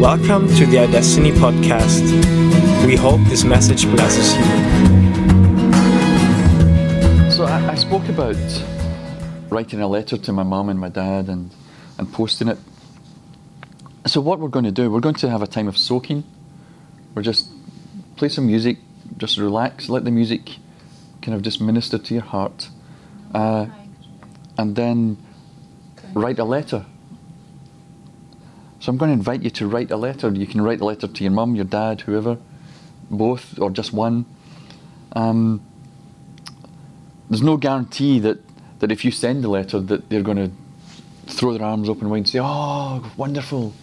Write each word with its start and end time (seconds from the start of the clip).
Welcome 0.00 0.48
to 0.56 0.64
the 0.64 0.78
iDestiny 0.78 1.30
podcast. 1.32 2.06
We 2.86 2.96
hope 2.96 3.20
this 3.28 3.44
message 3.44 3.84
blesses 3.84 4.34
you. 4.34 4.42
So 7.30 7.44
I, 7.44 7.72
I 7.72 7.74
spoke 7.74 8.08
about 8.08 8.34
writing 9.50 9.82
a 9.82 9.86
letter 9.86 10.16
to 10.16 10.32
my 10.32 10.42
mum 10.42 10.70
and 10.70 10.80
my 10.80 10.88
dad 10.88 11.28
and, 11.28 11.50
and 11.98 12.10
posting 12.10 12.48
it. 12.48 12.56
So 14.06 14.22
what 14.22 14.38
we're 14.38 14.48
going 14.48 14.64
to 14.64 14.72
do, 14.72 14.90
we're 14.90 15.00
going 15.00 15.16
to 15.16 15.28
have 15.28 15.42
a 15.42 15.46
time 15.46 15.68
of 15.68 15.76
soaking. 15.76 16.24
We're 17.14 17.20
just 17.20 17.50
play 18.16 18.30
some 18.30 18.46
music, 18.46 18.78
just 19.18 19.36
relax, 19.36 19.90
let 19.90 20.04
the 20.04 20.10
music 20.10 20.56
kind 21.20 21.34
of 21.34 21.42
just 21.42 21.60
minister 21.60 21.98
to 21.98 22.14
your 22.14 22.22
heart, 22.22 22.70
uh, 23.34 23.66
and 24.56 24.76
then 24.76 25.18
write 26.14 26.38
a 26.38 26.44
letter. 26.44 26.86
So 28.80 28.90
I'm 28.90 28.96
going 28.96 29.10
to 29.10 29.14
invite 29.14 29.42
you 29.42 29.50
to 29.50 29.66
write 29.66 29.90
a 29.90 29.96
letter. 29.96 30.30
You 30.30 30.46
can 30.46 30.62
write 30.62 30.80
a 30.80 30.84
letter 30.86 31.06
to 31.06 31.22
your 31.22 31.32
mum, 31.32 31.54
your 31.54 31.66
dad, 31.66 32.00
whoever, 32.02 32.38
both 33.10 33.58
or 33.58 33.70
just 33.70 33.92
one. 33.92 34.24
Um, 35.12 35.62
there's 37.28 37.42
no 37.42 37.58
guarantee 37.58 38.18
that, 38.20 38.38
that 38.80 38.90
if 38.90 39.04
you 39.04 39.10
send 39.10 39.44
a 39.44 39.48
letter 39.48 39.80
that 39.80 40.08
they're 40.08 40.22
going 40.22 40.38
to 40.38 40.50
throw 41.30 41.52
their 41.56 41.66
arms 41.66 41.88
open 41.88 42.08
wide 42.08 42.18
and 42.18 42.28
say, 42.28 42.40
"Oh, 42.42 43.12
wonderful." 43.16 43.74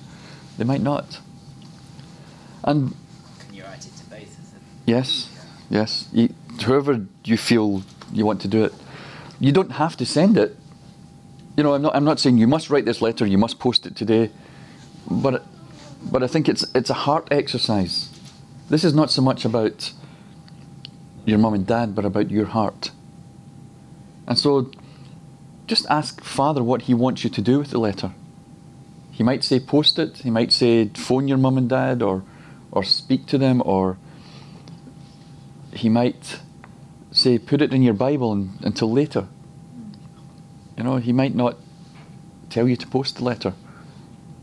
They 0.58 0.64
might 0.64 0.82
not. 0.82 1.20
And 2.64 2.96
Can 3.40 3.54
you 3.54 3.64
write 3.64 3.86
it 3.86 3.96
to 3.98 4.06
both 4.10 4.24
of 4.24 4.52
them? 4.52 4.62
Yes, 4.86 5.30
yes. 5.70 6.10
You, 6.12 6.34
whoever 6.66 7.06
you 7.24 7.38
feel 7.38 7.84
you 8.12 8.26
want 8.26 8.42
to 8.42 8.48
do 8.48 8.66
it, 8.66 8.74
you 9.40 9.52
don't 9.52 9.74
have 9.74 9.96
to 9.98 10.06
send 10.06 10.38
it. 10.38 10.58
You 11.56 11.64
know, 11.64 11.76
I'm 11.76 11.84
not. 11.84 11.96
I'm 11.96 12.04
not 12.04 12.20
saying 12.20 12.38
you 12.40 12.48
must 12.48 12.70
write 12.70 12.86
this 12.86 13.02
letter. 13.02 13.26
You 13.26 13.38
must 13.38 13.60
post 13.60 13.86
it 13.86 13.96
today, 13.96 14.32
but 15.10 15.46
but 16.04 16.24
I 16.24 16.28
think 16.28 16.48
it's 16.48 16.66
it's 16.76 16.90
a 16.90 16.96
heart 17.06 17.28
exercise. 17.32 18.10
This 18.70 18.84
is 18.84 18.94
not 18.94 19.12
so 19.12 19.22
much 19.22 19.46
about 19.46 19.94
your 21.26 21.38
mum 21.38 21.54
and 21.54 21.66
dad, 21.66 21.96
but 21.96 22.06
about 22.06 22.30
your 22.32 22.46
heart. 22.46 22.92
And 24.28 24.38
so, 24.38 24.72
just 25.68 25.86
ask 25.90 26.24
Father 26.24 26.64
what 26.64 26.84
He 26.84 26.94
wants 26.94 27.24
you 27.24 27.30
to 27.30 27.42
do 27.42 27.60
with 27.60 27.72
the 27.72 27.80
letter. 27.80 28.12
He 29.12 29.24
might 29.24 29.44
say 29.44 29.60
post 29.60 29.98
it. 29.98 30.18
He 30.18 30.30
might 30.30 30.52
say 30.52 30.90
phone 30.90 31.28
your 31.28 31.38
mum 31.38 31.58
and 31.58 31.70
dad, 31.70 32.02
or 32.02 32.24
or 32.72 32.84
speak 32.84 33.26
to 33.28 33.38
them, 33.38 33.62
or 33.66 33.98
he 35.74 35.90
might 35.90 36.40
say, 37.12 37.38
put 37.38 37.62
it 37.62 37.74
in 37.74 37.82
your 37.82 37.94
Bible 37.94 38.32
and, 38.32 38.58
until 38.62 38.92
later. 38.92 39.28
You 40.78 40.84
know, 40.84 40.98
he 40.98 41.14
might 41.14 41.36
not 41.36 41.58
tell 42.50 42.68
you 42.68 42.76
to 42.76 42.88
post 42.88 43.18
the 43.18 43.24
letter. 43.24 43.54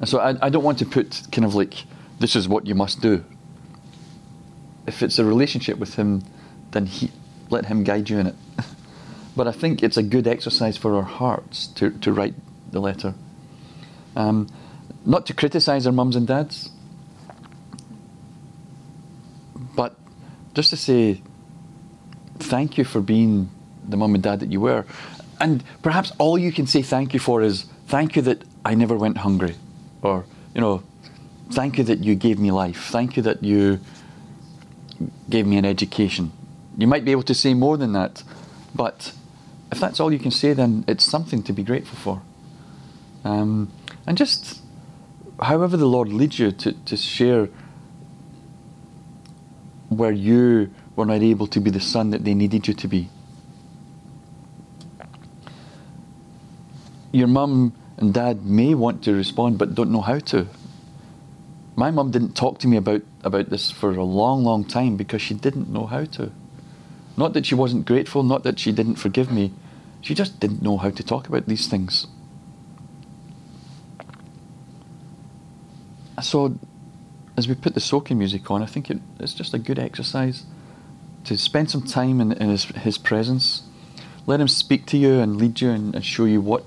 And 0.05 0.09
so 0.11 0.19
I, 0.19 0.37
I 0.43 0.51
don't 0.51 0.63
want 0.63 0.81
to 0.81 0.85
put 0.85 1.23
kind 1.33 1.47
of 1.47 1.55
like, 1.55 1.87
this 2.19 2.37
is 2.37 2.47
what 2.47 2.67
you 2.67 2.75
must 2.75 3.01
do. 3.01 3.25
If 4.87 5.03
it's 5.03 5.19
a 5.19 5.25
relationship 5.25 5.79
with 5.79 5.95
him, 5.95 6.23
then 6.73 6.85
he, 6.85 7.11
let 7.49 7.65
him 7.65 7.85
guide 7.85 8.11
you 8.11 8.19
in 8.19 8.27
it. 8.27 8.35
but 9.35 9.49
I 9.49 9.53
think 9.53 9.83
it's 9.83 9.97
a 9.97 10.03
good 10.03 10.29
exercise 10.29 10.77
for 10.77 10.95
our 10.97 11.05
hearts 11.05 11.69
to, 11.69 11.89
to 12.01 12.13
write 12.13 12.35
the 12.71 12.81
letter. 12.81 13.15
Um, 14.15 14.49
not 15.07 15.25
to 15.25 15.33
criticize 15.33 15.87
our 15.87 15.93
mums 15.95 16.17
and 16.17 16.27
dads, 16.27 16.69
but 19.75 19.97
just 20.53 20.69
to 20.69 20.77
say 20.77 21.23
thank 22.41 22.77
you 22.77 22.85
for 22.85 23.01
being 23.01 23.49
the 23.89 23.97
mum 23.97 24.15
and 24.15 24.23
dad 24.23 24.41
that 24.41 24.53
you 24.53 24.61
were. 24.61 24.85
And 25.41 25.65
perhaps 25.83 26.13
all 26.19 26.37
you 26.37 26.53
can 26.53 26.67
say 26.67 26.83
thank 26.83 27.15
you 27.15 27.21
for 27.21 27.41
is 27.41 27.65
thank 27.87 28.17
you 28.17 28.21
that 28.21 28.43
I 28.67 28.75
never 28.75 28.99
went 28.99 29.17
hungry. 29.17 29.57
Or, 30.05 30.27
you 30.55 30.61
know, 30.61 30.83
thank 31.51 31.79
you 31.79 31.85
that 31.85 32.01
you 32.05 32.15
gave 32.15 32.39
me 32.39 32.51
life. 32.53 32.89
Thank 32.91 33.17
you 33.17 33.23
that 33.23 33.43
you 33.43 33.81
gave 35.31 35.47
me 35.47 35.57
an 35.57 35.65
education. 35.65 36.31
You 36.77 36.87
might 36.87 37.05
be 37.05 37.11
able 37.11 37.23
to 37.23 37.35
say 37.35 37.55
more 37.55 37.79
than 37.79 37.93
that, 37.93 38.23
but 38.75 39.13
if 39.73 39.81
that's 39.81 40.01
all 40.01 40.13
you 40.13 40.19
can 40.19 40.31
say, 40.31 40.53
then 40.53 40.85
it's 40.87 41.05
something 41.05 41.43
to 41.45 41.53
be 41.53 41.63
grateful 41.63 41.97
for. 41.97 42.23
Um, 43.25 43.73
and 44.07 44.19
just 44.19 44.61
however 45.41 45.77
the 45.79 45.87
Lord 45.87 46.09
leads 46.09 46.39
you 46.39 46.53
to, 46.53 46.73
to 46.73 46.97
share 46.97 47.49
where 49.89 50.13
you 50.13 50.71
were 50.97 51.07
not 51.07 51.23
able 51.23 51.47
to 51.47 51.61
be 51.61 51.71
the 51.71 51.81
son 51.81 52.11
that 52.11 52.25
they 52.25 52.35
needed 52.35 52.69
you 52.69 52.75
to 52.75 52.89
be. 52.89 53.09
Your 57.11 57.29
mum 57.29 57.73
and 57.97 58.13
dad 58.13 58.45
may 58.45 58.75
want 58.75 59.05
to 59.05 59.15
respond 59.15 59.59
but 59.59 59.75
don't 59.75 59.93
know 59.93 60.01
how 60.01 60.19
to. 60.19 60.47
My 61.77 61.91
mum 61.91 62.11
didn't 62.11 62.35
talk 62.37 62.59
to 62.61 62.69
me 62.69 62.77
about, 62.77 63.03
about 63.23 63.51
this 63.51 63.71
for 63.71 63.91
a 63.91 64.05
long, 64.05 64.45
long 64.45 64.65
time 64.65 64.97
because 64.97 65.23
she 65.23 65.35
didn't 65.35 65.69
know 65.69 65.87
how 65.87 66.05
to. 66.05 66.31
Not 67.17 67.33
that 67.33 67.47
she 67.47 67.55
wasn't 67.55 67.87
grateful, 67.87 68.23
not 68.23 68.43
that 68.45 68.59
she 68.59 68.73
didn't 68.73 68.97
forgive 68.97 69.31
me. 69.31 69.53
She 70.01 70.15
just 70.15 70.39
didn't 70.41 70.63
know 70.63 70.77
how 70.77 70.91
to 70.91 71.03
talk 71.03 71.29
about 71.29 71.47
these 71.47 71.67
things. 71.67 72.07
So, 76.23 76.59
as 77.37 77.49
we 77.49 77.55
put 77.55 77.75
the 77.75 77.81
soaking 77.81 78.19
music 78.19 78.51
on, 78.51 78.63
I 78.63 78.67
think 78.67 78.91
it, 78.91 79.01
it's 79.19 79.35
just 79.35 79.55
a 79.55 79.59
good 79.59 79.79
exercise 79.79 80.45
to 81.25 81.37
spend 81.37 81.71
some 81.71 81.83
time 81.83 82.21
in, 82.21 82.33
in 82.33 82.51
his, 82.51 82.65
his 82.65 82.99
presence. 82.99 83.63
Let 84.27 84.41
him 84.41 84.49
speak 84.49 84.87
to 84.87 84.97
you 84.97 85.21
and 85.21 85.37
lead 85.37 85.61
you 85.61 85.71
and, 85.71 85.95
and 85.95 86.05
show 86.05 86.25
you 86.25 86.41
what, 86.41 86.65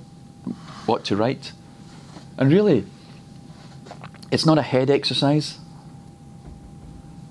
what 0.88 1.04
to 1.06 1.16
write. 1.16 1.52
And 2.38 2.52
really, 2.52 2.86
it's 4.32 4.46
not 4.46 4.58
a 4.58 4.62
head 4.62 4.90
exercise. 4.90 5.60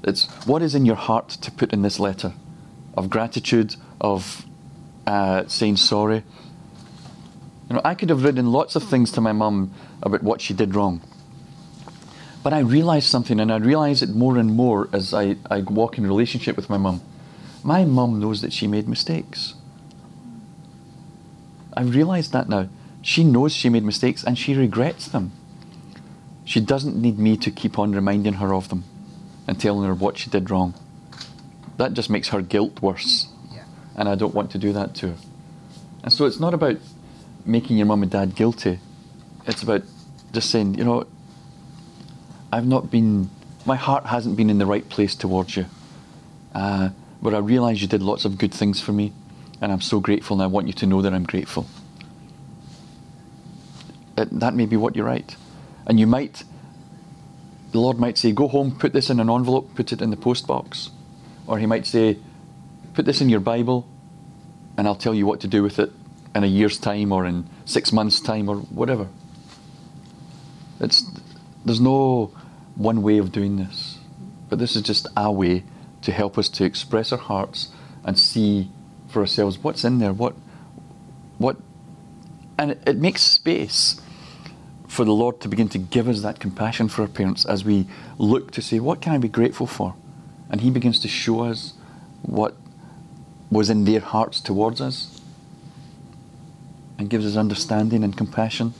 It's 0.03 0.27
what 0.47 0.63
is 0.63 0.75
in 0.75 0.85
your 0.85 0.97
heart 0.97 1.29
to 1.29 1.51
put 1.51 1.73
in 1.73 1.83
this 1.83 1.99
letter 1.99 2.33
of 2.97 3.11
gratitude, 3.11 3.77
of 4.01 4.47
uh, 5.07 5.47
saying 5.47 5.77
sorry. 5.77 6.23
You 7.69 7.77
know, 7.77 7.83
I 7.85 7.95
could 7.95 8.11
have 8.11 8.23
written 8.23 8.53
lots 8.53 8.77
of 8.77 8.85
things 8.85 9.11
to 9.13 9.21
my 9.21 9.33
mum 9.33 9.73
about 10.03 10.23
what 10.23 10.41
she 10.41 10.55
did 10.55 10.75
wrong. 10.75 11.03
But 12.43 12.53
I 12.53 12.61
realised 12.61 13.09
something, 13.09 13.41
and 13.41 13.53
I 13.53 13.57
realise 13.57 14.03
it 14.03 14.11
more 14.11 14.39
and 14.39 14.55
more 14.55 14.89
as 14.93 15.13
I, 15.13 15.37
I 15.51 15.63
walk 15.63 15.99
in 15.99 16.07
relationship 16.07 16.55
with 16.55 16.71
my 16.71 16.77
mum. 16.77 17.01
My 17.65 17.85
mum 17.85 18.21
knows 18.21 18.41
that 18.43 18.53
she 18.53 18.69
made 18.69 18.89
mistakes. 18.89 19.55
I 21.77 21.83
realise 21.83 22.29
that 22.29 22.49
now. 22.49 22.69
She 23.07 23.23
knows 23.23 23.55
she 23.55 23.69
made 23.69 23.85
mistakes 23.85 24.25
and 24.25 24.37
she 24.37 24.53
regrets 24.53 25.07
them. 25.07 25.31
She 26.45 26.59
doesn't 26.59 27.01
need 27.01 27.21
me 27.21 27.37
to 27.37 27.53
keep 27.53 27.79
on 27.79 27.93
reminding 27.93 28.35
her 28.35 28.53
of 28.53 28.69
them 28.69 28.83
and 29.47 29.61
telling 29.61 29.87
her 29.87 29.95
what 29.95 30.19
she 30.19 30.29
did 30.29 30.51
wrong. 30.51 30.75
That 31.77 31.93
just 31.93 32.11
makes 32.11 32.31
her 32.31 32.43
guilt 32.43 32.83
worse. 32.83 33.29
Yeah. 33.53 33.63
And 33.95 34.09
I 34.09 34.17
don't 34.17 34.35
want 34.35 34.51
to 34.51 34.59
do 34.59 34.73
that 34.73 34.97
to 34.97 35.11
her. 35.11 35.17
And 36.03 36.13
so 36.13 36.25
it's 36.25 36.41
not 36.41 36.53
about 36.53 36.79
making 37.45 37.77
your 37.77 37.87
mum 37.87 38.03
and 38.03 38.11
dad 38.11 38.35
guilty. 38.35 38.81
It's 39.47 39.63
about 39.63 39.83
just 40.33 40.51
saying, 40.51 40.75
you 40.75 40.83
know, 40.83 41.07
I've 42.53 42.67
not 42.67 42.91
been, 42.91 43.31
my 43.65 43.77
heart 43.77 44.07
hasn't 44.07 44.37
been 44.37 44.51
in 44.51 44.59
the 44.59 44.67
right 44.67 44.89
place 44.89 45.15
towards 45.15 45.57
you. 45.57 45.67
Uh, 46.53 46.89
but 47.23 47.35
I 47.35 47.39
realise 47.39 47.81
you 47.81 47.87
did 47.87 48.03
lots 48.03 48.25
of 48.25 48.37
good 48.37 48.53
things 48.53 48.81
for 48.81 48.91
me, 48.91 49.13
and 49.61 49.71
I'm 49.71 49.81
so 49.81 50.01
grateful, 50.01 50.35
and 50.35 50.43
I 50.43 50.49
want 50.49 50.67
you 50.67 50.73
to 50.73 50.87
know 50.87 51.03
that 51.03 51.15
I'm 51.15 51.25
grateful. 51.25 51.67
It, 54.17 54.41
that 54.41 54.55
may 54.55 54.67
be 54.67 54.77
what 54.77 54.97
you 54.97 55.05
write. 55.05 55.37
And 55.87 56.01
you 56.01 56.07
might, 56.07 56.45
the 57.73 57.79
Lord 57.79 57.99
might 57.99 58.19
say, 58.19 58.33
go 58.33 58.49
home, 58.49 58.77
put 58.77 58.93
this 58.93 59.11
in 59.11 59.21
an 59.21 59.31
envelope, 59.31 59.75
put 59.75 59.93
it 59.93 60.01
in 60.01 60.11
the 60.11 60.17
post 60.17 60.47
box. 60.47 60.91
Or 61.47 61.59
He 61.59 61.67
might 61.67 61.87
say, 61.87 62.19
put 62.95 63.05
this 63.05 63.21
in 63.21 63.29
your 63.29 63.41
Bible, 63.41 63.87
and 64.77 64.87
I'll 64.87 64.97
tell 64.97 65.15
you 65.15 65.27
what 65.27 65.41
to 65.41 65.49
do 65.49 65.63
with 65.63 65.79
it 65.79 65.93
in 66.35 66.45
a 66.45 66.47
year's 66.47 66.79
time, 66.79 67.13
or 67.13 67.25
in 67.25 67.49
six 67.65 67.93
months' 67.93 68.21
time, 68.21 68.49
or 68.49 68.57
whatever. 68.57 69.09
It's, 70.81 71.05
there's 71.65 71.81
no 71.81 72.33
one 72.75 73.03
way 73.03 73.19
of 73.19 73.33
doing 73.33 73.57
this, 73.57 73.99
but 74.49 74.59
this 74.59 74.77
is 74.77 74.83
just 74.83 75.07
our 75.17 75.33
way 75.33 75.65
to 76.03 76.13
help 76.13 76.37
us 76.37 76.49
to 76.51 76.65
express 76.65 77.13
our 77.13 77.19
hearts 77.19 77.69
and 78.05 78.19
see 78.19 78.71
for 79.09 79.21
ourselves 79.21 79.59
what's 79.59 79.85
in 79.85 79.99
there, 79.99 80.13
what, 80.13 80.35
what, 81.39 81.57
and 82.59 82.73
it, 82.73 82.83
it 82.87 82.97
makes 82.97 83.23
space 83.23 84.01
for 84.89 85.05
the 85.05 85.13
Lord 85.13 85.41
to 85.41 85.49
begin 85.49 85.69
to 85.71 85.79
give 85.79 86.09
us 86.09 86.23
that 86.23 86.41
compassion 86.41 86.89
for 86.89 87.03
our 87.03 87.09
parents 87.09 87.45
as 87.45 87.65
we 87.65 87.87
look 88.19 88.51
to 88.53 88.63
say, 88.63 88.79
what 88.79 89.01
can 89.01 89.13
I 89.13 89.19
be 89.19 89.29
grateful 89.29 89.67
for? 89.67 89.95
And 90.51 90.61
He 90.61 90.71
begins 90.71 91.01
to 91.01 91.09
show 91.09 91.45
us 91.45 91.75
what 92.23 92.55
was 93.51 93.71
in 93.71 93.85
their 93.85 94.01
hearts 94.01 94.41
towards 94.41 94.81
us 94.81 95.21
and 96.99 97.11
gives 97.11 97.27
us 97.27 97.37
understanding 97.37 98.03
and 98.03 98.17
compassion. 98.17 98.75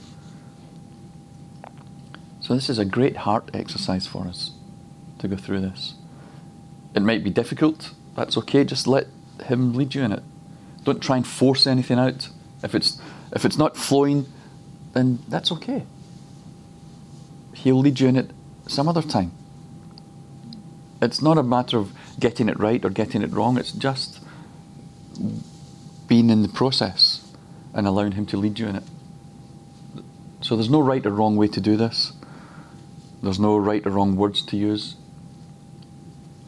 So, 2.41 2.55
this 2.55 2.69
is 2.69 2.79
a 2.79 2.85
great 2.85 3.17
heart 3.17 3.49
exercise 3.53 4.07
for 4.07 4.25
us 4.25 4.51
to 5.19 5.27
go 5.27 5.35
through 5.35 5.61
this. 5.61 5.95
It 6.95 7.01
might 7.01 7.23
be 7.23 7.29
difficult, 7.29 7.91
that's 8.15 8.37
okay, 8.37 8.63
just 8.63 8.87
let 8.87 9.07
Him 9.45 9.73
lead 9.73 9.93
you 9.93 10.03
in 10.03 10.11
it. 10.11 10.23
Don't 10.83 11.01
try 11.01 11.17
and 11.17 11.27
force 11.27 11.67
anything 11.67 11.99
out. 11.99 12.29
If 12.63 12.73
it's, 12.73 12.99
if 13.33 13.43
it's 13.43 13.57
not 13.57 13.75
flowing, 13.75 14.25
then 14.93 15.19
that's 15.27 15.51
okay. 15.51 15.83
He'll 17.63 17.79
lead 17.79 17.99
you 17.99 18.07
in 18.07 18.15
it 18.15 18.29
some 18.67 18.87
other 18.87 19.01
time. 19.01 19.31
It's 21.01 21.21
not 21.21 21.37
a 21.37 21.43
matter 21.43 21.77
of 21.77 21.91
getting 22.19 22.49
it 22.49 22.59
right 22.59 22.83
or 22.83 22.89
getting 22.89 23.21
it 23.21 23.31
wrong, 23.31 23.57
it's 23.57 23.71
just 23.71 24.19
being 26.07 26.29
in 26.29 26.43
the 26.43 26.49
process 26.49 27.27
and 27.73 27.87
allowing 27.87 28.13
Him 28.13 28.25
to 28.27 28.37
lead 28.37 28.59
you 28.59 28.67
in 28.67 28.75
it. 28.75 28.83
So 30.41 30.55
there's 30.55 30.69
no 30.69 30.79
right 30.79 31.05
or 31.05 31.09
wrong 31.09 31.35
way 31.35 31.47
to 31.47 31.59
do 31.59 31.75
this. 31.75 32.13
There's 33.23 33.39
no 33.39 33.57
right 33.57 33.85
or 33.85 33.89
wrong 33.89 34.15
words 34.15 34.43
to 34.43 34.57
use. 34.57 34.95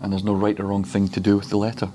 And 0.01 0.13
there's 0.13 0.23
no 0.23 0.33
right 0.33 0.59
or 0.59 0.65
wrong 0.65 0.83
thing 0.83 1.07
to 1.09 1.19
do 1.19 1.35
with 1.37 1.49
the 1.49 1.57
letter. 1.57 1.89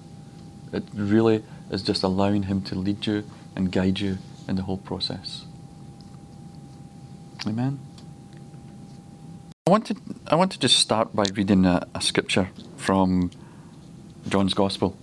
It 0.73 0.85
really 0.93 1.45
is 1.71 1.83
just 1.83 2.03
allowing 2.03 2.45
Him 2.45 2.63
to 2.63 2.75
lead 2.75 3.07
you 3.07 3.25
and 3.55 3.71
guide 3.71 4.01
you 4.01 4.19
in 4.49 4.57
the 4.57 4.63
whole 4.63 4.79
process. 4.79 5.45
Amen. 7.47 7.79
I 9.67 9.71
want 9.71 9.87
to, 9.87 9.97
I 10.27 10.35
want 10.35 10.53
to 10.53 10.59
just 10.59 10.79
start 10.79 11.17
by 11.17 11.25
reading 11.33 11.65
a, 11.65 11.89
a 11.95 12.03
scripture 12.03 12.51
from 12.77 13.31
John's 14.29 14.53
Gospel 14.53 14.95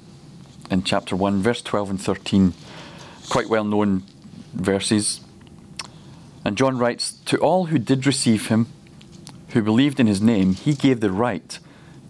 in 0.70 0.84
chapter 0.84 1.16
1, 1.16 1.42
verse 1.42 1.64
12 1.64 1.90
and 1.90 2.00
13. 2.00 2.54
Quite 3.28 3.50
well 3.50 3.64
known 3.64 4.04
verses. 4.54 5.22
And 6.46 6.56
John 6.56 6.78
writes 6.78 7.14
To 7.26 7.40
all 7.40 7.66
who 7.66 7.80
did 7.80 8.06
receive 8.06 8.50
him, 8.50 8.68
who 9.50 9.64
believed 9.64 10.00
in 10.00 10.06
his 10.06 10.22
name, 10.22 10.54
he 10.54 10.76
gave 10.76 11.00
the 11.00 11.12
right 11.12 11.58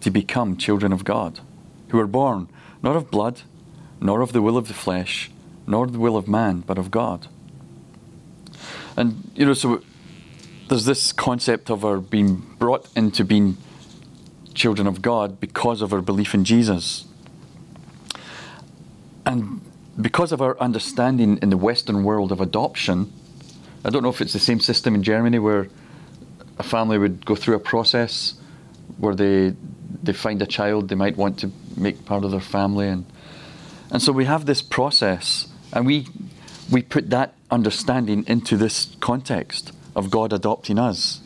to 0.02 0.10
become 0.10 0.58
children 0.58 0.92
of 0.92 1.04
God, 1.04 1.40
who 1.88 1.96
were 1.96 2.06
born 2.06 2.50
not 2.82 2.96
of 2.96 3.10
blood, 3.10 3.40
nor 3.98 4.20
of 4.20 4.34
the 4.34 4.42
will 4.42 4.58
of 4.58 4.68
the 4.68 4.74
flesh, 4.74 5.30
nor 5.66 5.86
the 5.86 5.98
will 5.98 6.18
of 6.18 6.28
man, 6.28 6.60
but 6.60 6.76
of 6.76 6.90
God. 6.90 7.28
And, 8.94 9.30
you 9.34 9.46
know, 9.46 9.54
so 9.54 9.82
there's 10.72 10.86
this 10.86 11.12
concept 11.12 11.68
of 11.68 11.84
our 11.84 11.98
being 11.98 12.36
brought 12.58 12.88
into 12.96 13.26
being 13.26 13.58
children 14.54 14.86
of 14.86 15.02
God 15.02 15.38
because 15.38 15.82
of 15.82 15.92
our 15.92 16.00
belief 16.00 16.32
in 16.32 16.46
Jesus. 16.46 17.04
And 19.26 19.60
because 20.00 20.32
of 20.32 20.40
our 20.40 20.58
understanding 20.58 21.38
in 21.42 21.50
the 21.50 21.58
Western 21.58 22.04
world 22.04 22.32
of 22.32 22.40
adoption, 22.40 23.12
I 23.84 23.90
don't 23.90 24.02
know 24.02 24.08
if 24.08 24.22
it's 24.22 24.32
the 24.32 24.38
same 24.38 24.60
system 24.60 24.94
in 24.94 25.02
Germany 25.02 25.38
where 25.38 25.68
a 26.58 26.62
family 26.62 26.96
would 26.96 27.26
go 27.26 27.34
through 27.34 27.56
a 27.56 27.60
process 27.60 28.32
where 28.96 29.14
they 29.14 29.54
they 30.02 30.14
find 30.14 30.40
a 30.40 30.46
child 30.46 30.88
they 30.88 30.94
might 30.94 31.18
want 31.18 31.38
to 31.40 31.52
make 31.76 32.06
part 32.06 32.24
of 32.24 32.30
their 32.30 32.40
family 32.40 32.88
and 32.88 33.04
and 33.90 34.00
so 34.00 34.10
we 34.10 34.24
have 34.24 34.46
this 34.46 34.62
process 34.62 35.48
and 35.70 35.84
we 35.84 36.06
we 36.70 36.80
put 36.80 37.10
that 37.10 37.34
understanding 37.50 38.24
into 38.26 38.56
this 38.56 38.96
context 39.00 39.72
of 39.94 40.10
God 40.10 40.32
adopting 40.32 40.78
us. 40.78 41.20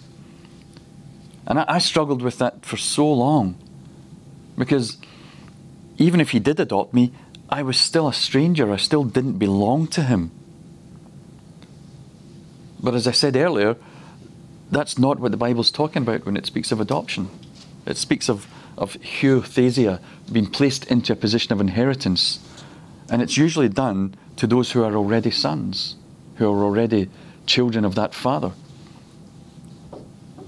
And 1.47 1.61
I, 1.61 1.65
I 1.69 1.79
struggled 1.79 2.23
with 2.23 2.39
that 2.39 2.65
for 2.65 2.77
so 2.77 3.11
long 3.11 3.57
because 4.59 4.97
even 5.99 6.21
if 6.21 6.31
He 6.31 6.39
did 6.39 6.59
adopt 6.59 6.93
me, 6.93 7.13
I 7.49 7.63
was 7.63 7.77
still 7.77 8.09
a 8.09 8.13
stranger. 8.13 8.73
I 8.73 8.77
still 8.77 9.05
didn't 9.05 9.39
belong 9.39 9.87
to 9.89 10.03
Him. 10.03 10.33
But 12.83 12.95
as 12.95 13.07
I 13.07 13.13
said 13.13 13.37
earlier, 13.37 13.77
that's 14.71 14.99
not 14.99 15.21
what 15.21 15.31
the 15.31 15.37
Bible's 15.37 15.71
talking 15.71 16.03
about 16.03 16.27
when 16.27 16.37
it 16.37 16.47
speaks 16.47 16.73
of 16.73 16.81
adoption. 16.81 17.31
It 17.87 17.97
speaks 17.97 18.29
of, 18.29 18.47
of 18.77 18.95
huiothesia, 18.95 20.01
being 20.31 20.47
placed 20.47 20.85
into 20.87 21.13
a 21.13 21.17
position 21.17 21.53
of 21.53 21.61
inheritance. 21.61 22.41
And 23.09 23.23
it's 23.23 23.37
usually 23.37 23.69
done 23.69 24.17
to 24.37 24.47
those 24.47 24.73
who 24.73 24.83
are 24.83 24.97
already 24.97 25.31
sons, 25.31 25.95
who 26.37 26.51
are 26.51 26.65
already 26.65 27.09
children 27.47 27.85
of 27.85 27.95
that 27.95 28.15
father. 28.15 28.53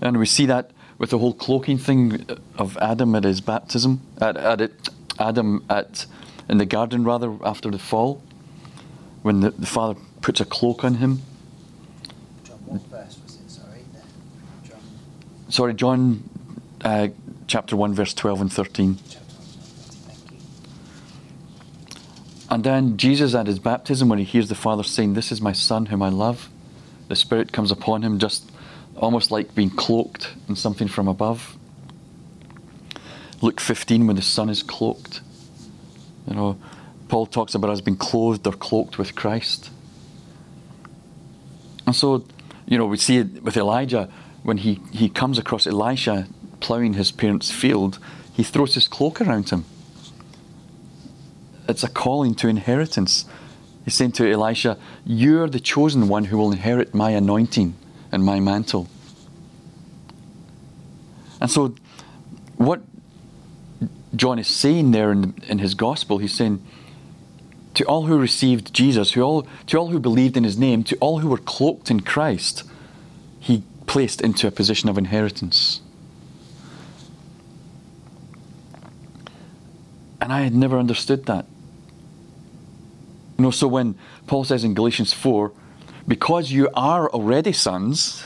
And 0.01 0.19
we 0.19 0.27
see 0.27 0.47
that 0.47 0.71
with 0.99 1.11
the 1.11 1.19
whole 1.19 1.35
cloaking 1.35 1.79
thing 1.79 2.27
of 2.57 2.77
Adam 2.79 3.15
at 3.15 3.25
his 3.25 3.41
baptism, 3.41 4.01
at, 4.21 4.37
at 4.37 4.61
it, 4.61 4.89
Adam 5.19 5.65
at 5.69 6.07
in 6.49 6.59
the 6.59 6.67
garden 6.67 7.05
rather 7.05 7.37
after 7.45 7.71
the 7.71 7.79
fall, 7.79 8.23
when 9.23 9.41
the, 9.41 9.51
the 9.51 9.67
father 9.67 9.99
puts 10.23 10.41
a 10.41 10.45
cloak 10.45 10.85
on 10.85 10.95
him. 10.95 11.21
John, 12.45 12.59
what 12.67 12.83
verse 12.83 13.19
was 13.23 13.37
it? 13.37 13.51
Sorry. 13.51 13.81
John, 14.67 14.79
Sorry, 15.49 15.75
John, 15.75 16.29
uh, 16.83 17.09
chapter 17.47 17.77
one, 17.77 17.95
verse 17.95 18.15
twelve 18.15 18.41
and 18.41 18.53
thirteen. 18.53 18.99
chapter 19.09 19.19
1, 19.19 19.47
thank 20.07 20.33
you. 20.33 20.39
And 22.51 22.65
then 22.65 22.97
Jesus 22.97 23.35
at 23.35 23.47
his 23.47 23.59
baptism, 23.59 24.09
when 24.09 24.19
he 24.19 24.25
hears 24.25 24.49
the 24.49 24.55
Father 24.55 24.83
saying, 24.83 25.15
This 25.15 25.31
is 25.31 25.41
my 25.41 25.53
Son 25.53 25.87
whom 25.87 26.03
I 26.03 26.09
love, 26.09 26.49
the 27.09 27.17
Spirit 27.17 27.53
comes 27.53 27.71
upon 27.71 28.03
him 28.03 28.19
just 28.19 28.51
almost 28.97 29.31
like 29.31 29.55
being 29.55 29.71
cloaked 29.71 30.35
in 30.49 30.57
something 30.57 30.89
from 30.89 31.09
above. 31.09 31.57
Luke 33.41 33.61
15, 33.61 34.07
when 34.07 34.17
the 34.17 34.23
Son 34.23 34.49
is 34.49 34.63
cloaked. 34.63 35.21
You 36.29 36.35
know, 36.35 36.59
Paul 37.09 37.27
talks 37.27 37.55
about 37.55 37.71
us 37.71 37.81
being 37.81 37.97
clothed 37.97 38.47
or 38.47 38.53
cloaked 38.53 38.99
with 38.99 39.15
Christ. 39.15 39.71
And 41.87 41.95
so, 41.95 42.25
you 42.67 42.77
know, 42.77 42.87
we 42.87 42.99
see 42.99 43.19
it 43.19 43.43
with 43.43 43.57
Elijah 43.57 44.11
when 44.43 44.59
he, 44.59 44.81
he 44.93 45.09
comes 45.09 45.39
across 45.39 45.67
Elisha 45.67 46.29
ploughing 46.61 46.95
his 46.95 47.13
parents' 47.13 47.51
field, 47.51 47.99
he 48.35 48.43
throws 48.43 48.75
his 48.75 48.89
cloak 48.89 49.21
around 49.21 49.51
him 49.51 49.65
it's 51.69 51.85
a 51.85 51.89
calling 51.89 52.35
to 52.37 52.49
inheritance. 52.49 53.27
He's 53.89 53.95
saying 53.95 54.13
to 54.13 54.31
Elisha, 54.31 54.77
You're 55.07 55.49
the 55.49 55.61
chosen 55.61 56.09
one 56.09 56.25
who 56.25 56.37
will 56.37 56.53
inherit 56.53 56.93
my 56.93 57.13
anointing 57.13 57.75
and 58.13 58.23
my 58.23 58.39
mantle. 58.39 58.87
And 61.41 61.51
so, 61.51 61.75
what 62.57 62.83
John 64.15 64.39
is 64.39 64.47
saying 64.47 64.91
there 64.91 65.11
in, 65.11 65.35
in 65.49 65.59
his 65.59 65.75
gospel, 65.75 66.19
he's 66.19 66.35
saying, 66.35 66.63
to 67.73 67.85
all 67.85 68.03
who 68.03 68.19
received 68.19 68.75
Jesus, 68.75 69.13
who 69.13 69.23
all, 69.23 69.49
to 69.69 69.79
all 69.79 69.89
who 69.89 69.99
believed 69.99 70.37
in 70.37 70.45
his 70.45 70.59
name, 70.59 70.85
to 70.85 70.97
all 70.97 71.21
who 71.21 71.29
were 71.31 71.39
cloaked 71.39 71.91
in 71.91 72.01
Christ, 72.01 72.65
he 73.41 73.63
placed 73.87 74.21
into 74.21 74.47
a 74.47 74.51
position 74.51 74.91
of 74.91 74.99
inheritance. 74.99 75.81
And 80.21 80.31
I 80.31 80.43
had 80.43 80.55
never 80.55 80.79
understood 80.79 81.25
that. 81.25 81.47
You 83.39 83.45
know, 83.45 83.51
so 83.53 83.69
when 83.69 83.95
Paul 84.27 84.43
says 84.43 84.65
in 84.65 84.75
Galatians 84.75 85.13
4, 85.13 85.53
because 86.09 86.51
you 86.51 86.69
are 86.75 87.09
already 87.09 87.53
sons, 87.53 88.25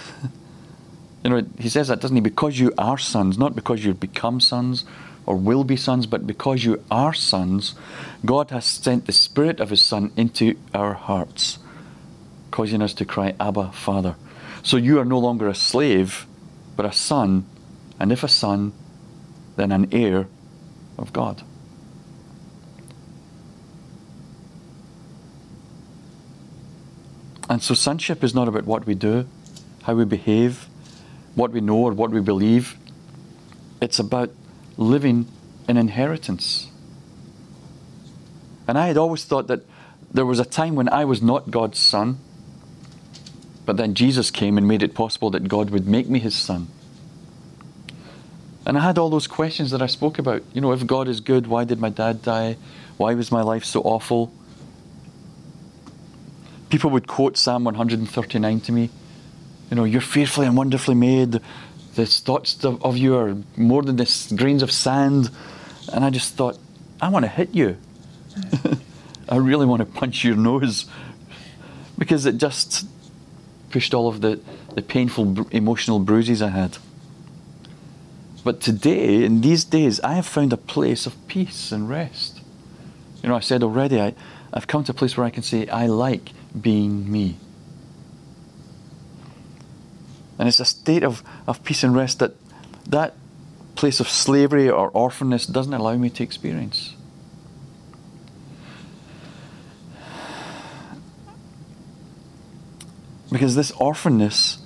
you 1.23 1.31
know, 1.31 1.47
he 1.59 1.69
says 1.69 1.89
that, 1.89 2.01
doesn't 2.01 2.17
he? 2.17 2.23
Because 2.23 2.59
you 2.59 2.73
are 2.79 2.97
sons, 2.97 3.37
not 3.39 3.55
because 3.55 3.85
you've 3.85 4.01
become 4.01 4.41
sons 4.41 4.87
or 5.27 5.37
will 5.37 5.65
be 5.65 5.77
sons, 5.77 6.07
but 6.07 6.27
because 6.27 6.65
you 6.65 6.83
are 6.91 7.13
sons, 7.13 7.75
God 8.25 8.51
has 8.51 8.65
sent 8.65 9.07
the 9.07 9.13
Spirit 9.13 9.61
of 9.61 9.71
His 9.71 9.83
Son 9.83 10.11
into 10.17 10.57
our 10.75 10.95
hearts, 10.95 11.59
causing 12.51 12.83
us 12.83 12.95
to 12.95 13.05
cry, 13.05 13.35
Abba, 13.39 13.71
Father. 13.73 14.17
So 14.63 14.79
you 14.79 14.99
are 14.99 15.05
no 15.05 15.19
longer 15.19 15.47
a 15.47 15.55
slave, 15.55 16.27
but 16.75 16.87
a 16.87 16.93
son, 16.93 17.45
and 18.01 18.11
if 18.11 18.23
a 18.23 18.29
son, 18.29 18.73
then 19.57 19.73
an 19.73 19.89
heir 19.93 20.27
of 20.97 21.13
God. 21.13 21.43
And 27.53 27.63
so 27.63 27.75
sonship 27.75 28.25
is 28.25 28.35
not 28.35 28.49
about 28.49 28.65
what 28.65 28.87
we 28.87 28.95
do, 28.95 29.27
how 29.83 29.93
we 29.93 30.07
behave, 30.07 30.69
what 31.35 31.51
we 31.51 31.61
know, 31.61 31.77
or 31.77 31.93
what 31.93 32.11
we 32.11 32.23
believe. 32.23 32.79
It's 33.79 33.99
about 33.99 34.31
living 34.79 35.27
in 35.69 35.77
inheritance. 35.77 36.71
And 38.67 38.79
I 38.79 38.87
had 38.87 38.97
always 38.97 39.27
thought 39.27 39.49
that 39.49 39.67
there 40.11 40.25
was 40.25 40.41
a 40.41 40.47
time 40.47 40.77
when 40.77 40.89
I 40.89 41.05
was 41.05 41.21
not 41.21 41.51
God's 41.51 41.79
son, 41.79 42.21
but 43.67 43.77
then 43.77 43.93
Jesus 43.93 44.31
came 44.31 44.57
and 44.57 44.67
made 44.67 44.83
it 44.83 44.95
possible 44.95 45.29
that 45.33 45.47
God 45.47 45.69
would 45.69 45.87
make 45.87 46.09
me 46.09 46.21
his 46.21 46.35
son. 46.35 46.69
And 48.65 48.79
I 48.79 48.81
had 48.81 48.97
all 48.97 49.11
those 49.11 49.27
questions 49.27 49.73
that 49.73 49.83
I 49.83 49.89
spoke 49.89 50.19
about. 50.19 50.43
You 50.55 50.63
know, 50.63 50.73
if 50.73 50.87
God 50.87 51.07
is 51.07 51.21
good, 51.21 51.49
why 51.49 51.65
did 51.65 51.79
my 51.79 51.91
dad 51.91 52.23
die? 52.23 52.57
Why 52.97 53.13
was 53.13 53.31
my 53.31 53.43
life 53.43 53.67
so 53.67 53.83
awful? 53.83 54.33
People 56.73 56.89
would 56.89 57.07
quote 57.07 57.37
Psalm 57.37 57.65
139 57.65 58.61
to 58.61 58.73
me. 58.73 58.89
You 59.69 59.77
know, 59.77 59.85
you're 59.85 60.01
fearfully 60.01 60.47
and 60.47 60.57
wonderfully 60.57 60.95
made. 60.95 61.33
The 61.97 62.07
thoughts 62.07 62.65
of 62.65 62.97
you 62.97 63.15
are 63.15 63.37
more 63.59 63.83
than 63.83 63.97
the 63.97 64.35
grains 64.39 64.63
of 64.63 64.73
sand. 64.73 65.29
And 65.93 66.03
I 66.03 66.09
just 66.09 66.33
thought, 66.33 66.59
I 66.99 67.11
want 67.11 67.27
to 67.27 67.29
hit 67.29 67.55
you. 67.55 67.77
I 69.29 69.37
really 69.37 69.67
want 69.67 69.81
to 69.81 69.85
punch 69.85 70.25
your 70.25 70.35
nose 70.35 70.87
because 71.99 72.25
it 72.25 72.39
just 72.39 72.87
pushed 73.71 73.93
all 73.93 74.09
of 74.09 74.23
the, 74.23 74.41
the 74.75 74.81
painful 74.81 75.47
emotional 75.51 75.99
bruises 75.99 76.41
I 76.41 76.49
had. 76.49 76.79
But 78.45 78.63
today, 78.63 79.25
in 79.25 79.43
these 79.43 79.65
days, 79.65 80.01
I 80.01 80.15
have 80.15 80.27
found 80.27 80.55
a 80.55 80.57
place 80.57 81.05
of 81.05 81.15
peace 81.29 81.71
and 81.71 81.91
rest. 81.91 82.41
You 83.23 83.29
know, 83.29 83.35
I 83.35 83.41
said 83.41 83.63
already, 83.63 84.01
I, 84.01 84.15
I've 84.55 84.67
come 84.67 84.85
to 84.85 84.93
a 84.93 84.95
place 84.95 85.19
where 85.19 85.27
I 85.27 85.31
can 85.31 85.43
say, 85.43 85.69
I 85.69 85.85
like 85.85 86.31
being 86.61 87.11
me. 87.11 87.37
And 90.39 90.49
it's 90.49 90.61
a 90.61 90.65
state 90.65 91.05
of, 91.05 91.23
of 91.47 91.63
peace 91.65 91.83
and 91.83 91.95
rest 91.95 92.19
that 92.19 92.35
that 92.87 93.15
place 93.75 94.01
of 94.01 94.09
slavery 94.09 94.69
or 94.69 94.91
orphanness 94.91 95.51
doesn't 95.51 95.73
allow 95.73 95.97
me 95.97 96.11
to 96.11 96.23
experience. 96.23 96.95
Because 103.31 103.55
this 103.55 103.73
orphanness, 103.73 104.59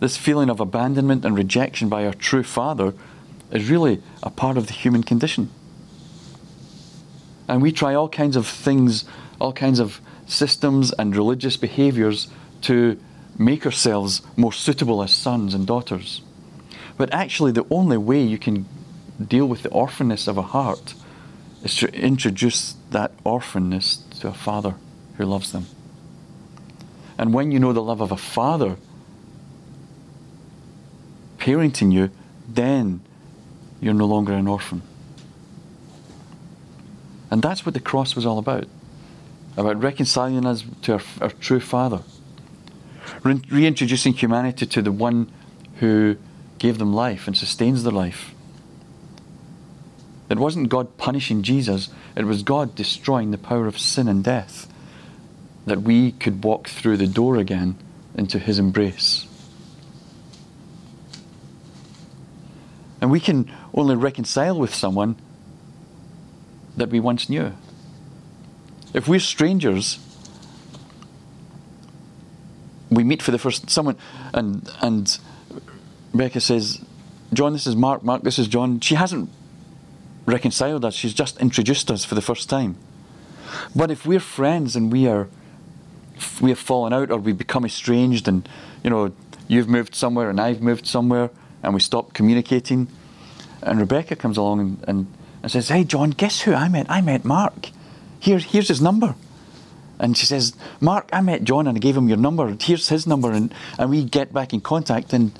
this 0.00 0.16
feeling 0.16 0.50
of 0.50 0.58
abandonment 0.58 1.24
and 1.24 1.36
rejection 1.36 1.88
by 1.88 2.06
our 2.06 2.14
true 2.14 2.42
Father, 2.42 2.94
is 3.52 3.70
really 3.70 4.02
a 4.22 4.30
part 4.30 4.56
of 4.56 4.66
the 4.66 4.72
human 4.72 5.02
condition. 5.02 5.50
And 7.46 7.62
we 7.62 7.72
try 7.72 7.94
all 7.94 8.08
kinds 8.08 8.36
of 8.36 8.46
things, 8.46 9.04
all 9.40 9.52
kinds 9.52 9.78
of 9.78 10.00
systems 10.30 10.92
and 10.92 11.16
religious 11.16 11.56
behaviors 11.56 12.28
to 12.62 12.98
make 13.38 13.66
ourselves 13.66 14.22
more 14.36 14.52
suitable 14.52 15.02
as 15.02 15.12
sons 15.12 15.54
and 15.54 15.66
daughters. 15.66 16.22
But 16.96 17.12
actually, 17.12 17.52
the 17.52 17.66
only 17.70 17.96
way 17.96 18.22
you 18.22 18.38
can 18.38 18.66
deal 19.20 19.46
with 19.46 19.62
the 19.62 19.70
orphanness 19.70 20.28
of 20.28 20.38
a 20.38 20.42
heart 20.42 20.94
is 21.62 21.76
to 21.76 21.92
introduce 21.94 22.74
that 22.90 23.12
orphanness 23.24 23.98
to 24.20 24.28
a 24.28 24.32
father 24.32 24.74
who 25.16 25.24
loves 25.24 25.52
them. 25.52 25.66
And 27.18 27.34
when 27.34 27.50
you 27.50 27.58
know 27.58 27.72
the 27.72 27.82
love 27.82 28.00
of 28.00 28.12
a 28.12 28.16
father 28.16 28.76
parenting 31.38 31.92
you, 31.92 32.10
then 32.48 33.00
you're 33.80 33.94
no 33.94 34.06
longer 34.06 34.32
an 34.32 34.46
orphan. 34.46 34.82
And 37.30 37.42
that's 37.42 37.64
what 37.64 37.74
the 37.74 37.80
cross 37.80 38.14
was 38.14 38.26
all 38.26 38.38
about 38.38 38.66
about 39.56 39.82
reconciling 39.82 40.46
us 40.46 40.64
to 40.82 40.94
our, 40.94 41.02
our 41.20 41.30
true 41.30 41.60
Father, 41.60 42.02
Re- 43.22 43.42
reintroducing 43.50 44.12
humanity 44.14 44.66
to 44.66 44.82
the 44.82 44.92
one 44.92 45.30
who 45.76 46.16
gave 46.58 46.78
them 46.78 46.92
life 46.92 47.26
and 47.26 47.36
sustains 47.36 47.82
their 47.82 47.92
life. 47.92 48.34
It 50.28 50.38
wasn't 50.38 50.68
God 50.68 50.96
punishing 50.96 51.42
Jesus, 51.42 51.90
it 52.16 52.24
was 52.24 52.42
God 52.42 52.74
destroying 52.74 53.32
the 53.32 53.38
power 53.38 53.66
of 53.66 53.78
sin 53.78 54.06
and 54.06 54.22
death 54.22 54.68
that 55.66 55.82
we 55.82 56.12
could 56.12 56.44
walk 56.44 56.68
through 56.68 56.96
the 56.96 57.06
door 57.06 57.36
again 57.36 57.76
into 58.14 58.38
his 58.38 58.58
embrace. 58.58 59.26
And 63.00 63.10
we 63.10 63.20
can 63.20 63.50
only 63.74 63.96
reconcile 63.96 64.58
with 64.58 64.74
someone 64.74 65.16
that 66.76 66.90
we 66.90 67.00
once 67.00 67.28
knew. 67.28 67.52
If 68.92 69.06
we're 69.06 69.20
strangers, 69.20 69.98
we 72.90 73.04
meet 73.04 73.22
for 73.22 73.30
the 73.30 73.38
first 73.38 73.70
someone 73.70 73.96
and 74.34 74.68
and 74.80 75.18
Rebecca 76.12 76.40
says, 76.40 76.84
John, 77.32 77.52
this 77.52 77.66
is 77.66 77.76
Mark, 77.76 78.02
Mark, 78.02 78.22
this 78.22 78.38
is 78.38 78.48
John. 78.48 78.80
She 78.80 78.96
hasn't 78.96 79.30
reconciled 80.26 80.84
us, 80.84 80.94
she's 80.94 81.14
just 81.14 81.40
introduced 81.40 81.90
us 81.90 82.04
for 82.04 82.14
the 82.14 82.22
first 82.22 82.48
time. 82.48 82.76
But 83.74 83.90
if 83.90 84.06
we're 84.06 84.20
friends 84.20 84.76
and 84.76 84.92
we 84.92 85.06
are 85.06 85.28
we 86.40 86.50
have 86.50 86.58
fallen 86.58 86.92
out 86.92 87.10
or 87.10 87.18
we 87.18 87.32
become 87.32 87.64
estranged 87.64 88.28
and 88.28 88.48
you 88.84 88.90
know, 88.90 89.12
you've 89.48 89.68
moved 89.68 89.94
somewhere 89.94 90.28
and 90.28 90.40
I've 90.40 90.60
moved 90.60 90.86
somewhere 90.86 91.30
and 91.62 91.74
we 91.74 91.80
stop 91.80 92.12
communicating 92.12 92.88
and 93.62 93.78
Rebecca 93.78 94.16
comes 94.16 94.36
along 94.36 94.60
and, 94.60 94.84
and, 94.88 95.06
and 95.42 95.52
says, 95.52 95.68
Hey 95.68 95.84
John, 95.84 96.10
guess 96.10 96.40
who 96.42 96.54
I 96.54 96.68
met? 96.68 96.86
I 96.90 97.00
met 97.00 97.24
Mark. 97.24 97.70
Here, 98.20 98.38
here's 98.38 98.68
his 98.68 98.80
number. 98.80 99.16
And 99.98 100.16
she 100.16 100.24
says, 100.24 100.54
Mark, 100.80 101.08
I 101.12 101.20
met 101.20 101.44
John 101.44 101.66
and 101.66 101.76
I 101.76 101.80
gave 101.80 101.96
him 101.96 102.08
your 102.08 102.16
number. 102.16 102.56
Here's 102.60 102.88
his 102.88 103.06
number. 103.06 103.32
And, 103.32 103.52
and 103.78 103.90
we 103.90 104.04
get 104.04 104.32
back 104.32 104.52
in 104.52 104.60
contact. 104.60 105.12
And 105.12 105.32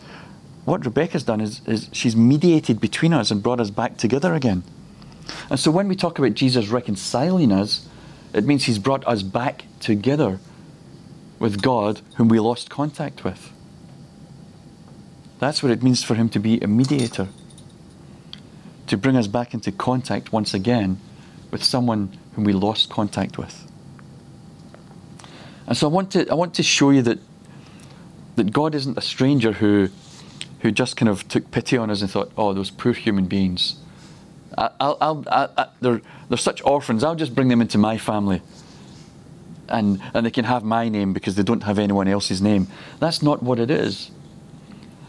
what 0.65 0.85
Rebecca's 0.85 1.25
done 1.25 1.41
is, 1.41 1.63
is 1.67 1.89
she's 1.93 2.17
mediated 2.17 2.81
between 2.81 3.13
us 3.13 3.31
and 3.31 3.43
brought 3.43 3.61
us 3.61 3.71
back 3.71 3.97
together 3.97 4.35
again. 4.35 4.63
And 5.49 5.59
so 5.59 5.71
when 5.71 5.89
we 5.89 5.97
talk 5.97 6.19
about 6.19 6.35
Jesus 6.35 6.69
reconciling 6.69 7.53
us, 7.53 7.87
it 8.35 8.45
means 8.45 8.65
he's 8.65 8.79
brought 8.79 9.07
us 9.07 9.23
back 9.23 9.65
together 9.81 10.39
with 11.39 11.63
God, 11.63 12.01
whom 12.17 12.29
we 12.29 12.39
lost 12.39 12.69
contact 12.69 13.25
with. 13.25 13.51
That's 15.39 15.63
what 15.63 15.73
it 15.73 15.83
means 15.83 16.05
for 16.05 16.15
him 16.15 16.29
to 16.31 16.39
be 16.39 16.61
a 16.61 16.67
mediator. 16.67 17.29
To 18.89 18.97
bring 18.99 19.17
us 19.17 19.27
back 19.27 19.55
into 19.55 19.73
contact 19.73 20.33
once 20.33 20.53
again 20.53 21.01
with 21.51 21.63
someone 21.65 22.17
whom 22.35 22.45
we 22.45 22.53
lost 22.53 22.91
contact 22.91 23.39
with. 23.39 23.67
And 25.67 25.77
so 25.77 25.87
I 25.87 25.91
want 25.91 26.11
to, 26.13 26.29
I 26.29 26.35
want 26.35 26.55
to 26.55 26.63
show 26.63 26.91
you 26.91 27.03
that, 27.03 27.19
that 28.37 28.53
God 28.53 28.75
isn't 28.75 28.99
a 28.99 29.03
stranger 29.03 29.53
who, 29.53 29.89
who 30.61 30.71
just 30.71 30.97
kind 30.97 31.09
of 31.09 31.29
took 31.29 31.51
pity 31.51 31.77
on 31.77 31.91
us 31.91 32.03
and 32.03 32.11
thought, 32.11 32.33
oh, 32.37 32.53
those 32.53 32.71
poor 32.71 32.93
human 32.93 33.27
beings. 33.27 33.77
I, 34.59 34.71
I'll, 34.81 34.99
I'll, 35.01 35.25
I, 35.57 35.69
they're, 35.81 36.03
they're 36.29 36.39
such 36.39 36.63
orphans, 36.65 37.05
I'll 37.05 37.15
just 37.15 37.35
bring 37.35 37.49
them 37.49 37.61
into 37.61 37.79
my 37.79 37.99
family. 37.99 38.43
And, 39.69 40.03
and 40.13 40.27
they 40.27 40.33
can 40.33 40.45
have 40.45 40.65
my 40.65 40.89
name 40.89 41.13
because 41.13 41.37
they 41.37 41.45
don't 41.45 41.63
have 41.63 41.79
anyone 41.79 42.09
else's 42.09 42.43
name. 42.43 42.67
That's 42.99 43.23
not 43.23 43.41
what 43.41 43.61
it 43.61 43.71
is. 43.71 44.11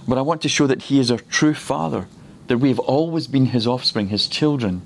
But 0.08 0.20
I 0.20 0.22
want 0.22 0.44
to 0.44 0.50
show 0.50 0.68
that 0.68 0.84
He 0.84 1.00
is 1.00 1.10
our 1.10 1.18
true 1.18 1.56
Father, 1.56 2.08
that 2.46 2.60
we 2.60 2.70
have 2.70 2.78
always 2.78 3.26
been 3.26 3.48
His 3.48 3.66
offspring, 3.66 4.10
His 4.10 4.28
children 4.28 4.84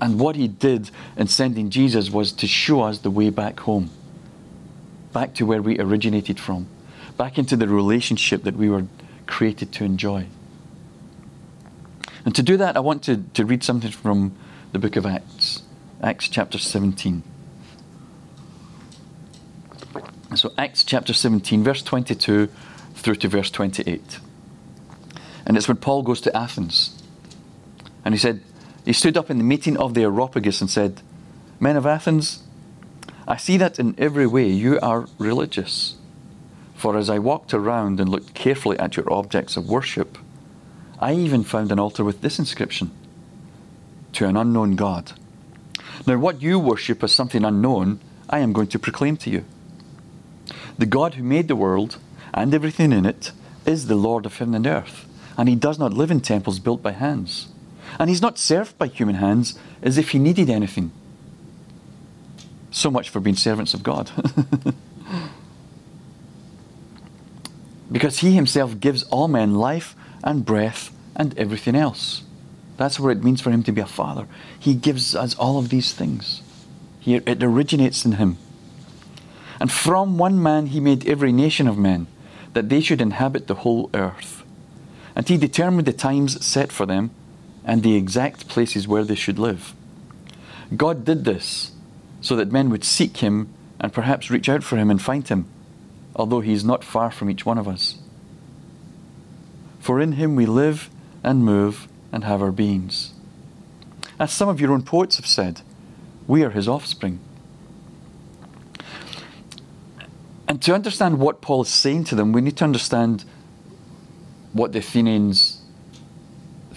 and 0.00 0.18
what 0.18 0.36
he 0.36 0.48
did 0.48 0.90
in 1.16 1.28
sending 1.28 1.70
Jesus 1.70 2.10
was 2.10 2.32
to 2.32 2.46
show 2.46 2.82
us 2.82 2.98
the 2.98 3.10
way 3.10 3.30
back 3.30 3.60
home, 3.60 3.90
back 5.12 5.34
to 5.34 5.46
where 5.46 5.62
we 5.62 5.78
originated 5.78 6.40
from, 6.40 6.66
back 7.16 7.38
into 7.38 7.56
the 7.56 7.68
relationship 7.68 8.42
that 8.42 8.56
we 8.56 8.68
were 8.68 8.86
created 9.26 9.72
to 9.72 9.84
enjoy. 9.84 10.26
And 12.24 12.34
to 12.34 12.42
do 12.42 12.56
that, 12.56 12.76
I 12.76 12.80
want 12.80 13.02
to, 13.04 13.18
to 13.34 13.44
read 13.44 13.62
something 13.62 13.90
from 13.90 14.34
the 14.72 14.78
book 14.78 14.96
of 14.96 15.06
Acts, 15.06 15.62
Acts 16.02 16.28
chapter 16.28 16.58
17. 16.58 17.22
So, 20.34 20.52
Acts 20.58 20.82
chapter 20.82 21.12
17, 21.12 21.62
verse 21.62 21.82
22 21.82 22.48
through 22.94 23.14
to 23.16 23.28
verse 23.28 23.50
28. 23.50 24.18
And 25.46 25.56
it's 25.56 25.68
when 25.68 25.76
Paul 25.76 26.02
goes 26.02 26.20
to 26.22 26.36
Athens. 26.36 27.00
And 28.04 28.14
he 28.14 28.18
said, 28.18 28.40
he 28.84 28.92
stood 28.92 29.16
up 29.16 29.30
in 29.30 29.38
the 29.38 29.44
meeting 29.44 29.76
of 29.76 29.94
the 29.94 30.02
Areopagus 30.02 30.60
and 30.60 30.70
said, 30.70 31.00
Men 31.58 31.76
of 31.76 31.86
Athens, 31.86 32.42
I 33.26 33.36
see 33.36 33.56
that 33.56 33.78
in 33.78 33.94
every 33.96 34.26
way 34.26 34.48
you 34.48 34.78
are 34.80 35.08
religious. 35.18 35.96
For 36.74 36.98
as 36.98 37.08
I 37.08 37.18
walked 37.18 37.54
around 37.54 37.98
and 37.98 38.10
looked 38.10 38.34
carefully 38.34 38.78
at 38.78 38.96
your 38.96 39.10
objects 39.10 39.56
of 39.56 39.70
worship, 39.70 40.18
I 41.00 41.14
even 41.14 41.44
found 41.44 41.72
an 41.72 41.78
altar 41.78 42.04
with 42.04 42.20
this 42.20 42.38
inscription 42.38 42.90
To 44.14 44.26
an 44.26 44.36
unknown 44.36 44.76
God. 44.76 45.12
Now, 46.06 46.18
what 46.18 46.42
you 46.42 46.58
worship 46.58 47.02
as 47.02 47.12
something 47.12 47.44
unknown, 47.44 48.00
I 48.28 48.40
am 48.40 48.52
going 48.52 48.68
to 48.68 48.78
proclaim 48.78 49.16
to 49.18 49.30
you. 49.30 49.44
The 50.76 50.86
God 50.86 51.14
who 51.14 51.22
made 51.22 51.48
the 51.48 51.56
world 51.56 51.98
and 52.34 52.52
everything 52.52 52.92
in 52.92 53.06
it 53.06 53.32
is 53.64 53.86
the 53.86 53.94
Lord 53.94 54.26
of 54.26 54.36
heaven 54.36 54.54
and 54.54 54.66
earth, 54.66 55.06
and 55.38 55.48
he 55.48 55.54
does 55.54 55.78
not 55.78 55.94
live 55.94 56.10
in 56.10 56.20
temples 56.20 56.58
built 56.58 56.82
by 56.82 56.92
hands 56.92 57.48
and 57.98 58.08
he's 58.10 58.22
not 58.22 58.38
served 58.38 58.76
by 58.78 58.86
human 58.86 59.16
hands 59.16 59.58
as 59.82 59.98
if 59.98 60.10
he 60.10 60.18
needed 60.18 60.50
anything. 60.50 60.90
So 62.70 62.90
much 62.90 63.08
for 63.08 63.20
being 63.20 63.36
servants 63.36 63.74
of 63.74 63.82
God. 63.82 64.10
because 67.92 68.18
he 68.18 68.32
himself 68.32 68.80
gives 68.80 69.04
all 69.04 69.28
men 69.28 69.54
life 69.54 69.94
and 70.22 70.44
breath 70.44 70.90
and 71.14 71.36
everything 71.38 71.76
else. 71.76 72.22
That's 72.76 72.98
what 72.98 73.16
it 73.16 73.22
means 73.22 73.40
for 73.40 73.50
him 73.50 73.62
to 73.62 73.72
be 73.72 73.80
a 73.80 73.86
father. 73.86 74.26
He 74.58 74.74
gives 74.74 75.14
us 75.14 75.34
all 75.36 75.58
of 75.58 75.68
these 75.68 75.92
things. 75.92 76.42
He, 76.98 77.14
it 77.14 77.42
originates 77.42 78.04
in 78.04 78.12
him. 78.12 78.38
And 79.60 79.70
from 79.70 80.18
one 80.18 80.42
man 80.42 80.66
he 80.66 80.80
made 80.80 81.06
every 81.06 81.32
nation 81.32 81.68
of 81.68 81.78
men, 81.78 82.08
that 82.54 82.68
they 82.68 82.80
should 82.80 83.00
inhabit 83.00 83.46
the 83.46 83.56
whole 83.56 83.90
earth. 83.94 84.42
And 85.14 85.28
he 85.28 85.36
determined 85.36 85.86
the 85.86 85.92
times 85.92 86.44
set 86.44 86.72
for 86.72 86.86
them 86.86 87.10
and 87.64 87.82
the 87.82 87.96
exact 87.96 88.48
places 88.48 88.86
where 88.86 89.04
they 89.04 89.14
should 89.14 89.38
live. 89.38 89.74
God 90.76 91.04
did 91.04 91.24
this 91.24 91.72
so 92.20 92.36
that 92.36 92.52
men 92.52 92.70
would 92.70 92.84
seek 92.84 93.18
him 93.18 93.52
and 93.80 93.92
perhaps 93.92 94.30
reach 94.30 94.48
out 94.48 94.62
for 94.62 94.76
him 94.76 94.90
and 94.90 95.00
find 95.00 95.26
him, 95.28 95.46
although 96.16 96.40
he 96.40 96.52
is 96.52 96.64
not 96.64 96.84
far 96.84 97.10
from 97.10 97.30
each 97.30 97.44
one 97.44 97.58
of 97.58 97.68
us. 97.68 97.98
For 99.80 100.00
in 100.00 100.12
him 100.12 100.36
we 100.36 100.46
live 100.46 100.88
and 101.22 101.44
move 101.44 101.88
and 102.12 102.24
have 102.24 102.40
our 102.40 102.52
beings. 102.52 103.12
As 104.18 104.32
some 104.32 104.48
of 104.48 104.60
your 104.60 104.72
own 104.72 104.82
poets 104.82 105.16
have 105.16 105.26
said, 105.26 105.62
we 106.26 106.42
are 106.42 106.50
his 106.50 106.68
offspring. 106.68 107.18
And 110.46 110.62
to 110.62 110.74
understand 110.74 111.18
what 111.18 111.40
Paul 111.40 111.62
is 111.62 111.68
saying 111.68 112.04
to 112.04 112.14
them, 112.14 112.32
we 112.32 112.40
need 112.40 112.56
to 112.58 112.64
understand 112.64 113.24
what 114.52 114.72
the 114.72 114.78
Athenians 114.78 115.60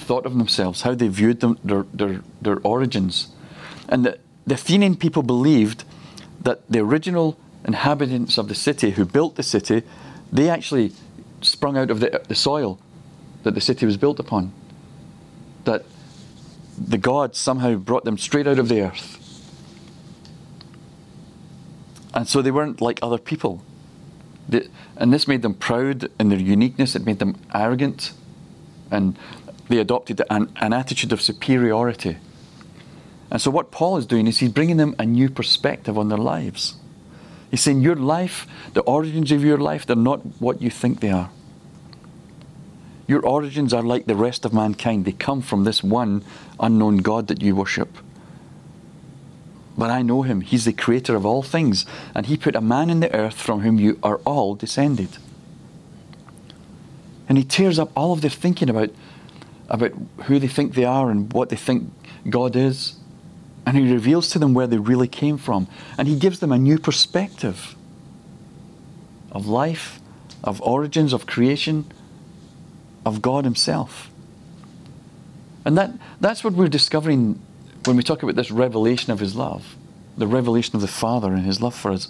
thought 0.08 0.26
of 0.26 0.38
themselves, 0.38 0.82
how 0.82 0.96
they 0.96 1.10
viewed 1.10 1.42
them, 1.42 1.60
their, 1.64 1.86
their, 1.94 2.22
their 2.42 2.60
origins. 2.64 3.28
And 3.90 4.06
the, 4.06 4.18
the 4.46 4.56
Athenian 4.56 4.96
people 4.96 5.22
believed 5.22 5.84
that 6.42 6.62
the 6.70 6.80
original 6.80 7.38
inhabitants 7.66 8.38
of 8.38 8.48
the 8.48 8.56
city 8.56 8.92
who 8.92 9.06
built 9.06 9.36
the 9.36 9.44
city, 9.44 9.84
they 10.32 10.50
actually 10.50 10.94
sprung 11.42 11.78
out 11.78 11.92
of 11.92 12.00
the, 12.00 12.22
the 12.28 12.36
soil. 12.36 12.80
that 13.44 13.54
the 13.54 13.62
city 13.62 13.86
was 13.86 13.98
built 13.98 14.20
upon. 14.20 14.52
That 15.66 15.84
the 16.78 16.98
gods 16.98 17.38
somehow 17.38 17.76
brought 17.76 18.06
them 18.06 18.18
straight 18.18 18.48
out 18.48 18.60
of 18.60 18.70
the 18.70 18.82
earth. 18.82 19.16
And 22.14 22.28
so 22.28 22.42
they 22.42 22.52
weren't 22.52 22.82
like 22.82 23.00
other 23.02 23.18
people. 23.18 23.62
They, 24.50 24.68
and 24.96 25.14
this 25.14 25.28
made 25.28 25.42
them 25.42 25.54
proud 25.54 26.10
in 26.20 26.30
their 26.30 26.40
uniqueness, 26.40 26.96
it 26.96 27.06
made 27.06 27.20
them 27.20 27.36
arrogant, 27.54 28.14
and 28.90 29.18
they 29.70 29.80
adopted 29.80 30.22
an, 30.30 30.52
an 30.58 30.74
attitude 30.74 31.12
of 31.12 31.22
superiority. 31.22 32.18
And 33.30 33.42
so, 33.42 33.52
what 33.52 33.72
Paul 33.72 33.98
is 33.98 34.06
doing 34.06 34.28
is 34.28 34.40
he's 34.40 34.52
bringing 34.52 34.78
them 34.78 34.96
a 34.98 35.06
new 35.06 35.30
perspective 35.30 35.98
on 35.98 36.10
their 36.10 36.18
lives. 36.18 36.76
He's 37.52 37.62
saying, 37.62 37.82
Your 37.82 37.96
life, 37.96 38.48
the 38.74 38.82
origins 38.82 39.32
of 39.32 39.44
your 39.44 39.58
life, 39.58 39.86
they're 39.86 39.96
not 39.96 40.20
what 40.40 40.62
you 40.62 40.70
think 40.70 41.00
they 41.00 41.12
are. 41.12 41.30
Your 43.08 43.26
origins 43.26 43.74
are 43.74 43.84
like 43.84 44.06
the 44.06 44.16
rest 44.16 44.44
of 44.46 44.54
mankind. 44.54 45.06
They 45.06 45.14
come 45.14 45.42
from 45.42 45.64
this 45.64 45.82
one 45.82 46.24
unknown 46.60 46.98
God 46.98 47.28
that 47.28 47.42
you 47.42 47.56
worship. 47.56 47.98
But 49.78 49.90
I 49.90 50.02
know 50.02 50.24
him. 50.24 50.42
He's 50.42 50.66
the 50.66 50.74
creator 50.74 51.16
of 51.16 51.26
all 51.26 51.44
things, 51.44 51.86
and 52.16 52.26
he 52.26 52.36
put 52.36 52.56
a 52.56 52.62
man 52.62 52.90
in 52.90 53.00
the 53.00 53.14
earth 53.14 53.40
from 53.40 53.62
whom 53.62 53.80
you 53.80 54.00
are 54.02 54.18
all 54.26 54.56
descended. 54.56 55.10
And 57.30 57.38
he 57.38 57.44
tears 57.44 57.78
up 57.78 57.92
all 57.96 58.12
of 58.14 58.22
their 58.22 58.32
thinking 58.32 58.70
about, 58.70 58.90
about 59.70 59.92
who 60.26 60.40
they 60.40 60.48
think 60.48 60.74
they 60.74 60.86
are 60.86 61.10
and 61.10 61.32
what 61.34 61.50
they 61.50 61.56
think 61.56 61.92
God 62.30 62.56
is. 62.56 62.96
And 63.66 63.76
he 63.76 63.92
reveals 63.92 64.30
to 64.30 64.40
them 64.40 64.54
where 64.54 64.68
they 64.68 64.78
really 64.78 65.08
came 65.08 65.38
from. 65.38 65.68
And 65.98 66.08
he 66.08 66.18
gives 66.18 66.40
them 66.40 66.52
a 66.52 66.58
new 66.58 66.80
perspective 66.80 67.76
of 69.32 69.48
life, 69.48 70.00
of 70.44 70.62
origins, 70.62 71.14
of 71.14 71.26
creation, 71.26 71.92
of 73.06 73.22
God 73.22 73.44
Himself. 73.44 74.10
And 75.66 75.78
that, 75.78 75.92
that's 76.22 76.44
what 76.44 76.54
we're 76.54 76.68
discovering 76.68 77.42
when 77.86 77.98
we 77.98 78.04
talk 78.04 78.24
about 78.24 78.36
this 78.36 78.52
revelation 78.52 79.12
of 79.12 79.20
His 79.20 79.36
love, 79.36 79.76
the 80.18 80.28
revelation 80.28 80.76
of 80.76 80.82
the 80.82 80.88
Father 80.88 81.34
and 81.34 81.46
His 81.46 81.62
love 81.62 81.76
for 81.76 81.92
us. 81.92 82.08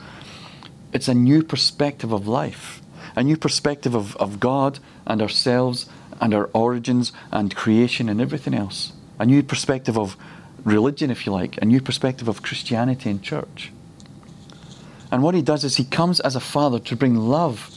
It's 0.94 1.08
a 1.08 1.14
new 1.14 1.44
perspective 1.44 2.12
of 2.12 2.28
life, 2.28 2.82
a 3.16 3.24
new 3.24 3.38
perspective 3.38 3.96
of, 3.96 4.16
of 4.18 4.40
God 4.40 4.80
and 5.06 5.22
ourselves 5.22 5.88
and 6.20 6.34
our 6.34 6.50
origins 6.54 7.12
and 7.32 7.56
creation 7.56 8.10
and 8.10 8.20
everything 8.20 8.54
else. 8.54 8.94
A 9.20 9.26
new 9.26 9.44
perspective 9.44 9.98
of 9.98 10.18
religion, 10.64 11.10
if 11.10 11.26
you 11.26 11.32
like, 11.32 11.58
a 11.62 11.66
new 11.66 11.82
perspective 11.82 12.28
of 12.28 12.42
Christianity 12.42 13.10
and 13.10 13.22
church. 13.22 13.72
And 15.12 15.24
what 15.24 15.36
he 15.36 15.42
does 15.42 15.64
is 15.64 15.78
he 15.78 15.86
comes 15.86 16.20
as 16.20 16.36
a 16.36 16.40
father 16.40 16.80
to 16.80 16.96
bring 16.96 17.16
love 17.16 17.72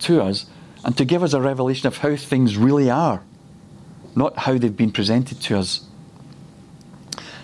to 0.00 0.20
us 0.20 0.46
and 0.84 0.96
to 0.96 1.04
give 1.04 1.22
us 1.22 1.32
a 1.32 1.40
revelation 1.40 1.86
of 1.86 1.98
how 1.98 2.16
things 2.16 2.56
really 2.56 2.90
are, 2.90 3.22
not 4.16 4.36
how 4.38 4.58
they've 4.58 4.76
been 4.76 4.92
presented 4.92 5.40
to 5.42 5.58
us. 5.58 5.86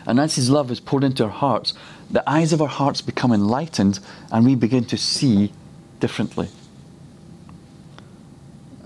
And 0.07 0.19
as 0.19 0.37
His 0.37 0.51
love 0.51 0.71
is 0.71 0.81
poured 0.81 1.05
into 1.05 1.25
our 1.25 1.31
hearts, 1.31 1.75
the 2.11 2.29
eyes 2.29 2.53
of 2.53 2.63
our 2.63 2.69
hearts 2.69 3.03
become 3.03 3.33
enlightened 3.33 4.01
and 4.33 4.45
we 4.45 4.55
begin 4.55 4.85
to 4.87 4.97
see 4.97 5.53
differently. 6.01 6.49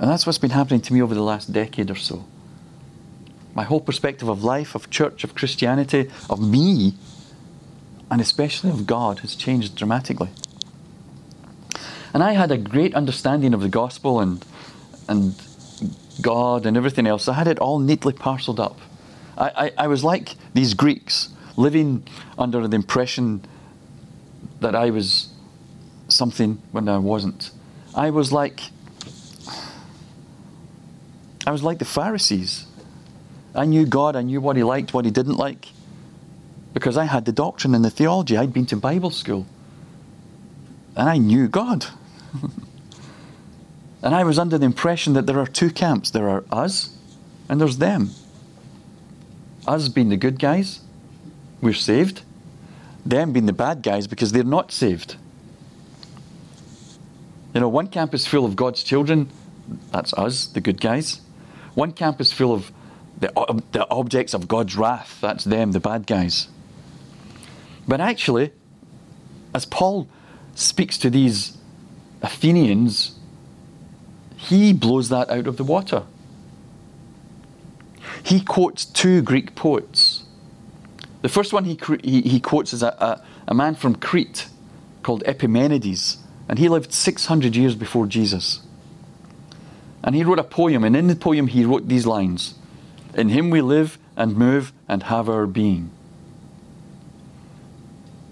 And 0.02 0.10
that's 0.10 0.26
what's 0.26 0.36
been 0.36 0.50
happening 0.50 0.80
to 0.80 0.92
me 0.92 1.00
over 1.00 1.14
the 1.14 1.22
last 1.22 1.52
decade 1.52 1.88
or 1.88 1.94
so. 1.94 2.24
My 3.54 3.62
whole 3.62 3.80
perspective 3.80 4.28
of 4.28 4.42
life, 4.42 4.74
of 4.74 4.90
church, 4.90 5.22
of 5.22 5.36
Christianity, 5.36 6.10
of 6.28 6.40
me, 6.40 6.94
and 8.10 8.20
especially 8.20 8.70
of 8.70 8.84
God 8.84 9.20
has 9.20 9.36
changed 9.36 9.76
dramatically. 9.76 10.30
And 12.12 12.20
I 12.20 12.32
had 12.32 12.50
a 12.50 12.58
great 12.58 12.96
understanding 12.96 13.54
of 13.54 13.60
the 13.60 13.68
gospel 13.68 14.18
and, 14.18 14.44
and 15.08 15.40
God 16.20 16.66
and 16.66 16.76
everything 16.76 17.06
else. 17.06 17.28
I 17.28 17.34
had 17.34 17.46
it 17.46 17.60
all 17.60 17.78
neatly 17.78 18.12
parceled 18.12 18.58
up. 18.58 18.80
I, 19.38 19.50
I, 19.56 19.84
I 19.84 19.86
was 19.86 20.02
like 20.02 20.34
these 20.52 20.74
Greeks, 20.74 21.28
living 21.56 22.02
under 22.36 22.66
the 22.66 22.74
impression 22.74 23.44
that 24.58 24.74
I 24.74 24.90
was 24.90 25.28
something 26.08 26.60
when 26.72 26.88
I 26.88 26.98
wasn't. 26.98 27.52
I 27.94 28.10
was 28.10 28.32
like 28.32 28.62
I 31.46 31.50
was 31.50 31.62
like 31.62 31.78
the 31.78 31.84
Pharisees. 31.84 32.66
I 33.54 33.64
knew 33.64 33.84
God, 33.84 34.16
I 34.16 34.22
knew 34.22 34.40
what 34.40 34.56
he 34.56 34.62
liked, 34.62 34.94
what 34.94 35.04
he 35.04 35.10
didn't 35.10 35.36
like. 35.36 35.68
Because 36.72 36.96
I 36.96 37.04
had 37.04 37.24
the 37.24 37.32
doctrine 37.32 37.74
and 37.74 37.84
the 37.84 37.90
theology. 37.90 38.36
I'd 38.36 38.52
been 38.52 38.66
to 38.66 38.76
Bible 38.76 39.10
school. 39.10 39.46
And 40.96 41.08
I 41.08 41.18
knew 41.18 41.48
God. 41.48 41.86
and 44.02 44.14
I 44.14 44.24
was 44.24 44.38
under 44.38 44.56
the 44.56 44.66
impression 44.66 45.12
that 45.14 45.26
there 45.26 45.38
are 45.38 45.46
two 45.46 45.70
camps 45.70 46.10
there 46.10 46.28
are 46.28 46.44
us 46.50 46.96
and 47.48 47.60
there's 47.60 47.78
them. 47.78 48.10
Us 49.66 49.88
being 49.88 50.08
the 50.08 50.16
good 50.16 50.38
guys, 50.38 50.80
we're 51.60 51.74
saved. 51.74 52.22
Them 53.04 53.32
being 53.32 53.46
the 53.46 53.52
bad 53.52 53.82
guys 53.82 54.06
because 54.06 54.32
they're 54.32 54.44
not 54.44 54.72
saved. 54.72 55.16
You 57.54 57.60
know, 57.60 57.68
one 57.68 57.88
camp 57.88 58.14
is 58.14 58.26
full 58.26 58.46
of 58.46 58.56
God's 58.56 58.82
children, 58.82 59.28
that's 59.90 60.14
us, 60.14 60.46
the 60.46 60.60
good 60.60 60.80
guys. 60.80 61.20
One 61.74 61.92
camp 61.92 62.20
is 62.20 62.32
full 62.32 62.52
of 62.52 62.70
the, 63.20 63.62
the 63.72 63.88
objects 63.90 64.34
of 64.34 64.48
God's 64.48 64.76
wrath, 64.76 65.18
that's 65.20 65.44
them, 65.44 65.72
the 65.72 65.80
bad 65.80 66.06
guys. 66.06 66.48
But 67.86 68.00
actually, 68.00 68.52
as 69.54 69.64
Paul 69.64 70.08
speaks 70.54 70.98
to 70.98 71.10
these 71.10 71.56
Athenians, 72.20 73.18
he 74.36 74.72
blows 74.72 75.08
that 75.08 75.30
out 75.30 75.46
of 75.46 75.56
the 75.56 75.64
water. 75.64 76.04
He 78.24 78.40
quotes 78.40 78.84
two 78.84 79.22
Greek 79.22 79.54
poets. 79.54 80.24
The 81.22 81.28
first 81.28 81.52
one 81.52 81.64
he, 81.64 81.78
he, 82.02 82.22
he 82.22 82.40
quotes 82.40 82.72
is 82.72 82.82
a, 82.82 82.88
a, 82.88 83.24
a 83.48 83.54
man 83.54 83.74
from 83.74 83.94
Crete 83.94 84.48
called 85.02 85.22
Epimenides, 85.26 86.18
and 86.48 86.58
he 86.58 86.68
lived 86.68 86.92
600 86.92 87.54
years 87.54 87.74
before 87.74 88.06
Jesus. 88.06 88.60
And 90.04 90.14
he 90.14 90.24
wrote 90.24 90.38
a 90.38 90.44
poem, 90.44 90.84
and 90.84 90.96
in 90.96 91.06
the 91.06 91.16
poem 91.16 91.46
he 91.46 91.64
wrote 91.64 91.88
these 91.88 92.06
lines 92.06 92.54
In 93.14 93.28
him 93.28 93.50
we 93.50 93.60
live 93.60 93.98
and 94.16 94.36
move 94.36 94.72
and 94.88 95.04
have 95.04 95.28
our 95.28 95.46
being. 95.46 95.90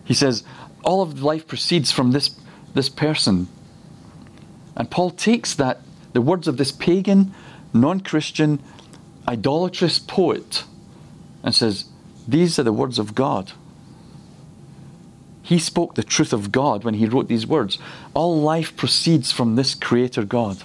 He 0.04 0.14
says, 0.14 0.42
All 0.84 1.02
of 1.02 1.22
life 1.22 1.46
proceeds 1.46 1.92
from 1.92 2.10
this, 2.10 2.34
this 2.74 2.88
person 2.88 3.48
and 4.80 4.90
Paul 4.90 5.10
takes 5.10 5.54
that, 5.56 5.82
the 6.14 6.22
words 6.22 6.48
of 6.48 6.56
this 6.56 6.72
pagan, 6.72 7.34
non 7.74 8.00
Christian, 8.00 8.60
idolatrous 9.28 9.98
poet, 9.98 10.64
and 11.42 11.54
says, 11.54 11.84
These 12.26 12.58
are 12.58 12.62
the 12.62 12.72
words 12.72 12.98
of 12.98 13.14
God. 13.14 13.52
He 15.42 15.58
spoke 15.58 15.96
the 15.96 16.02
truth 16.02 16.32
of 16.32 16.50
God 16.50 16.84
when 16.84 16.94
he 16.94 17.04
wrote 17.04 17.28
these 17.28 17.46
words. 17.46 17.78
All 18.14 18.40
life 18.40 18.74
proceeds 18.74 19.32
from 19.32 19.56
this 19.56 19.74
Creator 19.74 20.24
God. 20.24 20.62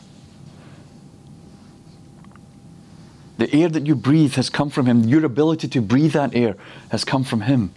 The 3.37 3.53
air 3.53 3.69
that 3.69 3.85
you 3.85 3.95
breathe 3.95 4.35
has 4.35 4.49
come 4.49 4.69
from 4.69 4.85
Him. 4.85 5.03
Your 5.03 5.25
ability 5.25 5.67
to 5.69 5.81
breathe 5.81 6.13
that 6.13 6.33
air 6.35 6.55
has 6.89 7.03
come 7.03 7.23
from 7.23 7.41
Him. 7.41 7.73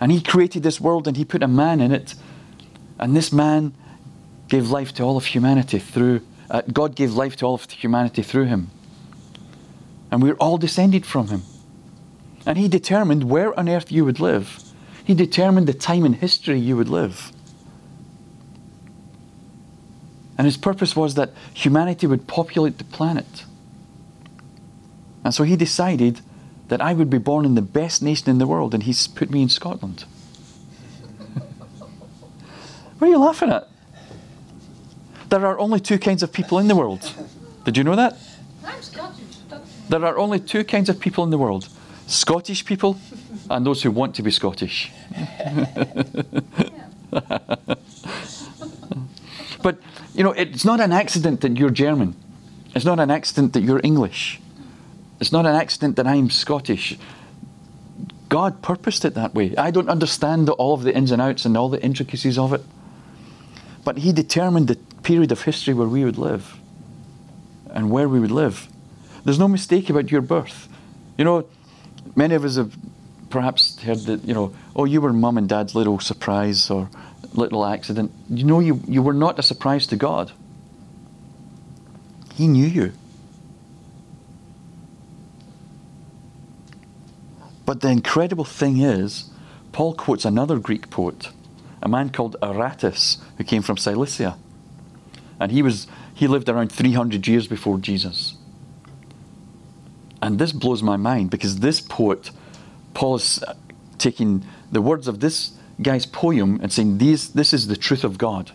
And 0.00 0.10
He 0.10 0.20
created 0.20 0.62
this 0.62 0.80
world 0.80 1.06
and 1.06 1.16
He 1.16 1.24
put 1.24 1.42
a 1.42 1.48
man 1.48 1.80
in 1.80 1.92
it. 1.92 2.14
And 2.98 3.16
this 3.16 3.32
man 3.32 3.74
gave 4.48 4.70
life 4.70 4.92
to 4.94 5.02
all 5.02 5.16
of 5.16 5.26
humanity 5.26 5.78
through, 5.78 6.20
uh, 6.50 6.62
God 6.72 6.94
gave 6.94 7.14
life 7.14 7.36
to 7.36 7.46
all 7.46 7.54
of 7.54 7.70
humanity 7.70 8.22
through 8.22 8.44
him. 8.44 8.70
And 10.10 10.22
we're 10.22 10.34
all 10.34 10.58
descended 10.58 11.04
from 11.04 11.28
him. 11.28 11.42
And 12.44 12.56
he 12.56 12.68
determined 12.68 13.24
where 13.24 13.58
on 13.58 13.68
earth 13.68 13.90
you 13.90 14.04
would 14.04 14.20
live. 14.20 14.62
He 15.04 15.14
determined 15.14 15.66
the 15.66 15.74
time 15.74 16.04
in 16.04 16.14
history 16.14 16.58
you 16.58 16.76
would 16.76 16.88
live. 16.88 17.32
And 20.38 20.44
his 20.44 20.56
purpose 20.56 20.94
was 20.94 21.14
that 21.14 21.32
humanity 21.54 22.06
would 22.06 22.26
populate 22.26 22.78
the 22.78 22.84
planet. 22.84 23.44
And 25.26 25.34
so 25.34 25.42
he 25.42 25.56
decided 25.56 26.20
that 26.68 26.80
I 26.80 26.92
would 26.92 27.10
be 27.10 27.18
born 27.18 27.44
in 27.44 27.56
the 27.56 27.60
best 27.60 28.00
nation 28.00 28.30
in 28.30 28.38
the 28.38 28.46
world, 28.46 28.72
and 28.74 28.84
he's 28.84 29.08
put 29.08 29.28
me 29.28 29.42
in 29.42 29.48
Scotland. 29.48 30.04
what 32.98 33.08
are 33.08 33.10
you 33.10 33.18
laughing 33.18 33.50
at? 33.50 33.66
There 35.28 35.44
are 35.44 35.58
only 35.58 35.80
two 35.80 35.98
kinds 35.98 36.22
of 36.22 36.32
people 36.32 36.60
in 36.60 36.68
the 36.68 36.76
world. 36.76 37.12
Did 37.64 37.76
you 37.76 37.82
know 37.82 37.96
that? 37.96 38.16
I'm 38.64 38.80
Scottish. 38.80 39.24
There 39.88 40.04
are 40.04 40.16
only 40.16 40.38
two 40.38 40.62
kinds 40.62 40.88
of 40.88 41.00
people 41.00 41.24
in 41.24 41.30
the 41.30 41.38
world 41.38 41.70
Scottish 42.06 42.64
people 42.64 42.96
and 43.50 43.66
those 43.66 43.82
who 43.82 43.90
want 43.90 44.14
to 44.14 44.22
be 44.22 44.30
Scottish. 44.30 44.92
but, 49.60 49.76
you 50.14 50.22
know, 50.22 50.30
it's 50.30 50.64
not 50.64 50.78
an 50.78 50.92
accident 50.92 51.40
that 51.40 51.56
you're 51.56 51.70
German. 51.70 52.14
It's 52.76 52.84
not 52.84 53.00
an 53.00 53.10
accident 53.10 53.54
that 53.54 53.62
you're 53.62 53.80
English. 53.82 54.40
It's 55.20 55.32
not 55.32 55.46
an 55.46 55.54
accident 55.54 55.96
that 55.96 56.06
I'm 56.06 56.30
Scottish. 56.30 56.98
God 58.28 58.60
purposed 58.60 59.04
it 59.04 59.14
that 59.14 59.34
way. 59.34 59.54
I 59.56 59.70
don't 59.70 59.88
understand 59.88 60.48
all 60.50 60.74
of 60.74 60.82
the 60.82 60.94
ins 60.94 61.10
and 61.10 61.22
outs 61.22 61.44
and 61.44 61.56
all 61.56 61.68
the 61.68 61.82
intricacies 61.82 62.38
of 62.38 62.52
it. 62.52 62.62
But 63.84 63.98
He 63.98 64.12
determined 64.12 64.68
the 64.68 64.76
period 65.02 65.32
of 65.32 65.42
history 65.42 65.74
where 65.74 65.88
we 65.88 66.04
would 66.04 66.18
live 66.18 66.56
and 67.70 67.90
where 67.90 68.08
we 68.08 68.18
would 68.18 68.32
live. 68.32 68.68
There's 69.24 69.38
no 69.38 69.48
mistake 69.48 69.88
about 69.90 70.10
your 70.10 70.20
birth. 70.20 70.68
You 71.16 71.24
know, 71.24 71.46
many 72.14 72.34
of 72.34 72.44
us 72.44 72.56
have 72.56 72.76
perhaps 73.30 73.80
heard 73.82 73.98
that, 74.00 74.24
you 74.24 74.34
know, 74.34 74.54
oh, 74.74 74.84
you 74.84 75.00
were 75.00 75.12
mum 75.12 75.38
and 75.38 75.48
dad's 75.48 75.74
little 75.74 75.98
surprise 76.00 76.70
or 76.70 76.90
little 77.32 77.64
accident. 77.64 78.12
You 78.28 78.44
know, 78.44 78.60
you, 78.60 78.80
you 78.86 79.02
were 79.02 79.12
not 79.12 79.38
a 79.38 79.42
surprise 79.42 79.86
to 79.88 79.96
God. 79.96 80.32
He 82.34 82.48
knew 82.48 82.66
you. 82.66 82.92
But 87.66 87.80
the 87.80 87.88
incredible 87.88 88.44
thing 88.44 88.80
is, 88.80 89.28
Paul 89.72 89.94
quotes 89.94 90.24
another 90.24 90.58
Greek 90.58 90.88
poet, 90.88 91.28
a 91.82 91.88
man 91.88 92.10
called 92.10 92.36
Aratus, 92.40 93.18
who 93.36 93.44
came 93.44 93.60
from 93.60 93.76
Cilicia. 93.76 94.38
And 95.38 95.52
he, 95.52 95.60
was, 95.60 95.86
he 96.14 96.28
lived 96.28 96.48
around 96.48 96.72
300 96.72 97.26
years 97.26 97.46
before 97.46 97.76
Jesus. 97.78 98.36
And 100.22 100.38
this 100.38 100.52
blows 100.52 100.82
my 100.82 100.96
mind 100.96 101.30
because 101.30 101.58
this 101.58 101.80
poet, 101.80 102.30
Paul 102.94 103.16
is 103.16 103.42
uh, 103.42 103.54
taking 103.98 104.46
the 104.72 104.80
words 104.80 105.08
of 105.08 105.20
this 105.20 105.52
guy's 105.82 106.06
poem 106.06 106.58
and 106.62 106.72
saying, 106.72 106.98
These, 106.98 107.32
This 107.32 107.52
is 107.52 107.66
the 107.66 107.76
truth 107.76 108.04
of 108.04 108.16
God. 108.16 108.52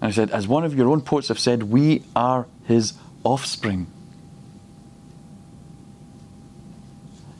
And 0.00 0.08
I 0.08 0.10
said, 0.10 0.30
As 0.30 0.46
one 0.46 0.64
of 0.64 0.74
your 0.74 0.88
own 0.88 1.00
poets 1.00 1.28
have 1.28 1.38
said, 1.38 1.64
we 1.64 2.04
are 2.14 2.46
his 2.66 2.92
offspring. 3.24 3.86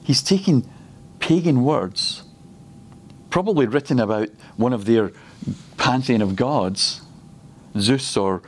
He's 0.04 0.22
taking 0.22 0.70
pagan 1.18 1.64
words, 1.64 2.22
probably 3.30 3.66
written 3.66 3.98
about 3.98 4.28
one 4.56 4.74
of 4.74 4.84
their 4.84 5.12
pantheon 5.78 6.20
of 6.20 6.36
gods, 6.36 7.00
Zeus 7.78 8.14
or 8.16 8.42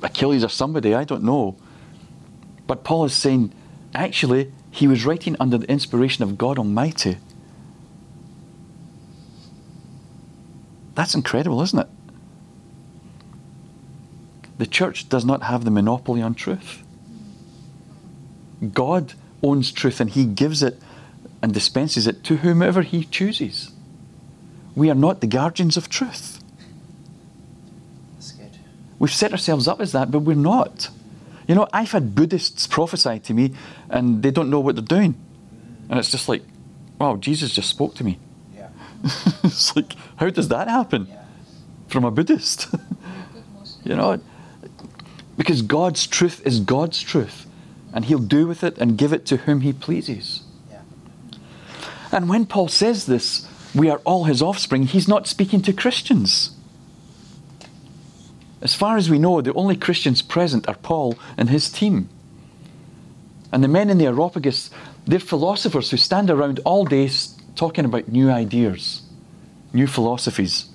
Achilles 0.00 0.44
or 0.44 0.48
somebody, 0.48 0.94
I 0.94 1.02
don't 1.02 1.24
know. 1.24 1.56
But 2.68 2.84
Paul 2.84 3.04
is 3.04 3.12
saying, 3.12 3.52
actually, 3.94 4.52
he 4.70 4.86
was 4.86 5.04
writing 5.04 5.34
under 5.40 5.58
the 5.58 5.68
inspiration 5.68 6.22
of 6.22 6.38
God 6.38 6.56
Almighty. 6.56 7.18
That's 10.94 11.16
incredible, 11.16 11.60
isn't 11.62 11.78
it? 11.80 11.88
The 14.58 14.66
church 14.66 15.08
does 15.08 15.24
not 15.24 15.42
have 15.42 15.64
the 15.64 15.70
monopoly 15.72 16.22
on 16.22 16.34
truth. 16.34 16.84
God 18.72 19.14
owns 19.42 19.72
truth 19.72 20.00
and 20.00 20.10
he 20.10 20.24
gives 20.24 20.62
it 20.62 20.78
and 21.42 21.52
dispenses 21.54 22.06
it 22.06 22.22
to 22.24 22.38
whomever 22.38 22.82
he 22.82 23.04
chooses. 23.04 23.70
We 24.76 24.90
are 24.90 24.94
not 24.94 25.20
the 25.20 25.26
guardians 25.26 25.76
of 25.76 25.88
truth. 25.88 26.42
That's 28.14 28.32
good. 28.32 28.58
We've 28.98 29.12
set 29.12 29.32
ourselves 29.32 29.66
up 29.66 29.80
as 29.80 29.92
that, 29.92 30.10
but 30.10 30.20
we're 30.20 30.36
not. 30.36 30.90
You 31.48 31.54
know, 31.54 31.66
I've 31.72 31.90
had 31.92 32.14
Buddhists 32.14 32.66
prophesy 32.66 33.18
to 33.20 33.34
me 33.34 33.52
and 33.88 34.22
they 34.22 34.30
don't 34.30 34.50
know 34.50 34.60
what 34.60 34.76
they're 34.76 34.84
doing. 34.84 35.14
And 35.88 35.98
it's 35.98 36.10
just 36.10 36.28
like, 36.28 36.42
wow, 36.98 37.16
Jesus 37.16 37.50
just 37.52 37.68
spoke 37.68 37.94
to 37.96 38.04
me. 38.04 38.18
Yeah. 38.54 38.68
it's 39.42 39.74
like, 39.74 39.94
how 40.16 40.30
does 40.30 40.48
that 40.48 40.68
happen 40.68 41.06
Yeah. 41.10 41.24
from 41.88 42.04
a 42.04 42.10
Buddhist? 42.10 42.68
you 43.84 43.96
know, 43.96 44.20
because 45.36 45.62
God's 45.62 46.06
truth 46.06 46.46
is 46.46 46.60
God's 46.60 47.00
truth, 47.02 47.46
and 47.92 48.04
He'll 48.04 48.18
do 48.18 48.46
with 48.46 48.62
it 48.62 48.78
and 48.78 48.98
give 48.98 49.12
it 49.12 49.26
to 49.26 49.38
whom 49.38 49.60
He 49.62 49.72
pleases. 49.72 50.42
Yeah. 50.70 50.82
And 52.12 52.28
when 52.28 52.46
Paul 52.46 52.68
says 52.68 53.06
this, 53.06 53.46
we 53.74 53.88
are 53.88 53.98
all 53.98 54.24
His 54.24 54.42
offspring, 54.42 54.86
he's 54.86 55.08
not 55.08 55.26
speaking 55.26 55.62
to 55.62 55.72
Christians. 55.72 56.56
As 58.62 58.74
far 58.74 58.96
as 58.96 59.08
we 59.08 59.18
know, 59.18 59.40
the 59.40 59.54
only 59.54 59.76
Christians 59.76 60.22
present 60.22 60.68
are 60.68 60.74
Paul 60.74 61.18
and 61.36 61.48
his 61.48 61.70
team. 61.70 62.08
And 63.52 63.64
the 63.64 63.68
men 63.68 63.90
in 63.90 63.98
the 63.98 64.06
Areopagus, 64.06 64.70
they're 65.06 65.18
philosophers 65.18 65.90
who 65.90 65.96
stand 65.96 66.30
around 66.30 66.60
all 66.64 66.84
day 66.84 67.10
talking 67.56 67.84
about 67.84 68.08
new 68.08 68.30
ideas, 68.30 69.02
new 69.72 69.86
philosophies, 69.86 70.66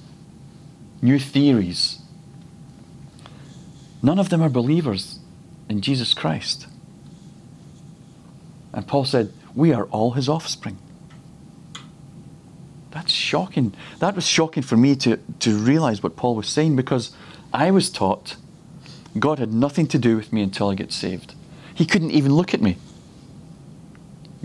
new 1.02 1.20
theories. 1.20 2.00
None 4.02 4.20
of 4.20 4.30
them 4.30 4.42
are 4.42 4.50
believers 4.50 5.20
in 5.70 5.82
Jesus 5.82 6.14
Christ. 6.14 6.68
And 8.76 8.86
Paul 8.86 9.06
said, 9.06 9.34
We 9.56 9.74
are 9.74 9.86
all 9.86 10.12
his 10.12 10.30
offspring. 10.30 10.78
That's 12.92 13.12
shocking. 13.12 13.74
That 14.00 14.16
was 14.16 14.28
shocking 14.28 14.64
for 14.64 14.78
me 14.78 14.96
to, 14.98 15.18
to 15.40 15.58
realize 15.58 16.04
what 16.04 16.16
Paul 16.16 16.36
was 16.36 16.48
saying 16.48 16.76
because 16.76 17.16
I 17.54 17.72
was 17.72 17.90
taught 17.90 18.36
God 19.18 19.40
had 19.40 19.54
nothing 19.54 19.88
to 19.88 19.98
do 19.98 20.18
with 20.18 20.34
me 20.34 20.42
until 20.42 20.70
I 20.70 20.76
get 20.76 20.92
saved. 20.92 21.34
He 21.74 21.86
couldn't 21.86 22.12
even 22.12 22.34
look 22.36 22.54
at 22.54 22.62
me. 22.62 22.78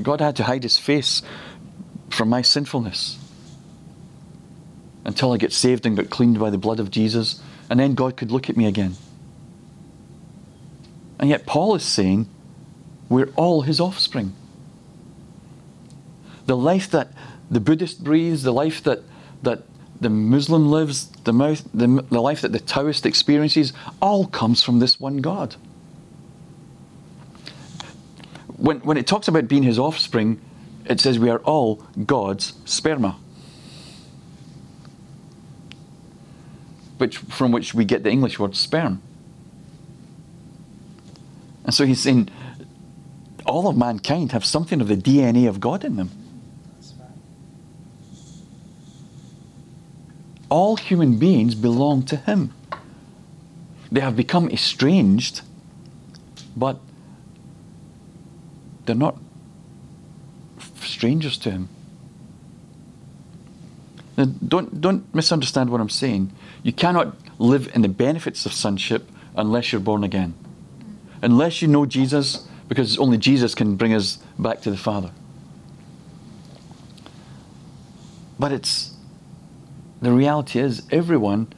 God 0.01 0.21
had 0.21 0.37
to 0.37 0.45
hide 0.45 0.62
his 0.62 0.79
face 0.79 1.23
from 2.09 2.29
my 2.29 2.43
sinfulness 2.43 3.19
until 5.05 5.33
I 5.33 5.38
get 5.38 5.53
saved 5.53 5.87
and 5.87 5.97
got 5.97 6.09
cleaned 6.09 6.38
by 6.38 6.51
the 6.51 6.59
blood 6.59 6.79
of 6.79 6.90
Jesus, 6.90 7.43
and 7.69 7.81
then 7.81 7.95
God 7.95 8.16
could 8.16 8.31
look 8.31 8.49
at 8.49 8.57
me 8.57 8.66
again. 8.66 8.95
And 11.19 11.29
yet, 11.29 11.47
Paul 11.47 11.75
is 11.75 11.83
saying 11.83 12.29
we're 13.11 13.29
all 13.37 13.62
his 13.62 13.81
offspring. 13.81 14.33
The 16.46 16.57
life 16.57 16.90
that 16.92 17.12
the 17.51 17.61
Buddhist 17.61 18.03
breathes, 18.03 18.44
the 18.44 18.53
life 18.53 18.83
that, 18.85 19.01
that 19.42 19.64
the 20.01 20.09
Muslim 20.09 20.70
lives, 20.70 21.09
the, 21.25 21.33
mouth, 21.33 21.68
the, 21.75 22.05
the 22.09 22.23
life 22.23 22.40
that 22.40 22.53
the 22.53 22.61
Taoist 22.61 23.05
experiences, 23.05 23.75
all 24.01 24.27
comes 24.27 24.62
from 24.62 24.79
this 24.79 24.99
one 24.99 25.18
God. 25.18 25.57
When, 28.57 28.79
when 28.81 28.96
it 28.96 29.07
talks 29.07 29.27
about 29.27 29.49
being 29.49 29.64
his 29.64 29.79
offspring, 29.79 30.40
it 30.87 31.01
says 31.01 31.18
we 31.18 31.31
are 31.31 31.40
all 31.40 31.77
God's 32.07 32.53
sperma. 32.64 33.16
Which, 36.99 37.18
from 37.18 37.51
which 37.51 37.75
we 37.75 37.85
get 37.85 38.05
the 38.05 38.11
English 38.11 38.38
word 38.38 38.55
sperm. 38.55 39.03
And 41.64 41.75
so 41.75 41.85
he's 41.87 42.01
saying 42.01 42.29
all 43.51 43.67
of 43.67 43.77
mankind 43.77 44.31
have 44.33 44.45
something 44.45 44.81
of 44.81 44.87
the 44.87 44.97
DNA 44.97 45.49
of 45.49 45.59
God 45.59 45.85
in 45.85 45.97
them. 45.97 46.11
All 50.49 50.77
human 50.77 51.19
beings 51.19 51.55
belong 51.55 52.05
to 52.05 52.17
him. 52.17 52.53
They 53.91 54.01
have 54.01 54.17
become 54.17 54.49
estranged, 54.51 55.43
but 56.57 56.79
they're 58.87 58.95
not 58.95 59.19
strangers 60.81 61.37
to 61.39 61.51
him. 61.51 61.69
Now, 64.17 64.27
don't, 64.47 64.81
don't 64.81 65.13
misunderstand 65.15 65.71
what 65.71 65.81
I'm 65.81 65.89
saying. 65.89 66.33
You 66.63 66.73
cannot 66.73 67.17
live 67.39 67.71
in 67.75 67.83
the 67.83 67.89
benefits 67.89 68.47
of 68.47 68.53
sonship 68.53 69.09
unless 69.37 69.73
you're 69.73 69.81
born 69.81 70.05
again. 70.05 70.35
Unless 71.23 71.63
you 71.63 71.69
know 71.69 71.85
Jesus, 71.85 72.47
because 72.71 72.97
only 72.99 73.19
Jesus 73.19 73.53
can 73.57 73.75
bring 73.75 73.93
us 73.93 74.21
back 74.39 74.61
to 74.61 74.71
the 74.71 74.77
Father. 74.77 75.11
But 78.39 78.53
it's 78.53 78.95
the 80.01 80.13
reality 80.13 80.61
is 80.61 80.87
everyone 80.93 81.53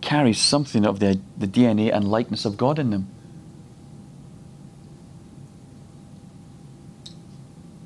carries 0.00 0.38
something 0.40 0.86
of 0.86 1.00
the, 1.00 1.20
the 1.36 1.48
DNA 1.48 1.92
and 1.92 2.08
likeness 2.08 2.44
of 2.44 2.56
God 2.56 2.78
in 2.78 2.90
them. 2.90 3.08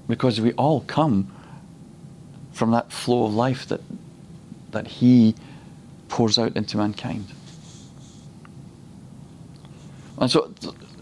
Because 0.07 0.43
we 0.43 0.53
all 0.53 0.83
come 0.83 1.35
from 2.53 2.71
that 2.73 2.93
flow 2.93 3.25
of 3.25 3.35
life 3.35 3.67
that, 3.69 3.81
that 4.73 4.87
He 4.87 5.35
pours 6.11 6.39
out 6.39 6.55
into 6.55 6.77
mankind. 6.77 7.29
And 10.19 10.31
so, 10.31 10.53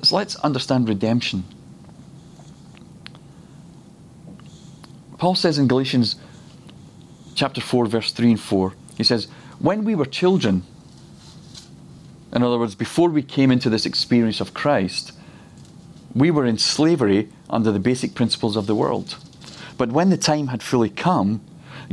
so 0.06 0.16
let's 0.16 0.36
understand 0.36 0.88
redemption. 0.88 1.44
Paul 5.18 5.34
says 5.34 5.58
in 5.58 5.66
Galatians 5.66 6.16
chapter 7.34 7.60
4, 7.60 7.86
verse 7.86 8.12
3 8.12 8.30
and 8.32 8.40
4, 8.40 8.74
he 8.96 9.02
says, 9.02 9.26
When 9.58 9.84
we 9.84 9.94
were 9.94 10.06
children, 10.06 10.62
in 12.32 12.42
other 12.42 12.58
words, 12.58 12.74
before 12.74 13.08
we 13.08 13.22
came 13.22 13.50
into 13.50 13.68
this 13.68 13.86
experience 13.86 14.40
of 14.40 14.54
Christ, 14.54 15.12
we 16.14 16.30
were 16.30 16.46
in 16.46 16.58
slavery 16.58 17.28
under 17.50 17.72
the 17.72 17.80
basic 17.80 18.14
principles 18.14 18.56
of 18.56 18.66
the 18.66 18.74
world. 18.74 19.16
But 19.76 19.90
when 19.90 20.10
the 20.10 20.16
time 20.16 20.48
had 20.48 20.62
fully 20.62 20.90
come, 20.90 21.40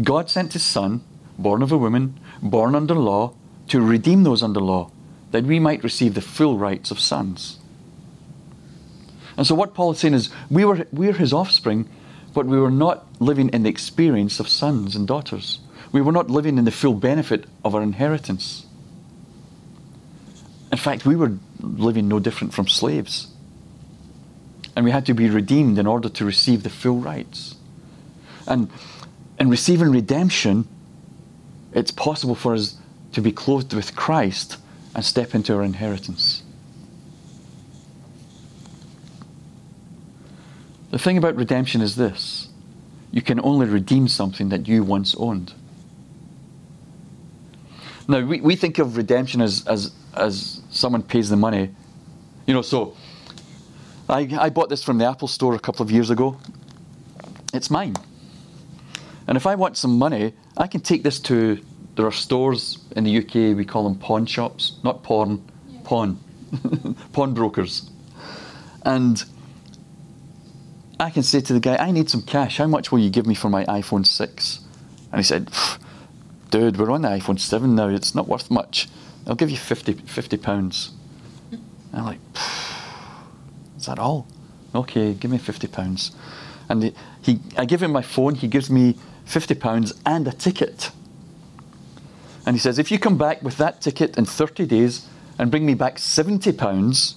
God 0.02 0.30
sent 0.30 0.54
His 0.54 0.64
Son, 0.64 1.02
born 1.40 1.64
of 1.64 1.72
a 1.72 1.78
woman, 1.78 2.20
born 2.42 2.76
under 2.76 2.94
law, 2.94 3.34
to 3.70 3.82
redeem 3.82 4.24
those 4.24 4.44
under 4.44 4.60
law, 4.60 4.92
that 5.32 5.46
we 5.46 5.60
might 5.60 5.84
receive 5.84 6.14
the 6.14 6.22
full 6.22 6.58
rights 6.58 6.92
of 6.92 7.00
sons. 7.00 7.58
And 9.38 9.48
so, 9.48 9.56
what 9.56 9.74
Paul 9.74 9.92
is 9.92 10.00
saying 10.00 10.14
is, 10.14 10.30
we 10.50 10.66
were, 10.66 10.86
we're 10.92 11.14
His 11.14 11.34
offspring, 11.34 11.90
but 12.34 12.46
we 12.46 12.60
were 12.60 12.72
not 12.72 13.06
living 13.22 13.50
in 13.50 13.64
the 13.64 13.70
experience 13.70 14.40
of 14.40 14.48
sons 14.48 14.96
and 14.96 15.08
daughters. 15.08 15.60
We 15.92 16.02
were 16.02 16.12
not 16.12 16.30
living 16.30 16.58
in 16.58 16.66
the 16.66 16.72
full 16.72 16.96
benefit 16.96 17.46
of 17.64 17.76
our 17.76 17.82
inheritance. 17.82 18.66
In 20.72 20.78
fact, 20.78 21.06
we 21.06 21.16
were 21.16 21.38
living 21.62 22.08
no 22.08 22.20
different 22.20 22.54
from 22.54 22.68
slaves. 22.68 23.28
And 24.76 24.84
we 24.86 24.92
had 24.92 25.06
to 25.06 25.14
be 25.14 25.30
redeemed 25.30 25.78
in 25.78 25.86
order 25.86 26.10
to 26.10 26.26
receive 26.26 26.64
the 26.64 26.70
full 26.72 26.98
rights. 26.98 27.56
And 28.48 28.70
in 29.40 29.50
receiving 29.50 29.92
redemption, 29.92 30.68
it's 31.74 31.92
possible 31.92 32.36
for 32.36 32.56
us 32.56 32.76
to 33.14 33.22
be 33.22 33.32
clothed 33.32 33.74
with 33.74 33.96
Christ 33.96 34.58
and 34.96 35.06
step 35.06 35.36
into 35.36 35.54
our 35.54 35.64
inheritance. 35.64 36.44
The 40.94 41.00
thing 41.00 41.18
about 41.18 41.36
redemption 41.36 41.82
is 41.82 41.96
this 41.96 42.50
you 43.12 43.24
can 43.24 43.40
only 43.40 43.66
redeem 43.66 44.08
something 44.08 44.50
that 44.50 44.68
you 44.68 44.84
once 44.84 45.16
owned. 45.16 45.52
Now, 48.08 48.24
we, 48.24 48.42
we 48.42 48.56
think 48.56 48.78
of 48.78 48.96
redemption 48.96 49.42
as, 49.42 49.66
as, 49.66 49.92
as 50.14 50.62
someone 50.70 51.02
pays 51.02 51.30
the 51.30 51.36
money. 51.36 51.72
You 52.46 52.54
know, 52.54 52.62
so 52.62 52.96
I, 54.08 54.30
I 54.40 54.52
bought 54.52 54.70
this 54.70 54.84
from 54.84 55.00
the 55.00 55.06
Apple 55.06 55.28
store 55.28 55.56
a 55.56 55.60
couple 55.60 55.84
of 55.84 55.90
years 55.90 56.12
ago. 56.12 56.38
It's 57.56 57.72
mine. 57.72 57.96
And 59.28 59.36
if 59.36 59.48
I 59.48 59.56
want 59.56 59.78
some 59.78 59.98
money, 59.98 60.34
I 60.58 60.68
can 60.68 60.82
take 60.82 61.02
this 61.02 61.20
to, 61.22 61.60
there 61.96 62.06
are 62.06 62.12
stores 62.12 62.78
in 62.96 63.04
the 63.04 63.18
UK, 63.18 63.58
we 63.58 63.66
call 63.66 63.84
them 63.86 63.98
pawn 63.98 64.28
shops, 64.28 64.74
not 64.84 65.02
pawn, 65.02 65.44
pawn, 65.86 66.20
pawnbrokers. 67.14 67.90
And 68.84 69.24
I 71.04 71.10
can 71.10 71.22
say 71.22 71.42
to 71.42 71.52
the 71.52 71.60
guy, 71.60 71.76
I 71.76 71.92
need 71.92 72.10
some 72.10 72.22
cash. 72.22 72.60
How 72.60 72.68
much 72.68 72.90
will 72.90 73.00
you 73.00 73.10
give 73.10 73.28
me 73.28 73.36
for 73.36 73.50
my 73.50 73.66
iPhone 73.66 74.06
6? 74.06 74.60
And 75.12 75.20
he 75.20 75.24
said, 75.24 75.52
Dude, 76.50 76.78
we're 76.78 76.92
on 76.92 77.02
the 77.02 77.10
iPhone 77.10 77.38
7 77.38 77.76
now. 77.76 77.90
It's 77.90 78.16
not 78.16 78.30
worth 78.30 78.50
much. 78.50 78.88
I'll 79.28 79.36
give 79.36 79.50
you 79.50 79.58
50, 79.58 79.94
50 79.96 80.38
pounds. 80.38 80.94
And 81.52 81.62
I'm 81.92 82.06
like, 82.06 82.20
Is 83.78 83.86
that 83.86 84.00
all? 84.00 84.28
Okay, 84.74 85.14
give 85.14 85.30
me 85.30 85.38
50 85.38 85.68
pounds. 85.68 86.12
And 86.70 86.84
he, 86.84 86.94
he, 87.22 87.40
I 87.58 87.66
give 87.66 87.84
him 87.84 87.92
my 87.92 88.02
phone. 88.02 88.36
He 88.36 88.48
gives 88.48 88.70
me 88.70 88.96
50 89.26 89.56
pounds 89.56 89.94
and 90.06 90.26
a 90.26 90.32
ticket. 90.32 90.92
And 92.46 92.56
he 92.56 92.62
says, 92.62 92.80
If 92.80 92.92
you 92.92 92.98
come 92.98 93.18
back 93.18 93.44
with 93.44 93.58
that 93.58 93.82
ticket 93.82 94.18
in 94.18 94.24
30 94.24 94.66
days 94.68 95.06
and 95.38 95.52
bring 95.52 95.66
me 95.66 95.74
back 95.74 96.00
70 96.00 96.54
pounds, 96.54 97.16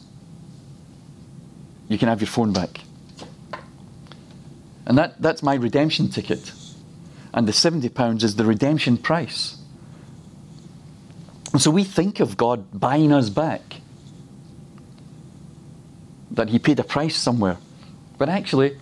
you 1.88 1.98
can 1.98 2.08
have 2.08 2.20
your 2.20 2.28
phone 2.28 2.52
back. 2.52 2.80
And 4.86 4.96
that, 4.96 5.20
that's 5.20 5.42
my 5.42 5.54
redemption 5.54 6.08
ticket. 6.08 6.52
And 7.34 7.46
the 7.46 7.52
£70 7.52 8.22
is 8.22 8.36
the 8.36 8.44
redemption 8.44 8.96
price. 8.96 9.58
And 11.52 11.60
so 11.60 11.70
we 11.70 11.84
think 11.84 12.20
of 12.20 12.36
God 12.36 12.78
buying 12.78 13.12
us 13.12 13.28
back, 13.30 13.80
that 16.30 16.50
He 16.50 16.58
paid 16.58 16.78
a 16.78 16.84
price 16.84 17.16
somewhere. 17.16 17.56
But 18.18 18.28
actually, 18.28 18.78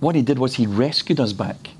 what 0.00 0.14
He 0.14 0.22
did 0.22 0.38
was 0.38 0.54
He 0.54 0.66
rescued 0.66 1.20
us 1.20 1.32
back. 1.32 1.70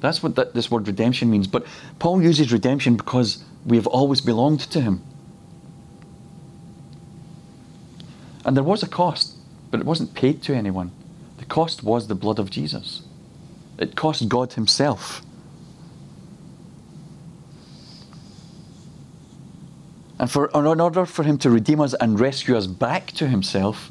That's 0.00 0.22
what 0.22 0.36
that, 0.36 0.54
this 0.54 0.70
word 0.70 0.86
redemption 0.86 1.30
means. 1.30 1.46
But 1.46 1.66
Paul 1.98 2.22
uses 2.22 2.52
redemption 2.52 2.96
because 2.96 3.44
we 3.66 3.76
have 3.76 3.86
always 3.86 4.20
belonged 4.20 4.60
to 4.60 4.80
Him. 4.80 5.02
And 8.44 8.56
there 8.56 8.64
was 8.64 8.82
a 8.82 8.88
cost, 8.88 9.36
but 9.70 9.80
it 9.80 9.86
wasn't 9.86 10.14
paid 10.14 10.42
to 10.44 10.54
anyone. 10.54 10.90
The 11.42 11.48
cost 11.48 11.82
was 11.82 12.06
the 12.06 12.14
blood 12.14 12.38
of 12.38 12.50
Jesus. 12.50 13.02
It 13.76 13.96
cost 13.96 14.28
God 14.28 14.52
Himself. 14.52 15.22
And 20.20 20.30
for, 20.30 20.48
in 20.54 20.80
order 20.80 21.04
for 21.04 21.24
Him 21.24 21.36
to 21.38 21.50
redeem 21.50 21.80
us 21.80 21.94
and 21.94 22.20
rescue 22.20 22.56
us 22.56 22.68
back 22.68 23.08
to 23.12 23.26
Himself, 23.26 23.90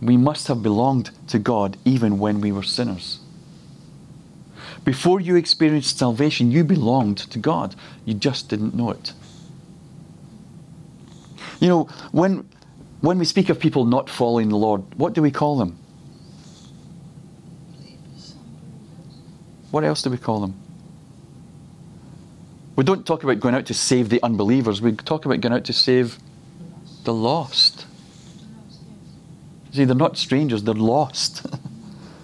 we 0.00 0.16
must 0.16 0.48
have 0.48 0.62
belonged 0.62 1.10
to 1.28 1.38
God 1.38 1.76
even 1.84 2.18
when 2.18 2.40
we 2.40 2.50
were 2.50 2.62
sinners. 2.62 3.20
Before 4.86 5.20
you 5.20 5.36
experienced 5.36 5.98
salvation, 5.98 6.50
you 6.50 6.64
belonged 6.64 7.18
to 7.18 7.38
God. 7.38 7.76
You 8.06 8.14
just 8.14 8.48
didn't 8.48 8.74
know 8.74 8.90
it. 8.90 9.12
You 11.60 11.68
know, 11.68 11.84
when, 12.10 12.48
when 13.02 13.18
we 13.18 13.26
speak 13.26 13.50
of 13.50 13.60
people 13.60 13.84
not 13.84 14.08
following 14.08 14.48
the 14.48 14.56
Lord, 14.56 14.82
what 14.94 15.12
do 15.12 15.20
we 15.20 15.30
call 15.30 15.58
them? 15.58 15.76
What 19.70 19.84
else 19.84 20.02
do 20.02 20.10
we 20.10 20.18
call 20.18 20.40
them? 20.40 20.54
We 22.76 22.84
don't 22.84 23.06
talk 23.06 23.22
about 23.22 23.40
going 23.40 23.54
out 23.54 23.66
to 23.66 23.74
save 23.74 24.08
the 24.08 24.22
unbelievers, 24.22 24.80
we 24.80 24.92
talk 24.92 25.24
about 25.24 25.40
going 25.40 25.52
out 25.52 25.64
to 25.64 25.72
save 25.72 26.18
the 27.04 27.12
lost. 27.12 27.86
See, 29.72 29.84
they're 29.84 29.94
not 29.94 30.16
strangers, 30.16 30.64
they're 30.64 30.74
lost. 30.74 31.46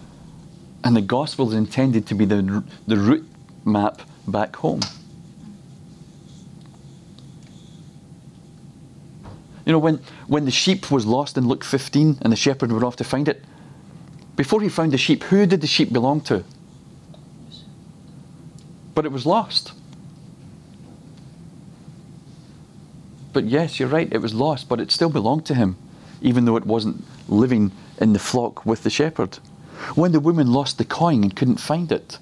and 0.84 0.96
the 0.96 1.02
gospel 1.02 1.48
is 1.48 1.54
intended 1.54 2.06
to 2.06 2.14
be 2.14 2.24
the, 2.24 2.64
the 2.86 2.96
route 2.96 3.28
map 3.64 4.02
back 4.26 4.56
home. 4.56 4.80
You 9.64 9.72
know, 9.72 9.78
when, 9.78 10.00
when 10.28 10.44
the 10.44 10.50
sheep 10.50 10.92
was 10.92 11.04
lost 11.04 11.36
in 11.36 11.48
Luke 11.48 11.64
15 11.64 12.18
and 12.22 12.32
the 12.32 12.36
shepherd 12.36 12.70
went 12.70 12.84
off 12.84 12.96
to 12.96 13.04
find 13.04 13.28
it, 13.28 13.44
before 14.36 14.60
he 14.60 14.68
found 14.68 14.92
the 14.92 14.98
sheep, 14.98 15.24
who 15.24 15.44
did 15.46 15.60
the 15.60 15.66
sheep 15.66 15.92
belong 15.92 16.20
to? 16.22 16.44
But 18.96 19.04
it 19.04 19.12
was 19.12 19.26
lost. 19.26 19.72
But 23.34 23.44
yes, 23.44 23.78
you're 23.78 23.90
right, 23.90 24.10
it 24.10 24.22
was 24.22 24.32
lost, 24.32 24.70
but 24.70 24.80
it 24.80 24.90
still 24.90 25.10
belonged 25.10 25.44
to 25.46 25.54
him, 25.54 25.76
even 26.22 26.46
though 26.46 26.56
it 26.56 26.64
wasn't 26.64 27.04
living 27.28 27.72
in 28.00 28.14
the 28.14 28.18
flock 28.18 28.64
with 28.64 28.82
the 28.84 28.90
shepherd. 28.90 29.38
When 29.94 30.12
the 30.12 30.18
woman 30.18 30.50
lost 30.50 30.78
the 30.78 30.86
coin 30.86 31.22
and 31.22 31.36
couldn't 31.36 31.60
find 31.60 31.92
it, 31.92 32.18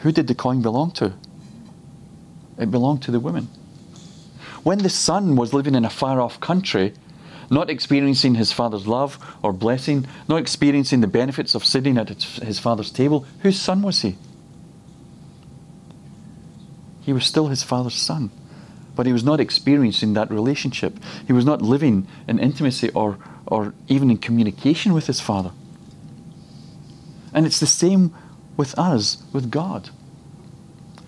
who 0.00 0.12
did 0.12 0.26
the 0.26 0.34
coin 0.34 0.60
belong 0.60 0.90
to? 0.92 1.14
It 2.58 2.70
belonged 2.70 3.02
to 3.04 3.10
the 3.10 3.18
woman. 3.18 3.48
When 4.62 4.80
the 4.80 4.90
son 4.90 5.36
was 5.36 5.54
living 5.54 5.74
in 5.74 5.86
a 5.86 5.90
far 5.90 6.20
off 6.20 6.38
country, 6.38 6.92
not 7.50 7.70
experiencing 7.70 8.34
his 8.34 8.52
father's 8.52 8.86
love 8.86 9.18
or 9.42 9.54
blessing, 9.54 10.06
not 10.28 10.36
experiencing 10.36 11.00
the 11.00 11.06
benefits 11.06 11.54
of 11.54 11.64
sitting 11.64 11.96
at 11.96 12.10
his 12.10 12.58
father's 12.58 12.90
table, 12.90 13.24
whose 13.40 13.58
son 13.58 13.80
was 13.80 14.02
he? 14.02 14.18
He 17.04 17.12
was 17.12 17.24
still 17.24 17.48
his 17.48 17.62
father's 17.62 17.94
son. 17.94 18.30
But 18.96 19.06
he 19.06 19.12
was 19.12 19.24
not 19.24 19.40
experiencing 19.40 20.14
that 20.14 20.30
relationship. 20.30 20.98
He 21.26 21.32
was 21.32 21.44
not 21.44 21.60
living 21.60 22.06
in 22.28 22.38
intimacy 22.38 22.90
or, 22.90 23.18
or 23.46 23.74
even 23.88 24.10
in 24.10 24.18
communication 24.18 24.92
with 24.92 25.06
his 25.06 25.20
father. 25.20 25.50
And 27.32 27.44
it's 27.44 27.60
the 27.60 27.66
same 27.66 28.14
with 28.56 28.78
us, 28.78 29.22
with 29.32 29.50
God. 29.50 29.90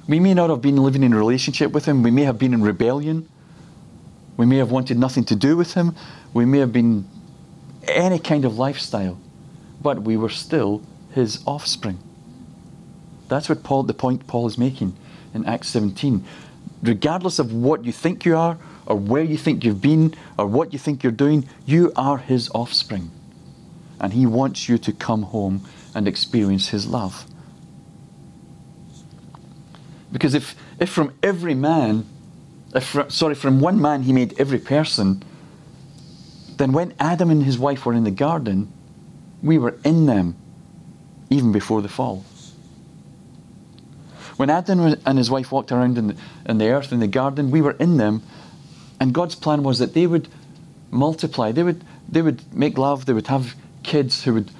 We 0.09 0.20
may 0.20 0.35
not 0.35 0.50
have 0.50 0.61
been 0.61 0.76
living 0.76 1.02
in 1.02 1.14
relationship 1.14 1.72
with 1.72 1.87
him. 1.87 2.02
We 2.02 2.11
may 2.11 2.22
have 2.22 2.38
been 2.38 2.52
in 2.52 2.62
rebellion. 2.62 3.28
We 4.37 4.46
may 4.46 4.56
have 4.59 4.70
wanted 4.70 4.98
nothing 4.98 5.24
to 5.26 5.37
do 5.37 5.56
with 5.56 5.74
him. 5.74 5.94
We 6.35 6.44
may 6.44 6.59
have 6.59 6.72
been 6.72 7.09
any 7.88 8.18
kind 8.18 8.44
of 8.44 8.59
lifestyle. 8.59 9.18
But 9.80 10.02
we 10.02 10.16
were 10.16 10.28
still 10.28 10.82
his 11.12 11.42
offspring. 11.46 11.98
That's 13.28 13.48
what 13.48 13.62
Paul, 13.62 13.85
the 13.85 13.94
point 13.94 14.26
Paul 14.26 14.46
is 14.46 14.59
making 14.59 14.96
in 15.37 15.46
Acts 15.46 15.68
17. 15.68 16.25
Regardless 16.83 17.38
of 17.38 17.53
what 17.53 17.85
you 17.85 17.92
think 17.92 18.25
you 18.25 18.37
are, 18.37 18.59
or 18.87 18.96
where 18.96 19.22
you 19.22 19.37
think 19.37 19.64
you've 19.64 19.81
been, 19.81 20.14
or 20.38 20.46
what 20.46 20.72
you 20.72 20.79
think 20.79 21.03
you're 21.03 21.12
doing, 21.12 21.49
you 21.64 21.92
are 21.96 22.18
His 22.18 22.51
offspring. 22.55 23.11
And 24.01 24.12
He 24.12 24.27
wants 24.27 24.68
you 24.68 24.79
to 24.79 24.92
come 24.92 25.22
home 25.22 25.66
and 25.94 26.09
experience 26.09 26.68
His 26.68 26.87
love. 26.87 27.27
Because 30.12 30.35
if, 30.35 30.55
if 30.81 30.88
from 30.88 31.12
every 31.22 31.55
man, 31.55 32.07
if, 32.75 32.96
sorry, 33.09 33.35
from 33.35 33.61
one 33.61 33.81
man 33.81 34.03
He 34.03 34.12
made 34.12 34.38
every 34.40 34.59
person, 34.59 35.22
then 36.57 36.72
when 36.72 36.94
Adam 36.99 37.31
and 37.31 37.42
his 37.42 37.59
wife 37.59 37.85
were 37.85 37.92
in 37.92 38.05
the 38.05 38.11
garden, 38.11 38.72
we 39.42 39.59
were 39.59 39.77
in 39.85 40.07
them 40.07 40.37
even 41.29 41.53
before 41.53 41.83
the 41.83 41.88
fall. 41.88 42.25
When 44.37 44.51
Adam 44.51 44.96
and 45.07 45.18
his 45.18 45.31
wife 45.31 45.51
walked 45.51 45.72
around 45.72 45.96
in 45.96 46.09
the, 46.09 46.16
in 46.46 46.59
the 46.59 46.68
earth, 46.68 46.92
in 46.92 47.01
the 47.01 47.07
garden, 47.07 47.51
we 47.51 47.62
were 47.62 47.72
in 47.72 47.96
them. 47.96 48.22
And 49.01 49.12
God's 49.14 49.35
plan 49.35 49.62
was 49.62 49.79
that 49.79 49.94
they 49.94 50.07
would 50.07 50.29
multiply. 50.90 51.53
They 51.53 51.62
would, 51.62 51.83
they 52.09 52.22
would 52.22 52.55
make 52.55 52.77
love. 52.77 53.07
They 53.07 53.12
would 53.12 53.29
have 53.29 53.55
kids 53.83 54.25
who 54.25 54.35
would 54.35 54.51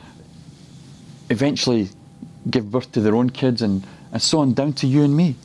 eventually 1.29 1.91
give 2.51 2.71
birth 2.71 2.93
to 2.93 3.01
their 3.01 3.15
own 3.15 3.31
kids 3.31 3.61
and, 3.61 3.87
and 4.13 4.23
so 4.23 4.39
on, 4.39 4.55
down 4.55 4.73
to 4.75 4.87
you 4.87 5.03
and 5.03 5.17
me. 5.17 5.37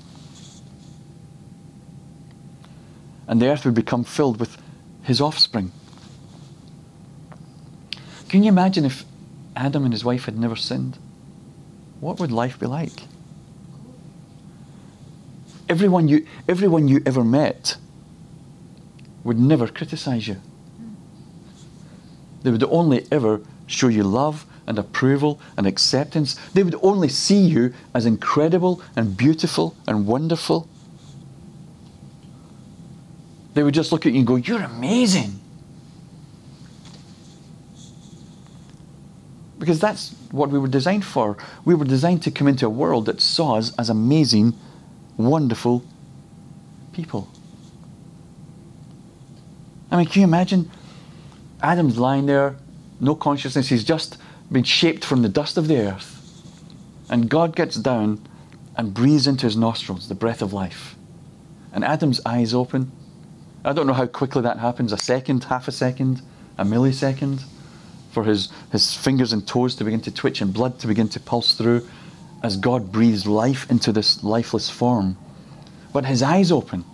And 3.27 3.41
the 3.41 3.49
earth 3.49 3.65
would 3.65 3.75
become 3.75 4.03
filled 4.03 4.39
with 4.39 4.61
his 5.03 5.19
offspring. 5.19 5.71
Can 8.29 8.43
you 8.43 8.49
imagine 8.49 8.85
if 8.85 9.03
Adam 9.55 9.83
and 9.83 9.93
his 9.93 10.05
wife 10.05 10.25
had 10.25 10.37
never 10.37 10.55
sinned? 10.55 10.97
What 11.99 12.19
would 12.19 12.31
life 12.31 12.59
be 12.59 12.65
like? 12.65 13.03
Everyone 15.71 16.09
you, 16.09 16.27
everyone 16.49 16.89
you 16.89 17.01
ever 17.05 17.23
met 17.23 17.77
would 19.23 19.39
never 19.39 19.69
criticize 19.69 20.27
you. 20.27 20.35
They 22.43 22.51
would 22.51 22.65
only 22.65 23.07
ever 23.09 23.39
show 23.67 23.87
you 23.87 24.03
love 24.03 24.45
and 24.67 24.77
approval 24.77 25.39
and 25.55 25.65
acceptance. 25.65 26.35
They 26.53 26.63
would 26.63 26.75
only 26.81 27.07
see 27.07 27.39
you 27.39 27.73
as 27.93 28.05
incredible 28.05 28.81
and 28.97 29.15
beautiful 29.15 29.77
and 29.87 30.05
wonderful. 30.05 30.67
They 33.53 33.63
would 33.63 33.73
just 33.73 33.93
look 33.93 34.05
at 34.05 34.11
you 34.11 34.19
and 34.19 34.27
go, 34.27 34.35
You're 34.35 34.63
amazing. 34.63 35.39
Because 39.57 39.79
that's 39.79 40.13
what 40.31 40.49
we 40.49 40.59
were 40.59 40.67
designed 40.67 41.05
for. 41.05 41.37
We 41.63 41.75
were 41.75 41.85
designed 41.85 42.23
to 42.23 42.31
come 42.31 42.49
into 42.49 42.65
a 42.65 42.69
world 42.69 43.05
that 43.05 43.21
saw 43.21 43.55
us 43.55 43.73
as 43.77 43.89
amazing, 43.89 44.53
wonderful 45.17 45.83
people. 46.93 47.27
I 49.91 49.97
mean, 49.97 50.05
can 50.05 50.21
you 50.21 50.27
imagine? 50.27 50.71
Adam's 51.61 51.97
lying 51.97 52.25
there, 52.25 52.55
no 52.99 53.15
consciousness. 53.15 53.69
He's 53.69 53.83
just 53.83 54.17
been 54.51 54.63
shaped 54.63 55.05
from 55.05 55.21
the 55.21 55.29
dust 55.29 55.57
of 55.57 55.67
the 55.67 55.77
earth. 55.77 56.17
And 57.09 57.29
God 57.29 57.55
gets 57.55 57.75
down 57.75 58.25
and 58.75 58.93
breathes 58.93 59.27
into 59.27 59.45
his 59.45 59.57
nostrils 59.57 60.07
the 60.07 60.15
breath 60.15 60.41
of 60.41 60.53
life. 60.53 60.95
And 61.73 61.83
Adam's 61.83 62.21
eyes 62.25 62.53
open. 62.53 62.91
I 63.63 63.73
don't 63.73 63.85
know 63.85 63.93
how 63.93 64.07
quickly 64.07 64.41
that 64.41 64.59
happens 64.59 64.91
a 64.91 64.97
second, 64.97 65.45
half 65.45 65.67
a 65.67 65.71
second, 65.71 66.21
a 66.57 66.63
millisecond 66.63 67.43
for 68.11 68.23
his, 68.23 68.49
his 68.71 68.95
fingers 68.95 69.33
and 69.33 69.47
toes 69.47 69.75
to 69.75 69.83
begin 69.83 70.01
to 70.01 70.11
twitch 70.11 70.41
and 70.41 70.53
blood 70.53 70.79
to 70.79 70.87
begin 70.87 71.07
to 71.09 71.19
pulse 71.19 71.53
through 71.53 71.87
as 72.43 72.57
God 72.57 72.91
breathes 72.91 73.25
life 73.25 73.69
into 73.69 73.91
this 73.91 74.23
lifeless 74.23 74.69
form. 74.69 75.17
But 75.93 76.05
his 76.05 76.21
eyes 76.21 76.51
open, 76.51 76.85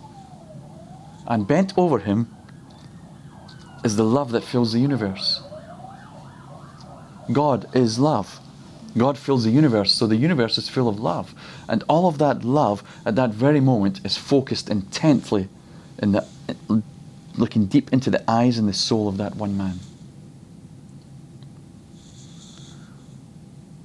and 1.26 1.46
bent 1.46 1.76
over 1.76 1.98
him 1.98 2.34
is 3.84 3.96
the 3.96 4.04
love 4.04 4.32
that 4.32 4.44
fills 4.44 4.72
the 4.72 4.80
universe. 4.80 5.42
God 7.30 7.68
is 7.74 7.98
love. 7.98 8.40
God 8.96 9.16
fills 9.16 9.44
the 9.44 9.50
universe, 9.50 9.94
so 9.94 10.06
the 10.06 10.16
universe 10.16 10.58
is 10.58 10.68
full 10.68 10.88
of 10.88 10.98
love. 10.98 11.34
And 11.68 11.84
all 11.88 12.08
of 12.08 12.18
that 12.18 12.44
love 12.44 12.82
at 13.06 13.14
that 13.16 13.30
very 13.30 13.60
moment 13.60 14.00
is 14.04 14.16
focused 14.16 14.68
intently 14.68 15.48
in 15.98 16.12
the 16.12 16.26
looking 17.36 17.66
deep 17.66 17.92
into 17.92 18.10
the 18.10 18.28
eyes 18.28 18.58
and 18.58 18.68
the 18.68 18.72
soul 18.72 19.06
of 19.06 19.18
that 19.18 19.36
one 19.36 19.56
man. 19.56 19.78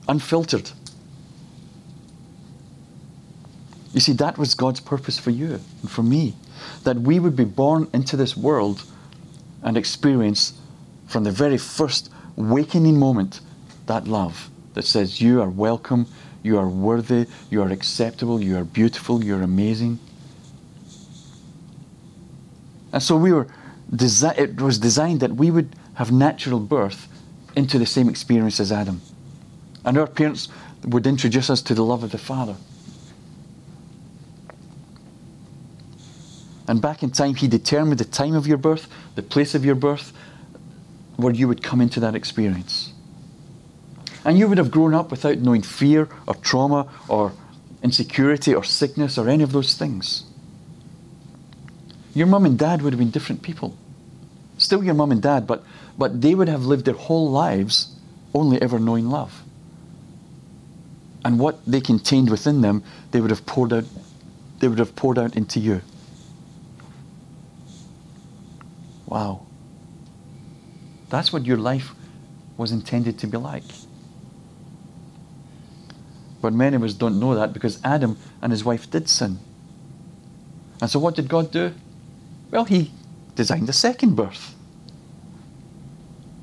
unfiltered. 0.08 0.71
You 3.94 4.00
see, 4.00 4.14
that 4.14 4.38
was 4.38 4.56
God's 4.56 4.80
purpose 4.80 5.20
for 5.20 5.30
you 5.30 5.60
and 5.82 5.90
for 5.90 6.04
me. 6.04 6.36
That 6.84 6.98
we 6.98 7.20
would 7.20 7.36
be 7.36 7.46
born 7.46 7.88
into 7.94 8.18
this 8.18 8.36
world 8.36 8.84
and 9.62 9.78
experience 9.78 10.54
from 11.08 11.24
the 11.24 11.32
very 11.32 11.58
first 11.58 12.10
wakening 12.36 12.98
moment 12.98 13.40
that 13.86 14.08
love 14.08 14.50
that 14.74 14.84
says, 14.84 15.22
You 15.22 15.42
are 15.42 15.50
welcome, 15.50 16.08
you 16.42 16.58
are 16.58 16.68
worthy, 16.68 17.28
you 17.52 17.62
are 17.62 17.70
acceptable, 17.70 18.42
you 18.42 18.58
are 18.58 18.64
beautiful, 18.64 19.24
you're 19.24 19.44
amazing. 19.44 20.00
And 22.92 23.02
so 23.02 23.16
we 23.16 23.32
were 23.32 23.48
desi- 23.92 24.38
it 24.38 24.60
was 24.60 24.80
designed 24.80 25.20
that 25.20 25.34
we 25.34 25.52
would 25.52 25.76
have 25.96 26.12
natural 26.12 26.60
birth 26.60 27.08
into 27.56 27.78
the 27.78 27.86
same 27.86 28.10
experience 28.10 28.60
as 28.60 28.72
Adam. 28.72 29.02
And 29.86 29.98
our 29.98 30.08
parents 30.08 30.50
would 30.84 31.06
introduce 31.06 31.50
us 31.50 31.62
to 31.64 31.76
the 31.76 31.84
love 31.84 32.04
of 32.04 32.12
the 32.12 32.18
Father. 32.18 32.56
And 36.67 36.82
back 36.82 37.04
in 37.04 37.12
time, 37.12 37.36
He 37.36 37.47
determined 37.47 37.99
the 37.99 38.06
time 38.06 38.36
of 38.36 38.47
your 38.47 38.58
birth, 38.58 38.88
the 39.15 39.21
place 39.21 39.56
of 39.56 39.65
your 39.65 39.76
birth, 39.76 40.13
where 41.17 41.34
you 41.34 41.47
would 41.47 41.62
come 41.62 41.82
into 41.82 41.99
that 41.99 42.15
experience. 42.15 42.93
And 44.26 44.38
you 44.38 44.47
would 44.47 44.58
have 44.58 44.71
grown 44.71 44.93
up 44.93 45.12
without 45.12 45.39
knowing 45.39 45.62
fear 45.62 46.08
or 46.28 46.36
trauma 46.36 46.88
or 47.10 47.34
insecurity 47.84 48.56
or 48.56 48.63
sickness 48.63 49.17
or 49.17 49.28
any 49.28 49.43
of 49.43 49.52
those 49.52 49.76
things. 49.76 50.23
Your 52.13 52.28
mum 52.28 52.45
and 52.45 52.58
dad 52.58 52.82
would 52.82 52.93
have 52.93 52.99
been 52.99 53.10
different 53.10 53.41
people. 53.41 53.76
Still 54.58 54.84
your 54.84 54.93
mum 54.93 55.12
and 55.12 55.21
dad, 55.21 55.45
but, 55.45 55.63
but 55.97 56.21
they 56.21 56.36
would 56.36 56.47
have 56.47 56.65
lived 56.65 56.86
their 56.86 56.93
whole 56.93 57.30
lives 57.30 57.93
only 58.34 58.62
ever 58.62 58.80
knowing 58.80 59.10
love 59.10 59.43
and 61.26 61.39
what 61.39 61.65
they 61.65 61.82
contained 61.82 62.30
within 62.30 62.62
them, 62.62 62.84
they 63.12 63.21
would 63.21 63.30
have 63.30 63.45
poured 63.45 63.73
out, 63.73 63.86
they 64.60 64.67
would 64.67 64.80
have 64.80 64.95
poured 64.95 65.17
out 65.17 65.36
into 65.36 65.60
you. 65.60 65.82
Wow. 69.06 69.46
That's 71.10 71.32
what 71.32 71.46
your 71.46 71.58
life 71.58 71.92
was 72.58 72.72
intended 72.72 73.20
to 73.20 73.28
be 73.28 73.38
like. 73.38 73.63
But 76.42 76.54
many 76.54 76.76
of 76.76 76.84
us 76.84 76.94
don't 76.94 77.20
know 77.20 77.36
that 77.36 77.54
because 77.54 77.80
Adam 77.84 78.18
and 78.42 78.52
his 78.52 78.66
wife 78.66 78.89
did 78.89 79.08
sin. 79.08 79.39
And 80.82 80.89
so 80.89 81.00
what 81.00 81.16
did 81.16 81.30
God 81.30 81.52
do? 81.52 81.74
Well, 82.52 82.66
he 82.66 82.92
designed 83.36 83.70
a 83.70 83.74
second 83.74 84.16
birth 84.16 84.54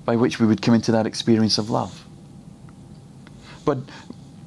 by 0.05 0.17
which 0.17 0.41
we 0.41 0.47
would 0.47 0.63
come 0.63 0.75
into 0.75 0.93
that 0.93 1.07
experience 1.07 1.59
of 1.59 1.69
love. 1.69 2.05
But 3.65 3.79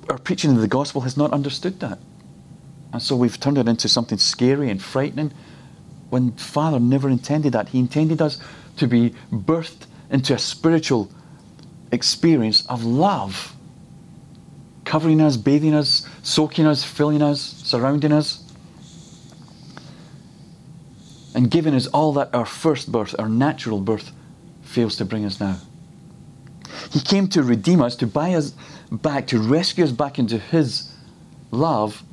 our 0.10 0.17
preaching 0.17 0.52
of 0.52 0.58
the 0.58 0.67
gospel 0.67 1.02
has 1.02 1.15
not 1.15 1.32
understood 1.32 1.80
that. 1.82 1.99
And 2.91 3.02
so 3.02 3.15
we've 3.15 3.39
turned 3.39 3.58
it 3.58 3.67
into 3.67 3.88
something 3.88 4.17
scary 4.17 4.69
and 4.69 4.82
frightening 4.82 5.32
when 6.13 6.32
Father 6.34 6.80
never 6.80 7.10
intended 7.10 7.54
that. 7.54 7.69
He 7.69 7.80
intended 7.80 8.21
us 8.21 8.39
to 8.78 8.88
be 8.88 9.15
birthed 9.32 9.88
into 10.12 10.36
a 10.36 10.38
spiritual 10.38 11.10
experience 11.91 12.63
of 12.67 12.86
love, 12.86 13.56
covering 14.86 15.19
us, 15.19 15.38
bathing 15.38 15.73
us, 15.73 16.08
soaking 16.21 16.67
us, 16.67 16.84
filling 16.84 17.23
us, 17.23 17.41
surrounding 17.41 18.12
us, 18.12 18.43
and 21.34 21.49
giving 21.49 21.73
us 21.73 21.88
all 21.88 22.13
that 22.13 22.30
our 22.32 22.45
first 22.45 22.91
birth, 22.91 23.15
our 23.17 23.28
natural 23.28 23.80
birth, 23.80 24.12
fails 24.62 24.95
to 24.97 25.06
bring 25.06 25.26
us 25.26 25.39
now. 25.39 25.58
He 26.91 26.99
came 26.99 27.28
to 27.30 27.41
redeem 27.41 27.82
us, 27.82 27.95
to 27.95 28.06
buy 28.06 28.36
us 28.36 28.54
back, 28.91 29.26
to 29.28 29.39
rescue 29.39 29.84
us 29.84 29.91
back 29.91 30.19
into 30.19 30.38
His 30.38 30.93
love 31.49 32.04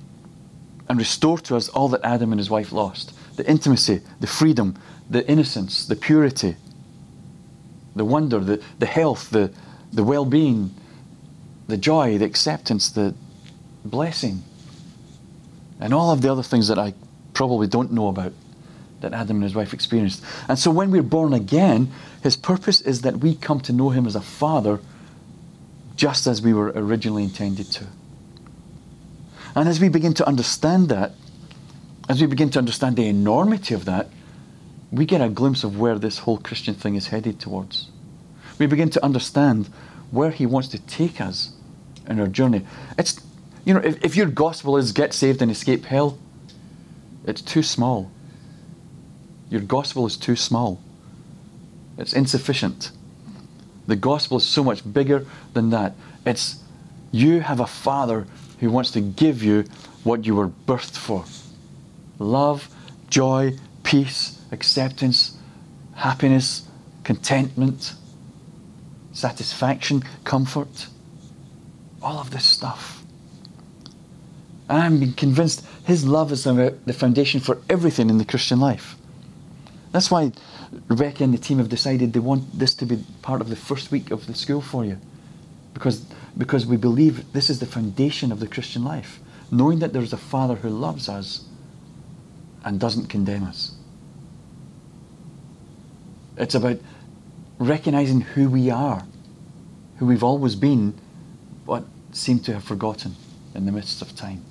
and 0.89 0.99
restore 0.99 1.37
to 1.41 1.55
us 1.55 1.69
all 1.69 1.89
that 1.91 2.01
Adam 2.03 2.33
and 2.33 2.41
his 2.41 2.49
wife 2.49 2.73
lost 2.73 3.13
the 3.41 3.51
intimacy, 3.51 4.03
the 4.21 4.27
freedom, 4.27 4.77
the 5.09 5.27
innocence, 5.27 5.87
the 5.87 5.97
purity, 5.97 6.57
the 7.97 8.05
wonder, 8.05 8.39
the, 8.39 8.63
the 8.79 8.85
health, 8.87 9.31
the, 9.31 9.51
the 9.95 10.05
well 10.05 10.27
being, 10.27 10.75
the 11.67 11.79
joy, 11.79 12.19
the 12.19 12.27
acceptance, 12.27 12.91
the 12.91 13.15
blessing, 13.83 14.43
and 15.81 15.95
all 15.95 16.11
of 16.11 16.21
the 16.21 16.31
other 16.31 16.43
things 16.43 16.69
that 16.69 16.79
I 16.79 16.93
probably 17.33 17.67
don't 17.67 17.93
know 17.93 18.09
about 18.09 18.35
that 19.01 19.15
Adam 19.15 19.37
and 19.37 19.45
his 19.45 19.55
wife 19.55 19.73
experienced. 19.73 20.23
And 20.47 20.59
so 20.59 20.71
when 20.71 20.91
we're 20.91 21.03
born 21.03 21.33
again, 21.33 21.91
his 22.23 22.37
purpose 22.37 22.83
is 22.83 23.01
that 23.01 23.21
we 23.21 23.35
come 23.35 23.61
to 23.61 23.73
know 23.73 23.89
him 23.89 24.07
as 24.07 24.15
a 24.15 24.21
father 24.21 24.81
just 25.97 26.27
as 26.27 26.43
we 26.43 26.53
were 26.53 26.73
originally 26.77 27.23
intended 27.23 27.73
to. 27.73 27.87
And 29.55 29.67
as 29.67 29.81
we 29.81 29.89
begin 29.89 30.13
to 30.15 30.29
understand 30.29 30.91
that, 30.91 31.13
as 32.11 32.21
we 32.21 32.27
begin 32.27 32.51
to 32.51 32.59
understand 32.59 32.97
the 32.97 33.07
enormity 33.07 33.73
of 33.73 33.85
that, 33.85 34.09
we 34.91 35.07
get 35.07 35.21
a 35.21 35.29
glimpse 35.29 35.63
of 35.63 35.79
where 35.79 35.97
this 35.97 36.19
whole 36.19 36.39
Christian 36.39 36.75
thing 36.75 36.97
is 36.97 37.07
headed 37.07 37.39
towards. 37.39 37.89
We 38.59 38.67
begin 38.67 38.91
to 38.91 39.05
understand 39.05 39.69
where 40.11 40.33
He 40.33 40.45
wants 40.45 40.67
to 40.71 40.81
take 40.81 41.21
us 41.21 41.53
in 42.09 42.19
our 42.19 42.27
journey. 42.27 42.67
It's, 42.99 43.21
you 43.65 43.75
know, 43.75 43.81
if, 43.85 44.05
if 44.05 44.17
your 44.17 44.27
gospel 44.27 44.77
is 44.77 44.91
get 44.91 45.15
saved 45.15 45.41
and 45.41 45.53
escape 45.53 45.85
hell, 45.85 46.19
it's 47.29 47.43
too 47.43 47.63
small. 47.63 48.11
Your 49.49 49.61
gospel 49.61 50.05
is 50.05 50.17
too 50.17 50.35
small. 50.35 50.81
It's 51.97 52.13
insufficient. 52.13 52.91
The 53.87 53.95
gospel 53.95 54.39
is 54.39 54.45
so 54.45 54.65
much 54.65 54.83
bigger 54.93 55.27
than 55.55 55.71
that. 55.71 55.95
It's 56.27 56.61
you 57.13 57.39
have 57.39 57.61
a 57.61 57.69
father 57.69 58.27
who 58.59 58.69
wants 58.69 58.91
to 58.93 59.01
give 59.01 59.45
you 59.45 59.63
what 60.03 60.27
you 60.27 60.35
were 60.35 60.49
birthed 60.49 60.97
for 60.97 61.25
love, 62.21 62.69
joy, 63.09 63.57
peace, 63.83 64.41
acceptance, 64.53 65.37
happiness, 65.95 66.69
contentment, 67.03 67.95
satisfaction, 69.13 70.05
comfort. 70.23 70.87
All 72.03 72.19
of 72.19 72.31
this 72.31 72.45
stuff. 72.45 73.03
And 74.69 74.79
I'm 74.79 75.13
convinced 75.15 75.67
His 75.85 76.07
love 76.07 76.31
is 76.31 76.45
the 76.45 76.95
foundation 76.97 77.41
for 77.41 77.59
everything 77.69 78.09
in 78.09 78.19
the 78.19 78.25
Christian 78.25 78.61
life. 78.61 78.97
That's 79.93 80.11
why 80.11 80.33
Rebecca 80.89 81.25
and 81.25 81.35
the 81.35 81.39
team 81.39 81.59
have 81.59 81.69
decided 81.69 82.13
they 82.13 82.21
want 82.21 82.57
this 82.57 82.75
to 82.77 82.87
be 82.87 83.05
part 83.23 83.41
of 83.41 83.49
the 83.49 83.57
first 83.57 83.91
week 83.91 84.13
of 84.13 84.27
the 84.27 84.35
school 84.35 84.61
for 84.61 84.85
you. 84.85 84.99
Because, 85.75 86.07
because 86.39 86.65
we 86.65 86.77
believe 86.77 87.33
this 87.33 87.51
is 87.51 87.59
the 87.59 87.67
foundation 87.67 88.31
of 88.31 88.39
the 88.39 88.47
Christian 88.47 88.85
life. 88.85 89.19
Knowing 89.51 89.81
that 89.81 89.93
there's 89.93 90.13
a 90.13 90.17
Father 90.17 90.55
who 90.55 90.69
loves 90.69 91.09
us 91.09 91.45
and 92.65 92.79
doesn't 92.79 93.09
condemn 93.09 93.45
us. 93.45 93.75
It's 96.37 96.55
about 96.55 96.79
recognizing 97.59 98.23
who 98.23 98.49
we 98.49 98.71
are, 98.71 99.05
who 99.99 100.07
we've 100.07 100.25
always 100.25 100.55
been, 100.55 100.99
but 101.67 101.85
seem 102.13 102.39
to 102.41 102.55
have 102.55 102.65
forgotten 102.65 103.15
in 103.55 103.67
the 103.67 103.73
midst 103.73 104.03
of 104.03 104.17
time. 104.17 104.43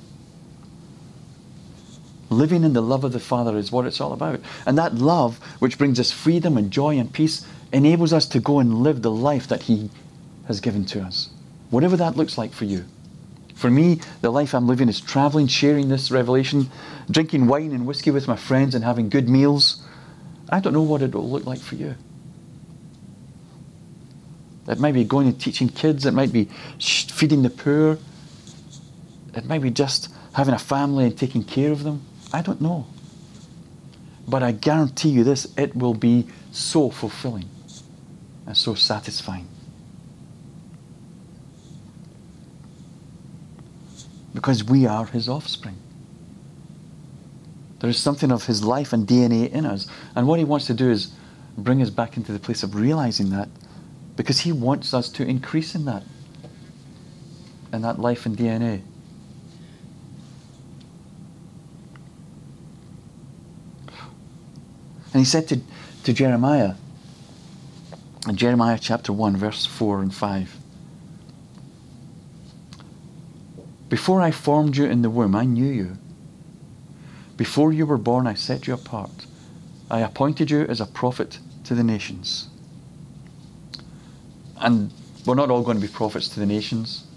Living 2.30 2.64
in 2.64 2.74
the 2.74 2.82
love 2.82 3.04
of 3.04 3.12
the 3.12 3.20
Father 3.20 3.58
is 3.58 3.72
what 3.72 3.86
it's 3.86 4.00
all 4.00 4.14
about. 4.14 4.40
And 4.68 4.78
that 4.78 4.96
love, 4.96 5.40
which 5.60 5.80
brings 5.80 6.00
us 6.00 6.12
freedom 6.12 6.58
and 6.58 6.70
joy 6.70 7.00
and 7.00 7.12
peace, 7.12 7.46
enables 7.74 8.14
us 8.14 8.28
to 8.28 8.40
go 8.40 8.60
and 8.60 8.84
live 8.84 9.02
the 9.02 9.12
life 9.12 9.48
that 9.48 9.64
He 9.64 9.90
has 10.48 10.60
given 10.62 10.86
to 10.86 11.02
us. 11.02 11.30
Whatever 11.72 11.98
that 11.98 12.18
looks 12.18 12.38
like 12.38 12.54
for 12.54 12.66
you. 12.66 12.86
For 13.60 13.70
me, 13.70 14.00
the 14.22 14.30
life 14.30 14.56
I'm 14.56 14.68
living 14.68 14.88
is 14.88 15.02
traveling, 15.02 15.48
sharing 15.48 15.90
this 15.90 16.12
revelation, 16.12 16.70
drinking 17.12 17.48
wine 17.48 17.74
and 17.74 17.86
whiskey 17.86 18.10
with 18.10 18.26
my 18.26 18.38
friends, 18.38 18.74
and 18.74 18.86
having 18.86 19.10
good 19.10 19.28
meals. 19.28 19.84
I 20.50 20.62
don't 20.62 20.72
know 20.72 20.82
what 20.82 21.02
it 21.02 21.14
will 21.14 21.30
look 21.30 21.46
like 21.46 21.60
for 21.60 21.76
you. 21.76 21.96
It 24.70 24.80
might 24.80 24.94
be 24.94 25.04
going 25.04 25.28
and 25.28 25.38
teaching 25.38 25.68
kids, 25.68 26.06
it 26.06 26.14
might 26.14 26.32
be 26.32 26.46
feeding 26.80 27.42
the 27.42 27.50
poor, 27.50 27.98
it 29.34 29.44
might 29.44 29.62
be 29.62 29.72
just 29.72 30.08
having 30.32 30.54
a 30.54 30.60
family 30.60 31.04
and 31.04 31.18
taking 31.18 31.44
care 31.44 31.74
of 31.74 31.84
them. 31.84 32.06
I 32.32 32.42
don't 32.42 32.62
know. 32.62 32.88
But 34.26 34.42
I 34.42 34.54
guarantee 34.54 35.10
you 35.10 35.26
this 35.26 35.54
it 35.58 35.76
will 35.76 35.96
be 35.96 36.28
so 36.54 36.90
fulfilling 36.90 37.50
and 38.48 38.56
so 38.56 38.74
satisfying. 38.74 39.50
Because 44.34 44.64
we 44.64 44.86
are 44.86 45.06
his 45.06 45.28
offspring. 45.28 45.78
There 47.80 47.90
is 47.90 47.98
something 47.98 48.32
of 48.32 48.46
his 48.46 48.64
life 48.64 48.94
and 48.94 49.08
DNA 49.08 49.50
in 49.50 49.66
us. 49.66 49.88
And 50.16 50.28
what 50.28 50.40
he 50.40 50.46
wants 50.46 50.68
to 50.68 50.74
do 50.74 50.90
is 50.90 51.12
bring 51.58 51.82
us 51.82 51.90
back 51.90 52.18
into 52.18 52.32
the 52.32 52.40
place 52.40 52.64
of 52.64 52.76
realizing 52.76 53.30
that 53.32 53.50
because 54.16 54.40
he 54.42 54.52
wants 54.52 54.94
us 54.94 55.10
to 55.10 55.26
increase 55.26 55.76
in 55.76 55.86
that, 55.86 56.04
in 57.72 57.82
that 57.82 58.00
life 58.00 58.26
and 58.26 58.38
DNA. 58.38 58.82
And 65.14 65.22
he 65.22 65.26
said 65.26 65.48
to, 65.48 65.62
to 66.04 66.14
Jeremiah, 66.14 66.76
in 68.28 68.36
Jeremiah 68.36 68.78
chapter 68.80 69.14
1, 69.14 69.38
verse 69.38 69.66
4 69.66 70.02
and 70.02 70.14
5, 70.14 70.59
Before 73.90 74.22
I 74.22 74.32
formed 74.32 74.78
you 74.78 74.86
in 74.86 75.02
the 75.02 75.10
womb, 75.10 75.36
I 75.36 75.46
knew 75.46 75.68
you. 75.68 75.98
Before 77.38 77.74
you 77.74 77.86
were 77.86 77.98
born, 77.98 78.28
I 78.28 78.36
set 78.36 78.68
you 78.68 78.74
apart. 78.74 79.26
I 79.90 80.02
appointed 80.02 80.52
you 80.52 80.62
as 80.62 80.80
a 80.80 80.86
prophet 80.86 81.40
to 81.64 81.74
the 81.74 81.84
nations. 81.84 82.50
And 84.58 84.92
we're 85.26 85.36
not 85.36 85.50
all 85.50 85.64
going 85.64 85.80
to 85.80 85.86
be 85.86 85.92
prophets 85.92 86.30
to 86.30 86.40
the 86.40 86.46
nations. 86.46 87.08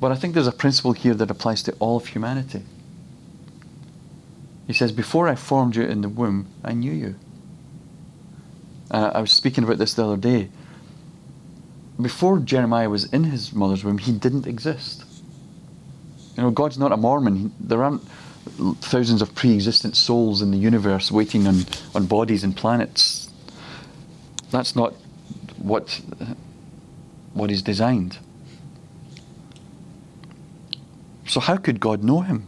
But 0.00 0.10
I 0.10 0.16
think 0.16 0.34
there's 0.34 0.46
a 0.46 0.52
principle 0.52 0.92
here 0.92 1.14
that 1.14 1.30
applies 1.30 1.62
to 1.64 1.72
all 1.78 1.98
of 1.98 2.06
humanity. 2.06 2.62
He 4.66 4.72
says, 4.72 4.90
Before 4.90 5.28
I 5.28 5.34
formed 5.34 5.76
you 5.76 5.82
in 5.82 6.00
the 6.00 6.08
womb, 6.08 6.46
I 6.64 6.72
knew 6.72 6.92
you. 6.92 7.16
Uh, 8.90 9.12
I 9.14 9.20
was 9.20 9.30
speaking 9.30 9.64
about 9.64 9.78
this 9.78 9.94
the 9.94 10.04
other 10.04 10.16
day. 10.16 10.48
Before 12.00 12.38
Jeremiah 12.38 12.88
was 12.88 13.04
in 13.12 13.24
his 13.24 13.52
mother's 13.52 13.84
womb, 13.84 13.98
he 13.98 14.12
didn't 14.12 14.46
exist. 14.46 15.04
You 16.40 16.46
know, 16.46 16.52
God's 16.52 16.78
not 16.78 16.90
a 16.90 16.96
Mormon. 16.96 17.52
There 17.60 17.84
aren't 17.84 18.00
thousands 18.80 19.20
of 19.20 19.34
pre 19.34 19.54
existent 19.54 19.94
souls 19.94 20.40
in 20.40 20.50
the 20.52 20.56
universe 20.56 21.12
waiting 21.12 21.46
on, 21.46 21.66
on 21.94 22.06
bodies 22.06 22.42
and 22.42 22.56
planets. 22.56 23.28
That's 24.50 24.74
not 24.74 24.94
what, 25.58 26.00
what 27.34 27.50
He's 27.50 27.60
designed. 27.60 28.16
So, 31.26 31.40
how 31.40 31.58
could 31.58 31.78
God 31.78 32.02
know 32.02 32.22
him? 32.22 32.46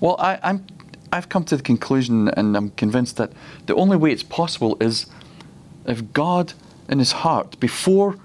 Well, 0.00 0.16
I, 0.18 0.38
I'm, 0.42 0.66
I've 1.12 1.28
come 1.28 1.44
to 1.44 1.58
the 1.58 1.62
conclusion 1.62 2.28
and 2.28 2.56
I'm 2.56 2.70
convinced 2.70 3.18
that 3.18 3.32
the 3.66 3.74
only 3.74 3.98
way 3.98 4.12
it's 4.12 4.22
possible 4.22 4.78
is 4.80 5.04
if 5.84 6.14
God, 6.14 6.54
in 6.88 7.00
his 7.00 7.12
heart, 7.12 7.60
before 7.60 8.16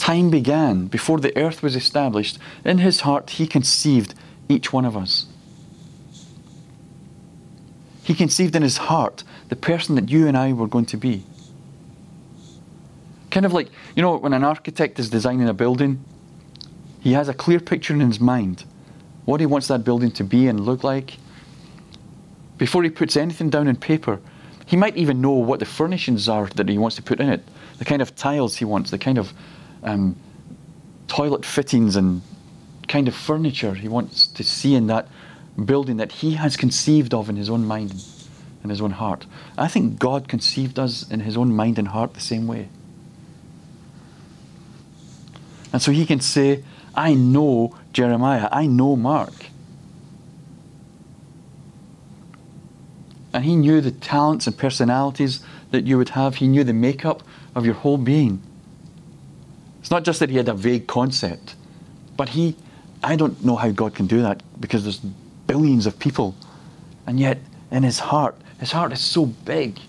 time 0.00 0.30
began, 0.30 0.86
before 0.86 1.20
the 1.20 1.36
earth 1.36 1.62
was 1.62 1.76
established, 1.76 2.38
in 2.64 2.78
his 2.78 3.00
heart 3.00 3.30
he 3.30 3.46
conceived 3.46 4.14
each 4.48 4.72
one 4.72 4.84
of 4.84 4.96
us. 4.96 5.26
He 8.02 8.14
conceived 8.14 8.56
in 8.56 8.62
his 8.62 8.78
heart 8.78 9.22
the 9.50 9.56
person 9.56 9.94
that 9.94 10.08
you 10.08 10.26
and 10.26 10.36
I 10.36 10.52
were 10.52 10.66
going 10.66 10.86
to 10.86 10.96
be. 10.96 11.22
Kind 13.30 13.46
of 13.46 13.52
like, 13.52 13.68
you 13.94 14.02
know, 14.02 14.16
when 14.16 14.32
an 14.32 14.42
architect 14.42 14.98
is 14.98 15.10
designing 15.10 15.48
a 15.48 15.54
building, 15.54 16.02
he 17.00 17.12
has 17.12 17.28
a 17.28 17.34
clear 17.34 17.60
picture 17.60 17.94
in 17.94 18.00
his 18.00 18.18
mind 18.18 18.64
what 19.26 19.38
he 19.38 19.46
wants 19.46 19.68
that 19.68 19.84
building 19.84 20.10
to 20.12 20.24
be 20.24 20.48
and 20.48 20.60
look 20.60 20.82
like. 20.82 21.18
Before 22.58 22.82
he 22.82 22.90
puts 22.90 23.16
anything 23.16 23.50
down 23.50 23.68
in 23.68 23.76
paper, 23.76 24.18
he 24.66 24.76
might 24.76 24.96
even 24.96 25.20
know 25.20 25.32
what 25.32 25.60
the 25.60 25.66
furnishings 25.66 26.28
are 26.28 26.46
that 26.56 26.68
he 26.68 26.78
wants 26.78 26.96
to 26.96 27.02
put 27.02 27.20
in 27.20 27.28
it, 27.28 27.44
the 27.78 27.84
kind 27.84 28.02
of 28.02 28.16
tiles 28.16 28.56
he 28.56 28.64
wants, 28.64 28.90
the 28.90 28.98
kind 28.98 29.18
of 29.18 29.32
um, 29.82 30.16
toilet 31.08 31.44
fittings 31.44 31.96
and 31.96 32.22
kind 32.88 33.08
of 33.08 33.14
furniture 33.14 33.74
he 33.74 33.88
wants 33.88 34.26
to 34.26 34.42
see 34.42 34.74
in 34.74 34.86
that 34.88 35.06
building 35.64 35.96
that 35.98 36.12
he 36.12 36.34
has 36.34 36.56
conceived 36.56 37.14
of 37.14 37.28
in 37.28 37.36
his 37.36 37.50
own 37.50 37.64
mind 37.64 38.04
and 38.62 38.70
his 38.70 38.80
own 38.80 38.92
heart. 38.92 39.26
I 39.56 39.68
think 39.68 39.98
God 39.98 40.28
conceived 40.28 40.78
us 40.78 41.08
in 41.10 41.20
his 41.20 41.36
own 41.36 41.54
mind 41.54 41.78
and 41.78 41.88
heart 41.88 42.14
the 42.14 42.20
same 42.20 42.46
way. 42.46 42.68
And 45.72 45.80
so 45.80 45.92
he 45.92 46.04
can 46.04 46.20
say, 46.20 46.64
I 46.94 47.14
know 47.14 47.76
Jeremiah. 47.92 48.48
I 48.50 48.66
know 48.66 48.96
Mark. 48.96 49.46
And 53.32 53.44
he 53.44 53.54
knew 53.54 53.80
the 53.80 53.92
talents 53.92 54.46
and 54.46 54.58
personalities 54.58 55.40
that 55.70 55.86
you 55.86 55.96
would 55.96 56.10
have. 56.10 56.36
He 56.36 56.48
knew 56.48 56.64
the 56.64 56.72
makeup 56.72 57.22
of 57.54 57.64
your 57.64 57.74
whole 57.74 57.98
being. 57.98 58.42
It's 59.80 59.90
not 59.90 60.04
just 60.04 60.20
that 60.20 60.30
he 60.30 60.36
had 60.36 60.48
a 60.48 60.54
vague 60.54 60.86
concept, 60.86 61.56
but 62.16 62.30
he, 62.30 62.54
I 63.02 63.16
don't 63.16 63.42
know 63.44 63.56
how 63.56 63.70
God 63.70 63.94
can 63.94 64.06
do 64.06 64.22
that 64.22 64.42
because 64.60 64.84
there's 64.84 65.00
billions 65.46 65.86
of 65.86 65.98
people. 65.98 66.34
And 67.06 67.18
yet, 67.18 67.38
in 67.70 67.82
his 67.82 67.98
heart, 67.98 68.36
his 68.58 68.72
heart 68.72 68.92
is 68.92 69.00
so 69.00 69.26
big 69.26 69.80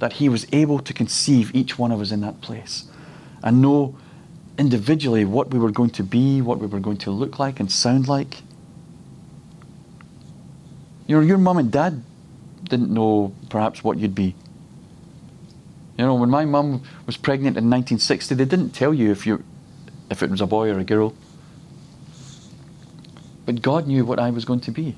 that 0.00 0.14
he 0.14 0.28
was 0.28 0.46
able 0.52 0.80
to 0.80 0.92
conceive 0.92 1.54
each 1.54 1.78
one 1.78 1.92
of 1.92 2.00
us 2.00 2.10
in 2.10 2.20
that 2.22 2.40
place 2.40 2.84
and 3.42 3.62
know 3.62 3.96
individually 4.58 5.24
what 5.24 5.50
we 5.50 5.58
were 5.58 5.70
going 5.70 5.90
to 5.90 6.02
be, 6.02 6.40
what 6.40 6.58
we 6.58 6.66
were 6.66 6.80
going 6.80 6.96
to 6.98 7.10
look 7.10 7.38
like 7.38 7.60
and 7.60 7.70
sound 7.70 8.08
like. 8.08 8.42
You 11.06 11.16
know, 11.16 11.22
your 11.22 11.38
mum 11.38 11.58
and 11.58 11.70
dad 11.70 12.02
didn't 12.64 12.92
know 12.92 13.34
perhaps 13.50 13.84
what 13.84 13.98
you'd 13.98 14.14
be. 14.14 14.34
You 15.96 16.04
know, 16.04 16.14
when 16.14 16.30
my 16.30 16.44
mum 16.44 16.82
was 17.06 17.16
pregnant 17.16 17.56
in 17.56 17.70
1960, 17.70 18.34
they 18.34 18.44
didn't 18.44 18.70
tell 18.70 18.92
you 18.92 19.10
if 19.10 19.26
you 19.26 19.44
if 20.10 20.22
it 20.22 20.30
was 20.30 20.40
a 20.40 20.46
boy 20.46 20.70
or 20.70 20.78
a 20.78 20.84
girl. 20.84 21.14
But 23.46 23.62
God 23.62 23.86
knew 23.86 24.04
what 24.04 24.18
I 24.18 24.30
was 24.30 24.44
going 24.44 24.60
to 24.60 24.70
be. 24.70 24.96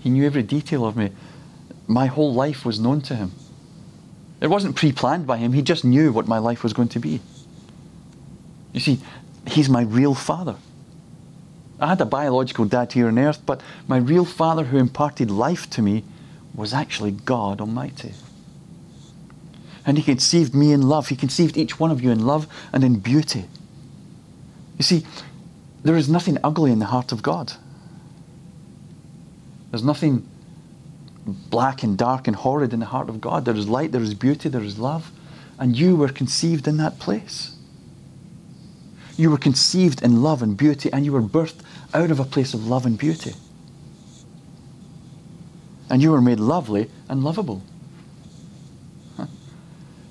He 0.00 0.10
knew 0.10 0.24
every 0.24 0.42
detail 0.42 0.84
of 0.84 0.96
me. 0.96 1.12
My 1.86 2.06
whole 2.06 2.32
life 2.32 2.64
was 2.64 2.78
known 2.78 3.00
to 3.02 3.14
him. 3.14 3.32
It 4.40 4.48
wasn't 4.48 4.76
pre 4.76 4.92
planned 4.92 5.26
by 5.26 5.38
him, 5.38 5.52
he 5.52 5.62
just 5.62 5.84
knew 5.84 6.12
what 6.12 6.28
my 6.28 6.38
life 6.38 6.62
was 6.62 6.72
going 6.72 6.88
to 6.88 6.98
be. 6.98 7.20
You 8.72 8.80
see, 8.80 9.00
he's 9.46 9.68
my 9.68 9.82
real 9.82 10.14
father. 10.14 10.56
I 11.80 11.88
had 11.88 12.00
a 12.00 12.06
biological 12.06 12.64
dad 12.64 12.92
here 12.92 13.08
on 13.08 13.18
earth, 13.18 13.40
but 13.44 13.60
my 13.88 13.96
real 13.96 14.24
father 14.24 14.64
who 14.64 14.78
imparted 14.78 15.30
life 15.30 15.68
to 15.70 15.82
me 15.82 16.04
was 16.54 16.72
actually 16.72 17.10
God 17.10 17.60
Almighty. 17.60 18.12
And 19.86 19.98
he 19.98 20.02
conceived 20.02 20.54
me 20.54 20.72
in 20.72 20.82
love. 20.82 21.08
He 21.08 21.16
conceived 21.16 21.56
each 21.56 21.78
one 21.78 21.90
of 21.90 22.02
you 22.02 22.10
in 22.10 22.24
love 22.26 22.46
and 22.72 22.82
in 22.82 22.98
beauty. 23.00 23.44
You 24.78 24.82
see, 24.82 25.04
there 25.82 25.96
is 25.96 26.08
nothing 26.08 26.38
ugly 26.42 26.72
in 26.72 26.78
the 26.78 26.86
heart 26.86 27.12
of 27.12 27.22
God. 27.22 27.52
There's 29.70 29.84
nothing 29.84 30.26
black 31.26 31.82
and 31.82 31.98
dark 31.98 32.26
and 32.26 32.36
horrid 32.36 32.72
in 32.72 32.80
the 32.80 32.86
heart 32.86 33.08
of 33.08 33.20
God. 33.20 33.44
There 33.44 33.56
is 33.56 33.68
light, 33.68 33.92
there 33.92 34.02
is 34.02 34.14
beauty, 34.14 34.48
there 34.48 34.62
is 34.62 34.78
love. 34.78 35.10
And 35.58 35.76
you 35.76 35.96
were 35.96 36.08
conceived 36.08 36.66
in 36.66 36.78
that 36.78 36.98
place. 36.98 37.56
You 39.16 39.30
were 39.30 39.38
conceived 39.38 40.02
in 40.02 40.22
love 40.22 40.42
and 40.42 40.56
beauty, 40.56 40.92
and 40.92 41.04
you 41.04 41.12
were 41.12 41.22
birthed 41.22 41.60
out 41.92 42.10
of 42.10 42.18
a 42.18 42.24
place 42.24 42.54
of 42.54 42.66
love 42.66 42.86
and 42.86 42.98
beauty. 42.98 43.34
And 45.88 46.02
you 46.02 46.10
were 46.10 46.20
made 46.20 46.40
lovely 46.40 46.90
and 47.08 47.22
lovable. 47.22 47.62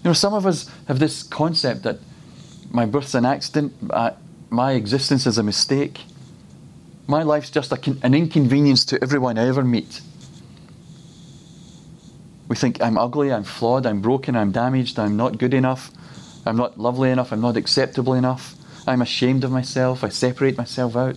You 0.03 0.09
know, 0.09 0.13
some 0.13 0.33
of 0.33 0.45
us 0.45 0.69
have 0.89 0.99
this 0.99 1.23
concept 1.23 1.83
that 1.83 1.99
my 2.71 2.85
birth's 2.85 3.13
an 3.13 3.25
accident, 3.25 3.73
uh, 3.89 4.11
my 4.49 4.73
existence 4.73 5.25
is 5.25 5.37
a 5.37 5.43
mistake, 5.43 6.01
my 7.07 7.23
life's 7.23 7.49
just 7.49 7.69
con- 7.81 7.99
an 8.03 8.13
inconvenience 8.13 8.83
to 8.85 9.01
everyone 9.01 9.37
I 9.37 9.47
ever 9.47 9.63
meet. 9.63 10.01
We 12.49 12.57
think 12.57 12.81
I'm 12.81 12.97
ugly, 12.97 13.31
I'm 13.31 13.45
flawed, 13.45 13.85
I'm 13.85 14.01
broken, 14.01 14.35
I'm 14.35 14.51
damaged, 14.51 14.99
I'm 14.99 15.15
not 15.15 15.37
good 15.37 15.53
enough, 15.53 15.89
I'm 16.45 16.57
not 16.57 16.77
lovely 16.77 17.09
enough, 17.09 17.31
I'm 17.31 17.41
not 17.41 17.55
acceptable 17.55 18.13
enough, 18.13 18.55
I'm 18.85 19.01
ashamed 19.01 19.45
of 19.45 19.51
myself, 19.51 20.03
I 20.03 20.09
separate 20.09 20.57
myself 20.57 20.97
out, 20.97 21.15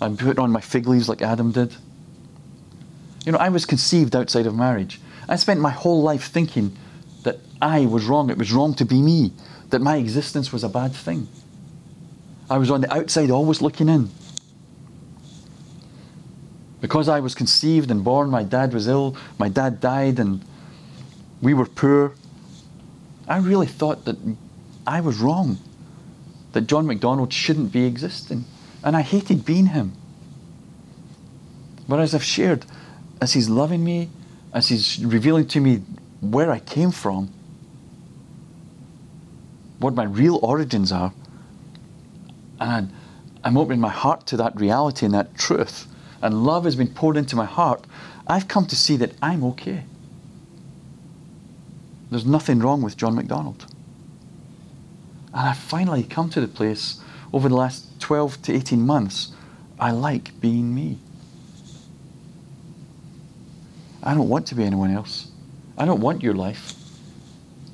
I'm 0.00 0.16
put 0.16 0.38
on 0.38 0.52
my 0.52 0.60
fig 0.60 0.86
leaves 0.86 1.08
like 1.08 1.22
Adam 1.22 1.50
did. 1.50 1.74
You 3.26 3.32
know, 3.32 3.38
I 3.38 3.48
was 3.48 3.66
conceived 3.66 4.14
outside 4.14 4.46
of 4.46 4.54
marriage. 4.54 5.00
I 5.28 5.36
spent 5.36 5.60
my 5.60 5.70
whole 5.70 6.02
life 6.02 6.28
thinking 6.28 6.76
I 7.62 7.86
was 7.86 8.06
wrong, 8.06 8.30
it 8.30 8.38
was 8.38 8.52
wrong 8.52 8.74
to 8.74 8.84
be 8.84 9.02
me, 9.02 9.32
that 9.70 9.80
my 9.80 9.96
existence 9.96 10.52
was 10.52 10.64
a 10.64 10.68
bad 10.68 10.92
thing. 10.92 11.28
I 12.48 12.58
was 12.58 12.70
on 12.70 12.80
the 12.80 12.92
outside, 12.92 13.30
always 13.30 13.60
looking 13.60 13.88
in. 13.88 14.10
Because 16.80 17.08
I 17.08 17.20
was 17.20 17.34
conceived 17.34 17.90
and 17.90 18.02
born, 18.02 18.30
my 18.30 18.42
dad 18.42 18.72
was 18.72 18.88
ill, 18.88 19.16
my 19.38 19.48
dad 19.48 19.80
died, 19.80 20.18
and 20.18 20.42
we 21.42 21.52
were 21.54 21.66
poor. 21.66 22.14
I 23.28 23.36
really 23.38 23.66
thought 23.66 24.06
that 24.06 24.16
I 24.86 25.00
was 25.00 25.18
wrong, 25.18 25.58
that 26.52 26.62
John 26.62 26.86
MacDonald 26.86 27.32
shouldn't 27.32 27.70
be 27.70 27.84
existing, 27.84 28.46
and 28.82 28.96
I 28.96 29.02
hated 29.02 29.44
being 29.44 29.66
him. 29.66 29.92
But 31.86 32.00
as 32.00 32.14
I've 32.14 32.24
shared, 32.24 32.64
as 33.20 33.34
he's 33.34 33.48
loving 33.48 33.84
me, 33.84 34.08
as 34.52 34.68
he's 34.68 35.04
revealing 35.04 35.46
to 35.48 35.60
me 35.60 35.82
where 36.20 36.50
I 36.50 36.58
came 36.58 36.90
from, 36.90 37.32
what 39.80 39.94
my 39.94 40.04
real 40.04 40.38
origins 40.42 40.92
are, 40.92 41.12
and 42.60 42.92
I'm 43.42 43.56
opening 43.56 43.80
my 43.80 43.88
heart 43.88 44.26
to 44.26 44.36
that 44.36 44.58
reality 44.60 45.06
and 45.06 45.14
that 45.14 45.36
truth, 45.36 45.86
and 46.22 46.44
love 46.44 46.64
has 46.64 46.76
been 46.76 46.88
poured 46.94 47.16
into 47.16 47.34
my 47.34 47.46
heart, 47.46 47.86
I've 48.26 48.46
come 48.46 48.66
to 48.66 48.76
see 48.76 48.96
that 48.98 49.12
I'm 49.22 49.42
okay. 49.44 49.84
There's 52.10 52.26
nothing 52.26 52.58
wrong 52.58 52.82
with 52.82 52.96
John 52.96 53.14
MacDonald. 53.14 53.66
And 55.32 55.48
I've 55.48 55.56
finally 55.56 56.02
come 56.02 56.28
to 56.30 56.40
the 56.40 56.48
place 56.48 57.00
over 57.32 57.48
the 57.48 57.56
last 57.56 58.00
12 58.00 58.42
to 58.42 58.52
18 58.52 58.80
months, 58.80 59.32
I 59.78 59.92
like 59.92 60.38
being 60.40 60.74
me. 60.74 60.98
I 64.02 64.14
don't 64.14 64.28
want 64.28 64.46
to 64.48 64.54
be 64.54 64.64
anyone 64.64 64.90
else. 64.90 65.30
I 65.78 65.86
don't 65.86 66.00
want 66.00 66.22
your 66.22 66.34
life 66.34 66.74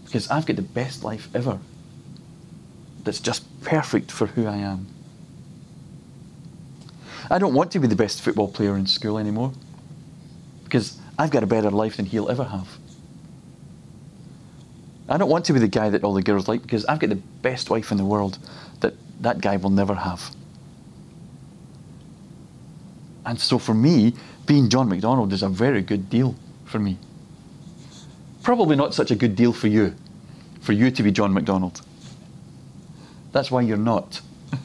because 0.05 0.31
I've 0.31 0.47
got 0.47 0.57
the 0.57 0.63
best 0.63 1.03
life 1.03 1.29
ever 1.35 1.59
that's 3.07 3.21
just 3.21 3.45
perfect 3.63 4.11
for 4.11 4.27
who 4.27 4.47
I 4.47 4.57
am. 4.57 4.89
I 7.31 7.39
don't 7.39 7.55
want 7.55 7.71
to 7.73 7.79
be 7.79 7.87
the 7.87 7.97
best 7.97 8.21
football 8.21 8.49
player 8.49 8.77
in 8.77 8.87
school 8.87 9.17
anymore 9.17 9.53
because 10.65 10.99
I've 11.17 11.31
got 11.31 11.45
a 11.45 11.47
better 11.47 11.71
life 11.71 11.97
than 11.97 12.07
he'll 12.07 12.29
ever 12.29 12.45
have. 12.45 12.69
I 15.09 15.19
don't 15.19 15.31
want 15.31 15.45
to 15.47 15.53
be 15.53 15.61
the 15.61 15.69
guy 15.69 15.89
that 15.89 16.03
all 16.03 16.15
the 16.15 16.23
girls 16.23 16.49
like 16.49 16.63
because 16.63 16.85
I've 16.87 16.99
got 16.99 17.11
the 17.11 17.23
best 17.43 17.71
wife 17.71 17.93
in 17.93 17.97
the 17.97 18.05
world 18.05 18.39
that 18.81 18.95
that 19.21 19.41
guy 19.41 19.57
will 19.57 19.71
never 19.71 19.95
have. 19.95 20.35
And 23.25 23.41
so 23.41 23.59
for 23.59 23.75
me, 23.75 24.15
being 24.47 24.69
John 24.69 24.89
MacDonald 24.89 25.33
is 25.33 25.45
a 25.45 25.49
very 25.49 25.83
good 25.83 26.11
deal 26.11 26.35
for 26.65 26.81
me. 26.81 26.99
Probably 28.43 28.75
not 28.75 28.95
such 28.95 29.13
a 29.13 29.17
good 29.17 29.37
deal 29.37 29.53
for 29.53 29.69
you, 29.69 29.95
for 30.61 30.73
you 30.73 30.91
to 30.91 31.03
be 31.05 31.13
John 31.13 31.33
MacDonald. 31.33 31.83
That's 33.33 33.51
why 33.51 33.63
you're 33.63 33.77
not. 33.77 34.21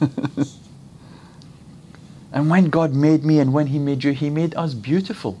and 2.32 2.50
when 2.50 2.70
God 2.70 2.94
made 2.94 3.24
me 3.24 3.38
and 3.38 3.52
when 3.52 3.68
He 3.68 3.78
made 3.78 4.04
you, 4.04 4.12
He 4.12 4.30
made 4.30 4.54
us 4.54 4.74
beautiful. 4.74 5.40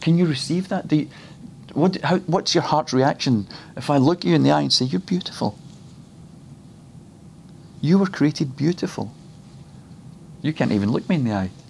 Can 0.00 0.18
you 0.18 0.26
receive 0.26 0.68
that? 0.68 0.92
You, 0.92 1.08
what, 1.72 2.00
how, 2.02 2.18
what's 2.18 2.54
your 2.54 2.62
heart's 2.62 2.92
reaction 2.92 3.46
if 3.76 3.90
I 3.90 3.96
look 3.96 4.24
you 4.24 4.34
in 4.34 4.42
the 4.44 4.52
eye 4.52 4.62
and 4.62 4.72
say, 4.72 4.84
You're 4.84 5.00
beautiful? 5.00 5.58
You 7.80 7.98
were 7.98 8.06
created 8.06 8.56
beautiful. 8.56 9.12
You 10.42 10.52
can't 10.52 10.72
even 10.72 10.90
look 10.90 11.08
me 11.08 11.16
in 11.16 11.24
the 11.24 11.32
eye. 11.32 11.50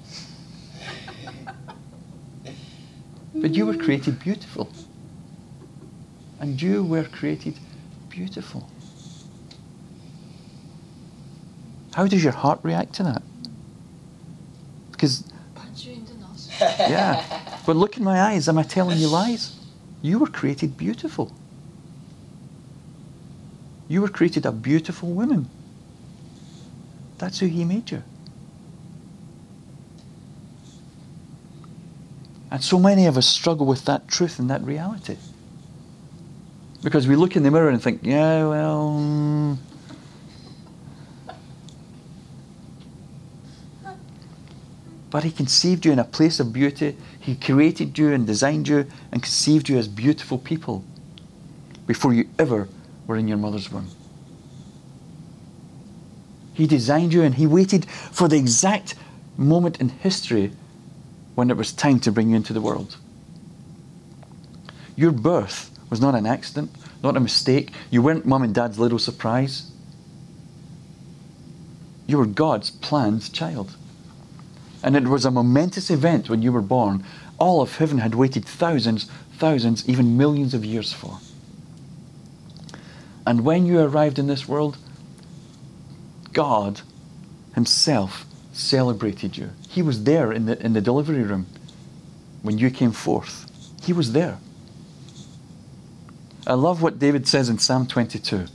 But 3.34 3.54
you 3.54 3.66
were 3.66 3.76
created 3.76 4.18
beautiful. 4.18 4.70
And 6.40 6.60
you 6.60 6.84
were 6.84 7.04
created 7.04 7.54
beautiful. 8.08 8.68
How 11.94 12.06
does 12.06 12.22
your 12.22 12.32
heart 12.32 12.60
react 12.62 12.92
to 12.94 13.02
that? 13.04 13.22
Because, 14.90 15.24
Punch 15.54 15.86
you 15.86 15.94
in 15.94 16.04
the 16.04 16.14
nose. 16.14 16.50
yeah. 16.60 17.24
But 17.64 17.76
look 17.76 17.96
in 17.96 18.04
my 18.04 18.20
eyes. 18.20 18.48
Am 18.48 18.58
I 18.58 18.62
telling 18.62 18.98
you 18.98 19.08
lies? 19.08 19.56
You 20.02 20.18
were 20.18 20.26
created 20.26 20.76
beautiful. 20.76 21.32
You 23.88 24.02
were 24.02 24.08
created 24.08 24.44
a 24.44 24.52
beautiful 24.52 25.10
woman. 25.10 25.48
That's 27.18 27.38
who 27.38 27.46
He 27.46 27.64
made 27.64 27.90
you. 27.90 28.02
And 32.50 32.62
so 32.62 32.78
many 32.78 33.06
of 33.06 33.16
us 33.16 33.26
struggle 33.26 33.66
with 33.66 33.84
that 33.86 34.08
truth 34.08 34.38
and 34.38 34.48
that 34.50 34.62
reality. 34.62 35.16
Because 36.82 37.08
we 37.08 37.16
look 37.16 37.36
in 37.36 37.42
the 37.42 37.50
mirror 37.50 37.70
and 37.70 37.82
think, 37.82 38.00
yeah, 38.02 38.46
well. 38.46 38.90
mm." 38.90 39.56
But 45.10 45.24
He 45.24 45.30
conceived 45.30 45.86
you 45.86 45.92
in 45.92 45.98
a 45.98 46.04
place 46.04 46.40
of 46.40 46.52
beauty. 46.52 46.96
He 47.18 47.36
created 47.36 47.98
you 47.98 48.12
and 48.12 48.26
designed 48.26 48.68
you 48.68 48.86
and 49.10 49.22
conceived 49.22 49.68
you 49.68 49.78
as 49.78 49.88
beautiful 49.88 50.38
people 50.38 50.84
before 51.86 52.12
you 52.12 52.28
ever 52.38 52.68
were 53.06 53.16
in 53.16 53.28
your 53.28 53.38
mother's 53.38 53.70
womb. 53.70 53.88
He 56.52 56.66
designed 56.66 57.12
you 57.12 57.22
and 57.22 57.34
He 57.34 57.46
waited 57.46 57.86
for 57.86 58.28
the 58.28 58.36
exact 58.36 58.94
moment 59.36 59.80
in 59.80 59.88
history 59.90 60.52
when 61.34 61.50
it 61.50 61.56
was 61.56 61.72
time 61.72 62.00
to 62.00 62.12
bring 62.12 62.30
you 62.30 62.36
into 62.36 62.52
the 62.52 62.60
world. 62.60 62.96
Your 64.96 65.12
birth 65.12 65.70
was 65.90 66.00
not 66.00 66.14
an 66.14 66.26
accident, 66.26 66.70
not 67.02 67.16
a 67.16 67.20
mistake. 67.20 67.70
You 67.90 68.02
weren't 68.02 68.26
mum 68.26 68.42
and 68.42 68.54
dad's 68.54 68.78
little 68.78 68.98
surprise. 68.98 69.70
You 72.06 72.18
were 72.18 72.26
God's 72.26 72.70
planned 72.70 73.32
child. 73.32 73.76
And 74.82 74.96
it 74.96 75.04
was 75.04 75.24
a 75.24 75.30
momentous 75.30 75.90
event 75.90 76.28
when 76.28 76.42
you 76.42 76.52
were 76.52 76.62
born. 76.62 77.04
All 77.38 77.60
of 77.60 77.76
heaven 77.76 77.98
had 77.98 78.14
waited 78.14 78.44
thousands, 78.44 79.10
thousands, 79.36 79.88
even 79.88 80.16
millions 80.16 80.54
of 80.54 80.64
years 80.64 80.92
for. 80.92 81.18
And 83.26 83.44
when 83.44 83.66
you 83.66 83.80
arrived 83.80 84.18
in 84.18 84.28
this 84.28 84.46
world, 84.46 84.78
God 86.32 86.80
Himself 87.54 88.24
celebrated 88.52 89.36
you. 89.36 89.50
He 89.68 89.82
was 89.82 90.04
there 90.04 90.32
in 90.32 90.46
the, 90.46 90.64
in 90.64 90.72
the 90.72 90.80
delivery 90.80 91.22
room 91.22 91.46
when 92.42 92.58
you 92.58 92.70
came 92.70 92.92
forth. 92.92 93.50
He 93.82 93.92
was 93.92 94.12
there. 94.12 94.38
I 96.46 96.54
love 96.54 96.80
what 96.80 96.98
David 96.98 97.26
says 97.26 97.48
in 97.48 97.58
Psalm 97.58 97.86
22. 97.86 98.46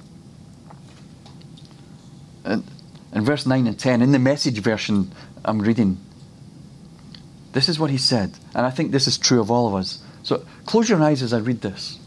And 2.46 2.64
in 3.14 3.26
verse 3.26 3.46
9 3.46 3.68
and 3.68 3.78
10, 3.78 4.02
in 4.02 4.12
the 4.14 4.20
message 4.20 4.60
version 4.60 5.12
I'm 5.44 5.60
reading, 5.60 5.98
this 7.52 7.68
is 7.68 7.80
what 7.80 7.90
he 7.90 7.98
said. 7.98 8.38
And 8.56 8.66
I 8.66 8.70
think 8.70 8.92
this 8.92 9.08
is 9.08 9.18
true 9.18 9.42
of 9.42 9.52
all 9.52 9.68
of 9.68 9.76
us. 9.76 10.02
So 10.24 10.46
close 10.66 10.88
your 10.88 11.02
eyes 11.04 11.22
as 11.22 11.34
I 11.34 11.40
read 11.40 11.62
this. 11.62 12.00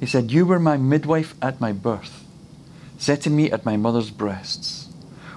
He 0.00 0.06
said, 0.06 0.30
You 0.30 0.44
were 0.46 0.58
my 0.58 0.76
midwife 0.76 1.34
at 1.40 1.60
my 1.60 1.72
birth, 1.72 2.24
setting 2.98 3.36
me 3.36 3.50
at 3.50 3.64
my 3.64 3.76
mother's 3.76 4.10
breasts. 4.10 4.88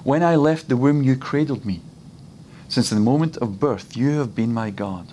When 0.04 0.24
I 0.24 0.36
left 0.36 0.68
the 0.68 0.78
womb, 0.78 1.04
you 1.04 1.16
cradled 1.16 1.66
me. 1.66 1.82
Since 2.68 2.90
the 2.90 3.00
moment 3.00 3.38
of 3.38 3.60
birth, 3.60 3.96
you 3.96 4.20
have 4.20 4.36
been 4.36 4.54
my 4.54 4.70
God. 4.70 5.08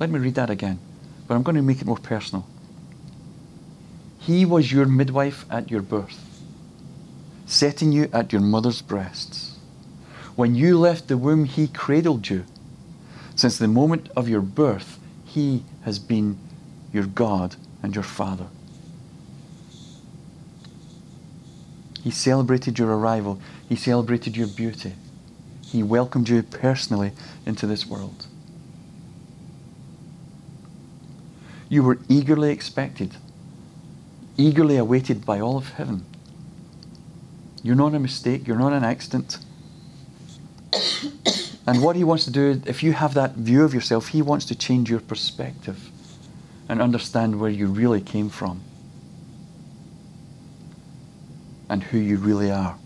Let 0.00 0.08
me 0.08 0.18
read 0.18 0.36
that 0.36 0.48
again, 0.48 0.78
but 1.28 1.34
I'm 1.34 1.42
going 1.42 1.56
to 1.56 1.62
make 1.62 1.82
it 1.82 1.86
more 1.86 1.98
personal. 1.98 2.46
He 4.18 4.46
was 4.46 4.72
your 4.72 4.86
midwife 4.86 5.44
at 5.50 5.70
your 5.70 5.82
birth, 5.82 6.40
setting 7.44 7.92
you 7.92 8.08
at 8.10 8.32
your 8.32 8.40
mother's 8.40 8.80
breasts. 8.80 9.58
When 10.36 10.54
you 10.54 10.78
left 10.78 11.08
the 11.08 11.18
womb, 11.18 11.44
He 11.44 11.68
cradled 11.68 12.30
you. 12.30 12.46
Since 13.36 13.58
the 13.58 13.68
moment 13.68 14.08
of 14.16 14.26
your 14.26 14.40
birth, 14.40 14.98
He 15.26 15.64
has 15.82 15.98
been 15.98 16.38
your 16.94 17.04
God 17.04 17.56
and 17.82 17.94
your 17.94 18.04
Father. 18.04 18.46
He 22.02 22.10
celebrated 22.10 22.78
your 22.78 22.96
arrival. 22.96 23.38
He 23.68 23.76
celebrated 23.76 24.34
your 24.34 24.48
beauty. 24.48 24.94
He 25.62 25.82
welcomed 25.82 26.30
you 26.30 26.42
personally 26.42 27.12
into 27.44 27.66
this 27.66 27.86
world. 27.86 28.26
You 31.70 31.84
were 31.84 31.98
eagerly 32.08 32.50
expected, 32.50 33.14
eagerly 34.36 34.76
awaited 34.76 35.24
by 35.24 35.40
all 35.40 35.56
of 35.56 35.70
heaven. 35.70 36.04
You're 37.62 37.76
not 37.76 37.94
a 37.94 38.00
mistake. 38.00 38.46
You're 38.46 38.58
not 38.58 38.72
an 38.72 38.82
accident. 38.82 39.38
And 41.66 41.80
what 41.80 41.94
he 41.94 42.02
wants 42.02 42.24
to 42.24 42.32
do, 42.32 42.60
if 42.66 42.82
you 42.82 42.92
have 42.92 43.14
that 43.14 43.36
view 43.36 43.62
of 43.62 43.72
yourself, 43.72 44.08
he 44.08 44.20
wants 44.20 44.44
to 44.46 44.56
change 44.56 44.90
your 44.90 44.98
perspective 44.98 45.90
and 46.68 46.82
understand 46.82 47.38
where 47.38 47.50
you 47.50 47.68
really 47.68 48.00
came 48.00 48.28
from 48.28 48.62
and 51.68 51.84
who 51.84 51.98
you 51.98 52.16
really 52.16 52.50
are. 52.50 52.79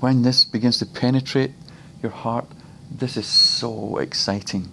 When 0.00 0.22
this 0.22 0.44
begins 0.44 0.78
to 0.78 0.86
penetrate 0.86 1.52
your 2.02 2.12
heart, 2.12 2.46
this 2.90 3.16
is 3.16 3.26
so 3.26 3.98
exciting. 3.98 4.68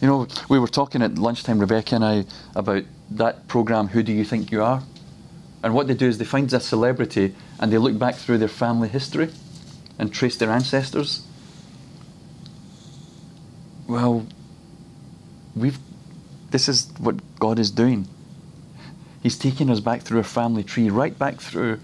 You 0.00 0.08
know, 0.08 0.26
we 0.48 0.58
were 0.58 0.68
talking 0.68 1.02
at 1.02 1.18
lunchtime, 1.18 1.58
Rebecca 1.58 1.94
and 1.94 2.04
I, 2.04 2.24
about 2.54 2.84
that 3.10 3.48
program, 3.48 3.88
Who 3.88 4.02
Do 4.02 4.12
You 4.12 4.24
Think 4.24 4.50
You 4.50 4.62
Are? 4.62 4.82
And 5.62 5.74
what 5.74 5.88
they 5.88 5.94
do 5.94 6.06
is 6.06 6.18
they 6.18 6.24
find 6.24 6.50
a 6.52 6.60
celebrity 6.60 7.34
and 7.58 7.70
they 7.70 7.78
look 7.78 7.98
back 7.98 8.14
through 8.14 8.38
their 8.38 8.48
family 8.48 8.88
history 8.88 9.30
and 9.98 10.12
trace 10.12 10.36
their 10.36 10.50
ancestors. 10.50 11.26
Well, 13.86 14.26
we've 15.54 15.78
this 16.50 16.68
is 16.68 16.90
what 16.98 17.16
God 17.38 17.58
is 17.58 17.70
doing. 17.70 18.08
He's 19.22 19.36
taking 19.36 19.70
us 19.70 19.80
back 19.80 20.02
through 20.02 20.18
our 20.18 20.24
family 20.24 20.64
tree, 20.64 20.88
right 20.88 21.16
back 21.18 21.40
through 21.40 21.80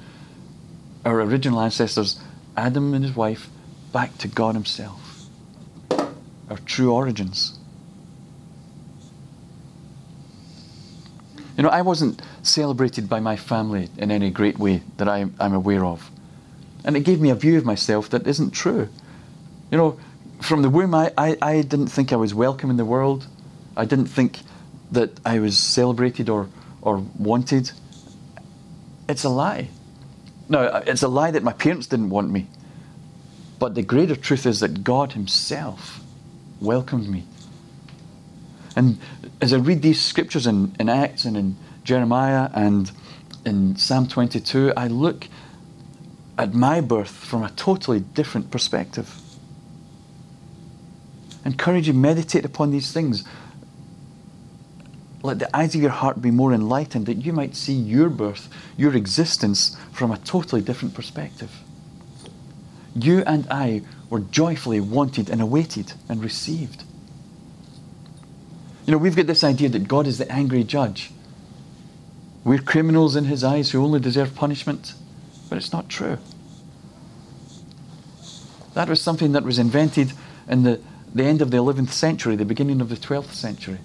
our 1.05 1.21
original 1.21 1.61
ancestors, 1.61 2.19
Adam 2.57 2.95
and 2.95 3.05
his 3.05 3.15
wife, 3.15 3.49
back 3.93 4.17
to 4.19 4.29
God 4.29 4.55
Himself. 4.55 5.27
Our 6.51 6.59
true 6.65 6.93
origins. 6.93 7.59
You 11.57 11.63
know, 11.63 11.69
I 11.71 11.83
wasn't 11.83 12.21
celebrated 12.43 13.09
by 13.09 13.21
my 13.21 13.37
family 13.37 13.89
in 13.97 14.11
any 14.11 14.31
great 14.31 14.59
way 14.59 14.83
that 14.99 15.09
I, 15.09 15.27
am 15.41 15.55
aware 15.55 15.85
of. 15.85 16.11
And 16.85 16.97
it 16.97 17.01
gave 17.01 17.21
me 17.21 17.31
a 17.31 17.35
view 17.35 17.57
of 17.57 17.65
myself 17.65 18.11
that 18.11 18.27
isn't 18.27 18.51
true. 18.51 18.89
You 19.71 19.79
know, 19.79 19.99
from 20.43 20.63
the 20.63 20.69
womb, 20.69 20.95
I, 20.95 21.13
I, 21.17 21.37
I 21.41 21.63
didn't 21.63 21.89
think 21.89 22.13
I 22.13 22.17
was 22.17 22.35
welcome 22.35 22.71
in 22.71 22.77
the 22.77 22.85
world. 22.85 23.27
I 23.77 23.85
didn't 23.87 24.07
think 24.07 24.41
that 24.93 25.19
I 25.25 25.39
was 25.39 25.57
celebrated 25.59 26.29
or, 26.29 26.49
or 26.87 27.05
wanted. 27.19 27.73
It's 29.09 29.25
a 29.25 29.29
lie. 29.29 29.69
No, 30.49 30.83
it's 30.87 31.03
a 31.03 31.09
lie 31.09 31.33
that 31.33 31.43
my 31.43 31.53
parents 31.53 31.89
didn't 31.89 32.11
want 32.11 32.31
me. 32.31 32.47
But 33.59 33.75
the 33.75 33.83
greater 33.83 34.15
truth 34.15 34.47
is 34.47 34.61
that 34.61 34.85
God 34.85 35.13
Himself 35.13 36.01
welcomed 36.61 37.09
me. 37.09 37.25
And 38.77 38.99
as 39.41 39.53
I 39.53 39.57
read 39.57 39.83
these 39.83 40.01
scriptures 40.01 40.47
in, 40.47 40.77
in 40.79 40.89
Acts 40.89 41.25
and 41.25 41.37
in 41.37 41.57
Jeremiah 41.83 42.51
and 42.55 42.93
in 43.45 43.75
Psalm 43.75 44.07
22, 44.07 44.73
I 44.77 44.87
look 44.87 45.27
at 46.39 46.55
my 46.55 46.81
birth 46.81 47.11
from 47.11 47.43
a 47.43 47.51
totally 47.51 47.99
different 47.99 48.53
perspective. 48.53 49.21
Encourage 51.45 51.89
you, 51.89 51.95
meditate 51.95 52.45
upon 52.45 52.71
these 52.71 52.93
things. 52.93 53.25
Let 55.23 55.39
the 55.39 55.57
eyes 55.57 55.75
of 55.75 55.81
your 55.81 55.91
heart 55.91 56.23
be 56.23 56.31
more 56.31 56.53
enlightened 56.53 57.07
that 57.07 57.25
you 57.25 57.33
might 57.33 57.57
see 57.57 57.73
your 57.73 58.09
birth, 58.09 58.49
your 58.77 58.95
existence 58.95 59.77
from 59.93 60.11
a 60.11 60.19
totally 60.19 60.61
different 60.61 60.95
perspective. 60.95 61.51
You 62.95 63.23
and 63.27 63.47
I 63.51 63.83
were 64.09 64.21
joyfully 64.21 64.81
wanted 64.81 65.29
and 65.29 65.41
awaited 65.41 65.93
and 66.09 66.23
received. 66.23 66.85
You 68.87 68.93
know, 68.93 68.99
we've 68.99 69.17
got 69.17 69.27
this 69.27 69.43
idea 69.43 69.69
that 69.71 69.89
God 69.89 70.07
is 70.07 70.19
the 70.19 70.31
angry 70.31 70.63
judge. 70.63 71.11
We're 72.45 72.59
criminals 72.59 73.17
in 73.17 73.25
his 73.25 73.43
eyes 73.43 73.73
who 73.73 73.83
only 73.83 73.99
deserve 73.99 74.35
punishment. 74.37 74.95
But 75.49 75.59
it's 75.59 75.73
not 75.73 75.89
true. 75.89 76.19
That 78.75 78.89
was 78.89 79.01
something 79.01 79.33
that 79.33 79.43
was 79.43 79.59
invented 79.59 80.13
in 80.49 80.63
the, 80.63 80.81
the 81.15 81.25
end 81.25 81.43
of 81.43 81.51
the 81.51 81.57
11th 81.57 81.91
century, 81.91 82.37
the 82.37 82.45
beginning 82.45 82.81
of 82.81 82.89
the 82.89 82.97
12th 82.97 83.33
century. 83.33 83.79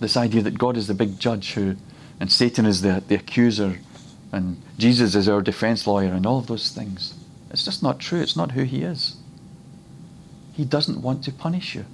This 0.00 0.16
idea 0.16 0.42
that 0.42 0.58
God 0.58 0.76
is 0.76 0.86
the 0.86 0.94
big 0.94 1.18
judge 1.18 1.54
who, 1.54 1.76
and 2.20 2.30
Satan 2.30 2.66
is 2.66 2.82
the, 2.82 3.02
the 3.06 3.14
accuser, 3.14 3.78
and 4.32 4.60
Jesus 4.78 5.14
is 5.14 5.28
our 5.28 5.40
defense 5.40 5.86
lawyer, 5.86 6.12
and 6.12 6.26
all 6.26 6.38
of 6.38 6.46
those 6.46 6.70
things. 6.70 7.14
It's 7.50 7.64
just 7.64 7.82
not 7.82 7.98
true. 7.98 8.20
It's 8.20 8.36
not 8.36 8.52
who 8.52 8.64
he 8.64 8.82
is. 8.82 9.16
He 10.52 10.64
doesn't 10.64 11.02
want 11.02 11.22
to 11.24 11.32
punish 11.32 11.74
you. 11.74 11.84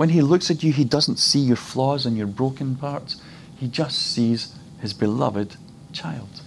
When 0.00 0.08
He 0.08 0.22
looks 0.22 0.50
at 0.50 0.62
you, 0.62 0.72
He 0.72 0.84
doesn't 0.84 1.18
see 1.18 1.40
your 1.40 1.56
flaws 1.56 2.06
and 2.06 2.16
your 2.16 2.26
broken 2.26 2.74
parts. 2.74 3.20
He 3.58 3.68
just 3.68 3.98
sees 3.98 4.54
His 4.80 4.94
beloved 4.94 5.56
child 5.92 6.40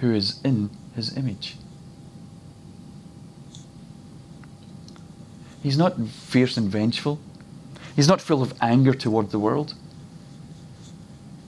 who 0.00 0.12
is 0.12 0.40
in 0.42 0.70
His 0.96 1.16
image. 1.16 1.56
He's 5.62 5.78
not 5.78 6.00
fierce 6.00 6.56
and 6.56 6.68
vengeful. 6.70 7.18
He's 7.96 8.08
not 8.08 8.20
full 8.20 8.42
of 8.42 8.54
anger 8.60 8.94
toward 8.94 9.30
the 9.30 9.38
world. 9.38 9.74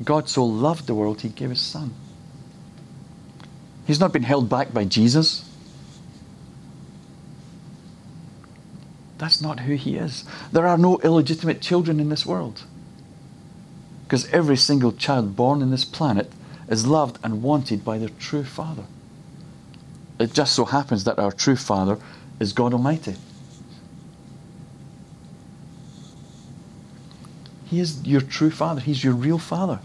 God 0.02 0.28
so 0.28 0.44
loved 0.44 0.86
the 0.86 0.94
world, 0.94 1.20
He 1.20 1.28
gave 1.28 1.50
His 1.50 1.60
Son. 1.60 1.94
He's 3.86 4.00
not 4.00 4.12
been 4.12 4.22
held 4.22 4.48
back 4.48 4.72
by 4.72 4.84
Jesus. 4.84 5.44
That's 9.18 9.42
not 9.42 9.60
who 9.60 9.74
he 9.74 9.96
is. 9.96 10.24
There 10.50 10.66
are 10.66 10.78
no 10.78 10.98
illegitimate 11.04 11.60
children 11.60 12.00
in 12.00 12.08
this 12.08 12.24
world. 12.24 12.62
Because 14.04 14.26
every 14.30 14.56
single 14.56 14.92
child 14.92 15.36
born 15.36 15.60
in 15.60 15.70
this 15.70 15.84
planet 15.84 16.32
is 16.68 16.86
loved 16.86 17.18
and 17.22 17.42
wanted 17.42 17.84
by 17.84 17.98
their 17.98 18.08
true 18.08 18.44
father. 18.44 18.84
It 20.18 20.32
just 20.32 20.54
so 20.54 20.64
happens 20.64 21.04
that 21.04 21.18
our 21.18 21.32
true 21.32 21.56
father 21.56 21.98
is 22.38 22.52
God 22.52 22.72
Almighty. 22.72 23.16
He 27.70 27.78
is 27.78 28.04
your 28.04 28.20
true 28.20 28.50
father, 28.50 28.80
He's 28.80 29.04
your 29.04 29.14
real 29.14 29.38
father. 29.38 29.78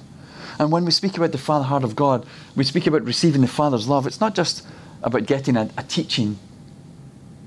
And 0.57 0.71
when 0.71 0.85
we 0.85 0.91
speak 0.91 1.17
about 1.17 1.31
the 1.31 1.37
Father 1.37 1.65
heart 1.65 1.83
of 1.83 1.95
God, 1.95 2.25
we 2.55 2.63
speak 2.63 2.87
about 2.87 3.03
receiving 3.03 3.41
the 3.41 3.47
Father's 3.47 3.87
love. 3.87 4.07
It's 4.07 4.19
not 4.19 4.33
just 4.33 4.65
about 5.03 5.27
getting 5.27 5.55
a, 5.55 5.69
a 5.77 5.83
teaching 5.83 6.39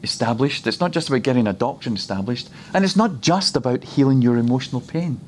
established, 0.02 0.66
it's 0.68 0.78
not 0.78 0.92
just 0.92 1.08
about 1.08 1.22
getting 1.22 1.48
a 1.48 1.52
doctrine 1.52 1.96
established, 1.96 2.50
and 2.72 2.84
it's 2.84 2.94
not 2.94 3.20
just 3.20 3.56
about 3.56 3.82
healing 3.82 4.22
your 4.22 4.36
emotional 4.36 4.80
pain. 4.80 5.20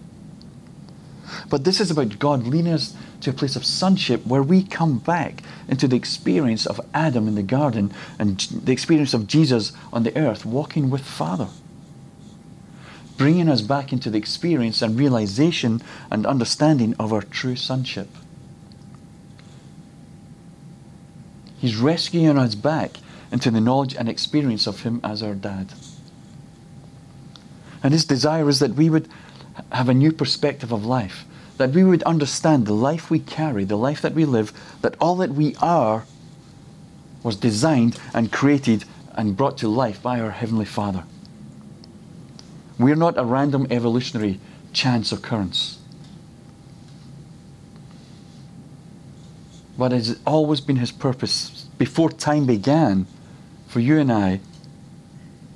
But 1.49 1.65
this 1.65 1.81
is 1.81 1.91
about 1.91 2.21
God 2.21 2.47
leading 2.47 2.73
us 2.73 2.95
to 3.23 3.31
a 3.31 3.33
place 3.33 3.57
of 3.57 3.65
sonship 3.65 4.25
where 4.25 4.43
we 4.45 4.63
come 4.63 4.99
back 4.99 5.43
into 5.67 5.89
the 5.89 5.97
experience 5.97 6.67
of 6.67 6.81
Adam 6.95 7.27
in 7.27 7.35
the 7.35 7.43
garden 7.43 7.93
and 8.19 8.39
the 8.39 8.73
experience 8.73 9.13
of 9.13 9.27
Jesus 9.27 9.73
on 9.93 10.05
the 10.05 10.17
earth 10.17 10.47
walking 10.47 10.89
with 10.89 11.03
Father 11.03 11.49
bringing 13.21 13.51
us 13.51 13.61
back 13.61 13.93
into 13.93 14.09
the 14.09 14.17
experience 14.17 14.81
and 14.81 14.99
realization 14.99 15.83
and 16.11 16.25
understanding 16.25 16.95
of 16.99 17.13
our 17.13 17.21
true 17.21 17.55
sonship. 17.55 18.09
He's 21.59 21.77
rescuing 21.77 22.39
us 22.39 22.55
back 22.55 22.93
into 23.31 23.51
the 23.51 23.61
knowledge 23.61 23.95
and 23.95 24.09
experience 24.09 24.67
of 24.67 24.85
Him 24.85 25.03
as 25.05 25.23
our 25.23 25.35
dad. 25.35 25.75
And 27.83 27.93
His 27.93 28.07
desire 28.07 28.49
is 28.49 28.59
that 28.61 28.71
we 28.71 28.89
would 28.89 29.07
have 29.71 29.91
a 29.91 29.95
new 29.95 30.13
perspective 30.13 30.73
of 30.73 30.87
life, 30.87 31.27
that 31.59 31.73
we 31.73 31.85
would 31.85 32.03
understand 32.05 32.65
the 32.65 32.73
life 32.73 33.11
we 33.11 33.19
carry, 33.19 33.65
the 33.65 33.77
life 33.77 34.01
that 34.01 34.15
we 34.15 34.25
live, 34.25 34.51
that 34.81 34.95
all 34.99 35.17
that 35.17 35.33
we 35.33 35.55
are 35.57 36.07
was 37.23 37.37
designed 37.37 38.01
and 38.15 38.33
created 38.33 38.87
and 39.13 39.37
brought 39.37 39.59
to 39.59 39.69
life 39.69 40.03
by 40.03 40.19
our 40.19 40.31
Heavenly 40.31 40.65
Father. 40.65 41.05
We're 42.81 42.97
not 42.97 43.19
a 43.19 43.25
random 43.25 43.67
evolutionary 43.71 44.41
chance 44.73 45.13
occurrence. 45.13 45.79
But 49.77 49.93
it's 49.93 50.15
always 50.27 50.63
been 50.63 50.77
His 50.77 50.91
purpose 50.91 51.67
before 51.77 52.11
time 52.11 52.47
began 52.47 53.07
for 53.69 53.81
you 53.81 53.99
and 53.99 54.11
I 54.11 54.41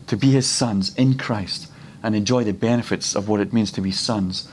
to 0.06 0.18
be 0.18 0.32
His 0.32 0.46
sons 0.46 0.94
in 0.96 1.16
Christ 1.16 1.72
and 2.02 2.14
enjoy 2.14 2.44
the 2.44 2.52
benefits 2.52 3.16
of 3.16 3.26
what 3.26 3.40
it 3.40 3.54
means 3.54 3.72
to 3.72 3.80
be 3.80 3.90
sons 3.90 4.46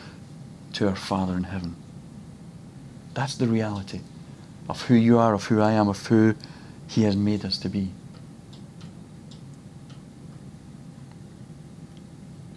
to 0.74 0.88
our 0.88 0.96
Father 0.96 1.36
in 1.36 1.44
heaven. 1.44 1.76
That's 3.14 3.36
the 3.36 3.48
reality 3.48 4.00
of 4.70 4.84
who 4.84 4.96
you 4.96 5.20
are, 5.20 5.34
of 5.34 5.44
who 5.48 5.60
I 5.60 5.74
am, 5.74 5.90
of 5.90 6.08
who 6.08 6.36
He 6.88 7.04
has 7.04 7.18
made 7.18 7.44
us 7.44 7.58
to 7.58 7.68
be. 7.68 7.92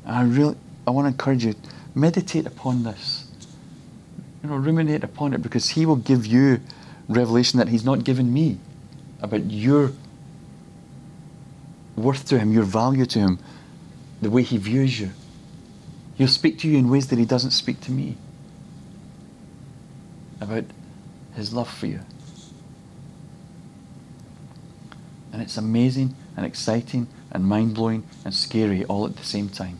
I 0.07 0.23
really, 0.23 0.57
I 0.87 0.91
want 0.91 1.07
to 1.07 1.09
encourage 1.09 1.45
you, 1.45 1.55
meditate 1.95 2.47
upon 2.47 2.83
this. 2.83 3.27
You 4.43 4.51
know, 4.51 4.57
ruminate 4.57 5.03
upon 5.03 5.33
it 5.33 5.43
because 5.43 5.71
He 5.71 5.87
will 5.87 5.97
give 5.97 6.27
you 6.27 6.61
revelation 7.09 7.59
that 7.59 7.69
He's 7.69 7.85
not 7.85 8.05
given 8.05 8.33
me 8.33 8.59
about 9.21 9.51
your 9.51 9.93
worth 11.97 12.29
to 12.29 12.39
Him, 12.39 12.53
your 12.53 12.65
value 12.65 13.07
to 13.07 13.19
Him, 13.19 13.39
the 14.21 14.31
way 14.31 14.43
He 14.43 14.59
views 14.59 15.01
you. 15.01 15.11
He'll 16.17 16.29
speak 16.29 16.59
to 16.61 16.69
you 16.69 16.79
in 16.79 16.91
ways 16.91 17.09
that 17.09 17.19
He 17.19 17.25
doesn't 17.25 17.53
speak 17.53 17.81
to 17.83 17.91
me 17.91 18.17
about 20.41 20.65
His 21.35 21.55
love 21.55 21.71
for 21.71 21.87
you. 21.87 22.01
And 25.33 25.41
it's 25.41 25.57
amazing 25.57 26.15
and 26.37 26.45
exciting 26.45 27.09
and 27.33 27.45
mind 27.45 27.75
blowing 27.75 28.05
and 28.25 28.33
scary 28.33 28.85
all 28.85 29.07
at 29.07 29.17
the 29.17 29.25
same 29.25 29.49
time. 29.49 29.79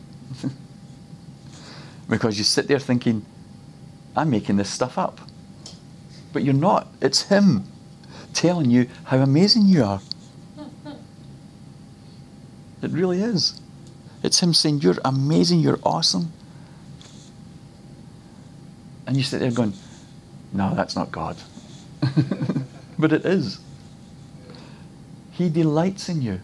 Because 2.07 2.37
you 2.37 2.43
sit 2.43 2.67
there 2.67 2.79
thinking, 2.79 3.25
I'm 4.15 4.29
making 4.29 4.57
this 4.57 4.69
stuff 4.69 4.97
up. 4.97 5.19
But 6.33 6.43
you're 6.43 6.53
not. 6.53 6.87
It's 7.01 7.23
Him 7.23 7.65
telling 8.33 8.69
you 8.69 8.89
how 9.05 9.17
amazing 9.17 9.65
you 9.65 9.83
are. 9.83 10.01
It 12.81 12.91
really 12.91 13.21
is. 13.21 13.59
It's 14.21 14.41
Him 14.41 14.53
saying, 14.53 14.81
You're 14.81 14.97
amazing, 15.03 15.59
you're 15.59 15.79
awesome. 15.83 16.31
And 19.07 19.17
you 19.17 19.23
sit 19.23 19.39
there 19.39 19.51
going, 19.51 19.73
No, 20.53 20.75
that's 20.75 20.95
not 20.95 21.11
God. 21.11 21.37
but 22.99 23.11
it 23.11 23.25
is. 23.25 23.59
He 25.31 25.49
delights 25.49 26.09
in 26.09 26.21
you. 26.21 26.39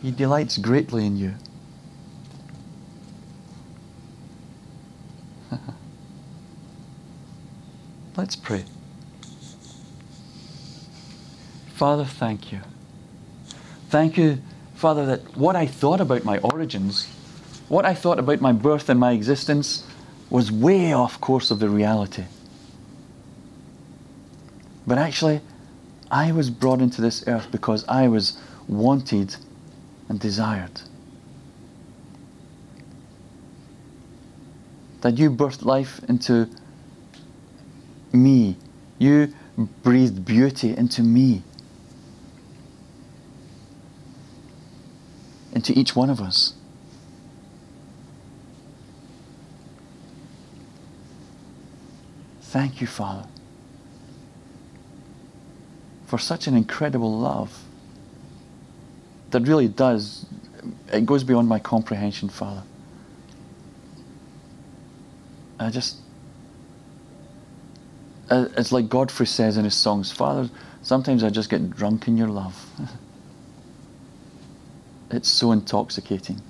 He 0.00 0.10
delights 0.10 0.58
greatly 0.58 1.06
in 1.06 1.16
you. 1.16 1.34
Let's 8.14 8.36
pray. 8.36 8.64
Father, 11.74 12.04
thank 12.04 12.52
you. 12.52 12.60
Thank 13.88 14.16
you, 14.18 14.38
Father, 14.74 15.06
that 15.06 15.36
what 15.36 15.56
I 15.56 15.66
thought 15.66 16.00
about 16.00 16.24
my 16.24 16.38
origins, 16.38 17.06
what 17.68 17.86
I 17.86 17.94
thought 17.94 18.18
about 18.18 18.40
my 18.40 18.52
birth 18.52 18.88
and 18.88 19.00
my 19.00 19.12
existence, 19.12 19.86
was 20.28 20.52
way 20.52 20.92
off 20.92 21.20
course 21.20 21.50
of 21.50 21.58
the 21.58 21.68
reality. 21.68 22.24
But 24.86 24.98
actually, 24.98 25.40
I 26.10 26.32
was 26.32 26.50
brought 26.50 26.80
into 26.80 27.00
this 27.00 27.24
earth 27.26 27.48
because 27.50 27.86
I 27.88 28.08
was 28.08 28.38
wanted 28.68 29.36
and 30.08 30.20
desired. 30.20 30.82
That 35.00 35.18
you 35.18 35.30
birthed 35.30 35.64
life 35.64 36.00
into 36.08 36.48
me. 38.12 38.56
You 38.98 39.32
breathed 39.56 40.24
beauty 40.24 40.76
into 40.76 41.02
me. 41.02 41.42
Into 45.52 45.78
each 45.78 45.94
one 45.94 46.10
of 46.10 46.20
us. 46.20 46.54
Thank 52.42 52.80
you, 52.80 52.86
Father 52.86 53.26
for 56.12 56.18
such 56.18 56.46
an 56.46 56.54
incredible 56.54 57.18
love 57.18 57.64
that 59.30 59.40
really 59.48 59.66
does, 59.66 60.26
it 60.92 61.06
goes 61.06 61.24
beyond 61.24 61.48
my 61.48 61.58
comprehension, 61.58 62.28
Father. 62.28 62.64
I 65.58 65.70
just, 65.70 66.01
it's 68.32 68.72
like 68.72 68.88
Godfrey 68.88 69.26
says 69.26 69.56
in 69.56 69.64
his 69.64 69.74
songs, 69.74 70.10
Father, 70.10 70.48
sometimes 70.82 71.22
I 71.22 71.30
just 71.30 71.50
get 71.50 71.70
drunk 71.70 72.08
in 72.08 72.16
your 72.16 72.28
love. 72.28 72.66
it's 75.10 75.28
so 75.28 75.52
intoxicating 75.52 76.40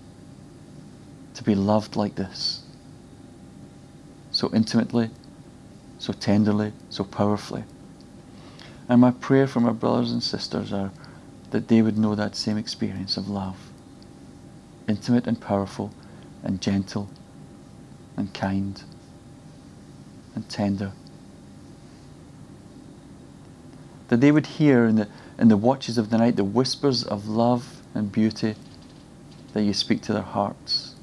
to 1.34 1.42
be 1.42 1.54
loved 1.54 1.96
like 1.96 2.14
this. 2.14 2.62
So 4.30 4.50
intimately, 4.54 5.10
so 5.98 6.12
tenderly, 6.12 6.72
so 6.90 7.04
powerfully. 7.04 7.64
And 8.88 9.00
my 9.00 9.10
prayer 9.10 9.46
for 9.46 9.60
my 9.60 9.72
brothers 9.72 10.12
and 10.12 10.22
sisters 10.22 10.72
are 10.72 10.90
that 11.50 11.68
they 11.68 11.82
would 11.82 11.98
know 11.98 12.14
that 12.14 12.36
same 12.36 12.56
experience 12.56 13.16
of 13.16 13.28
love. 13.28 13.56
Intimate 14.88 15.26
and 15.26 15.40
powerful 15.40 15.92
and 16.42 16.60
gentle 16.60 17.08
and 18.16 18.32
kind 18.34 18.82
and 20.34 20.48
tender. 20.48 20.92
That 24.12 24.20
they 24.20 24.30
would 24.30 24.44
hear 24.44 24.84
in 24.84 24.96
the, 24.96 25.08
in 25.38 25.48
the 25.48 25.56
watches 25.56 25.96
of 25.96 26.10
the 26.10 26.18
night 26.18 26.36
the 26.36 26.44
whispers 26.44 27.02
of 27.02 27.28
love 27.28 27.80
and 27.94 28.12
beauty 28.12 28.56
that 29.54 29.62
you 29.62 29.72
speak 29.72 30.02
to 30.02 30.12
their 30.12 30.20
hearts. 30.20 30.96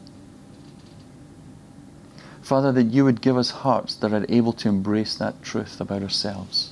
Father, 2.44 2.72
that 2.72 2.84
you 2.84 3.04
would 3.06 3.20
give 3.20 3.36
us 3.36 3.50
hearts 3.50 3.96
that 3.96 4.14
are 4.14 4.28
able 4.30 4.54
to 4.54 4.70
embrace 4.70 5.16
that 5.16 5.42
truth 5.42 5.82
about 5.82 6.04
ourselves 6.04 6.72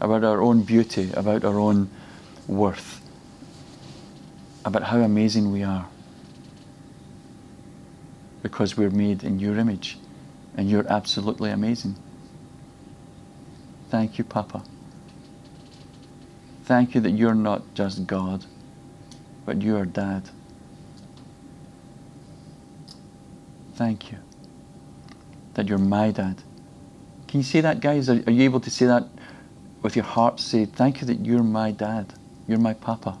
about 0.00 0.24
our 0.24 0.42
own 0.42 0.62
beauty, 0.62 1.12
about 1.14 1.44
our 1.44 1.60
own 1.60 1.88
worth, 2.48 3.00
about 4.64 4.82
how 4.82 4.98
amazing 4.98 5.52
we 5.52 5.62
are. 5.62 5.86
Because 8.42 8.76
we're 8.76 8.90
made 8.90 9.22
in 9.22 9.38
your 9.38 9.56
image 9.58 9.96
and 10.56 10.68
you're 10.68 10.90
absolutely 10.90 11.50
amazing. 11.50 11.94
Thank 13.90 14.18
you, 14.18 14.24
Papa. 14.24 14.64
Thank 16.70 16.94
you 16.94 17.00
that 17.00 17.10
you're 17.10 17.34
not 17.34 17.74
just 17.74 18.06
God, 18.06 18.44
but 19.44 19.60
you 19.60 19.76
are 19.76 19.84
Dad. 19.84 20.30
Thank 23.74 24.12
you 24.12 24.18
that 25.54 25.66
you're 25.66 25.78
my 25.78 26.12
dad. 26.12 26.40
Can 27.26 27.40
you 27.40 27.44
say 27.44 27.60
that, 27.60 27.80
guys? 27.80 28.08
Are, 28.08 28.22
are 28.24 28.30
you 28.30 28.44
able 28.44 28.60
to 28.60 28.70
say 28.70 28.86
that 28.86 29.08
with 29.82 29.96
your 29.96 30.04
heart 30.04 30.38
say, 30.38 30.64
Thank 30.64 31.00
you 31.00 31.08
that 31.08 31.26
you're 31.26 31.42
my 31.42 31.72
dad, 31.72 32.14
you're 32.46 32.60
my 32.60 32.74
papa. 32.74 33.18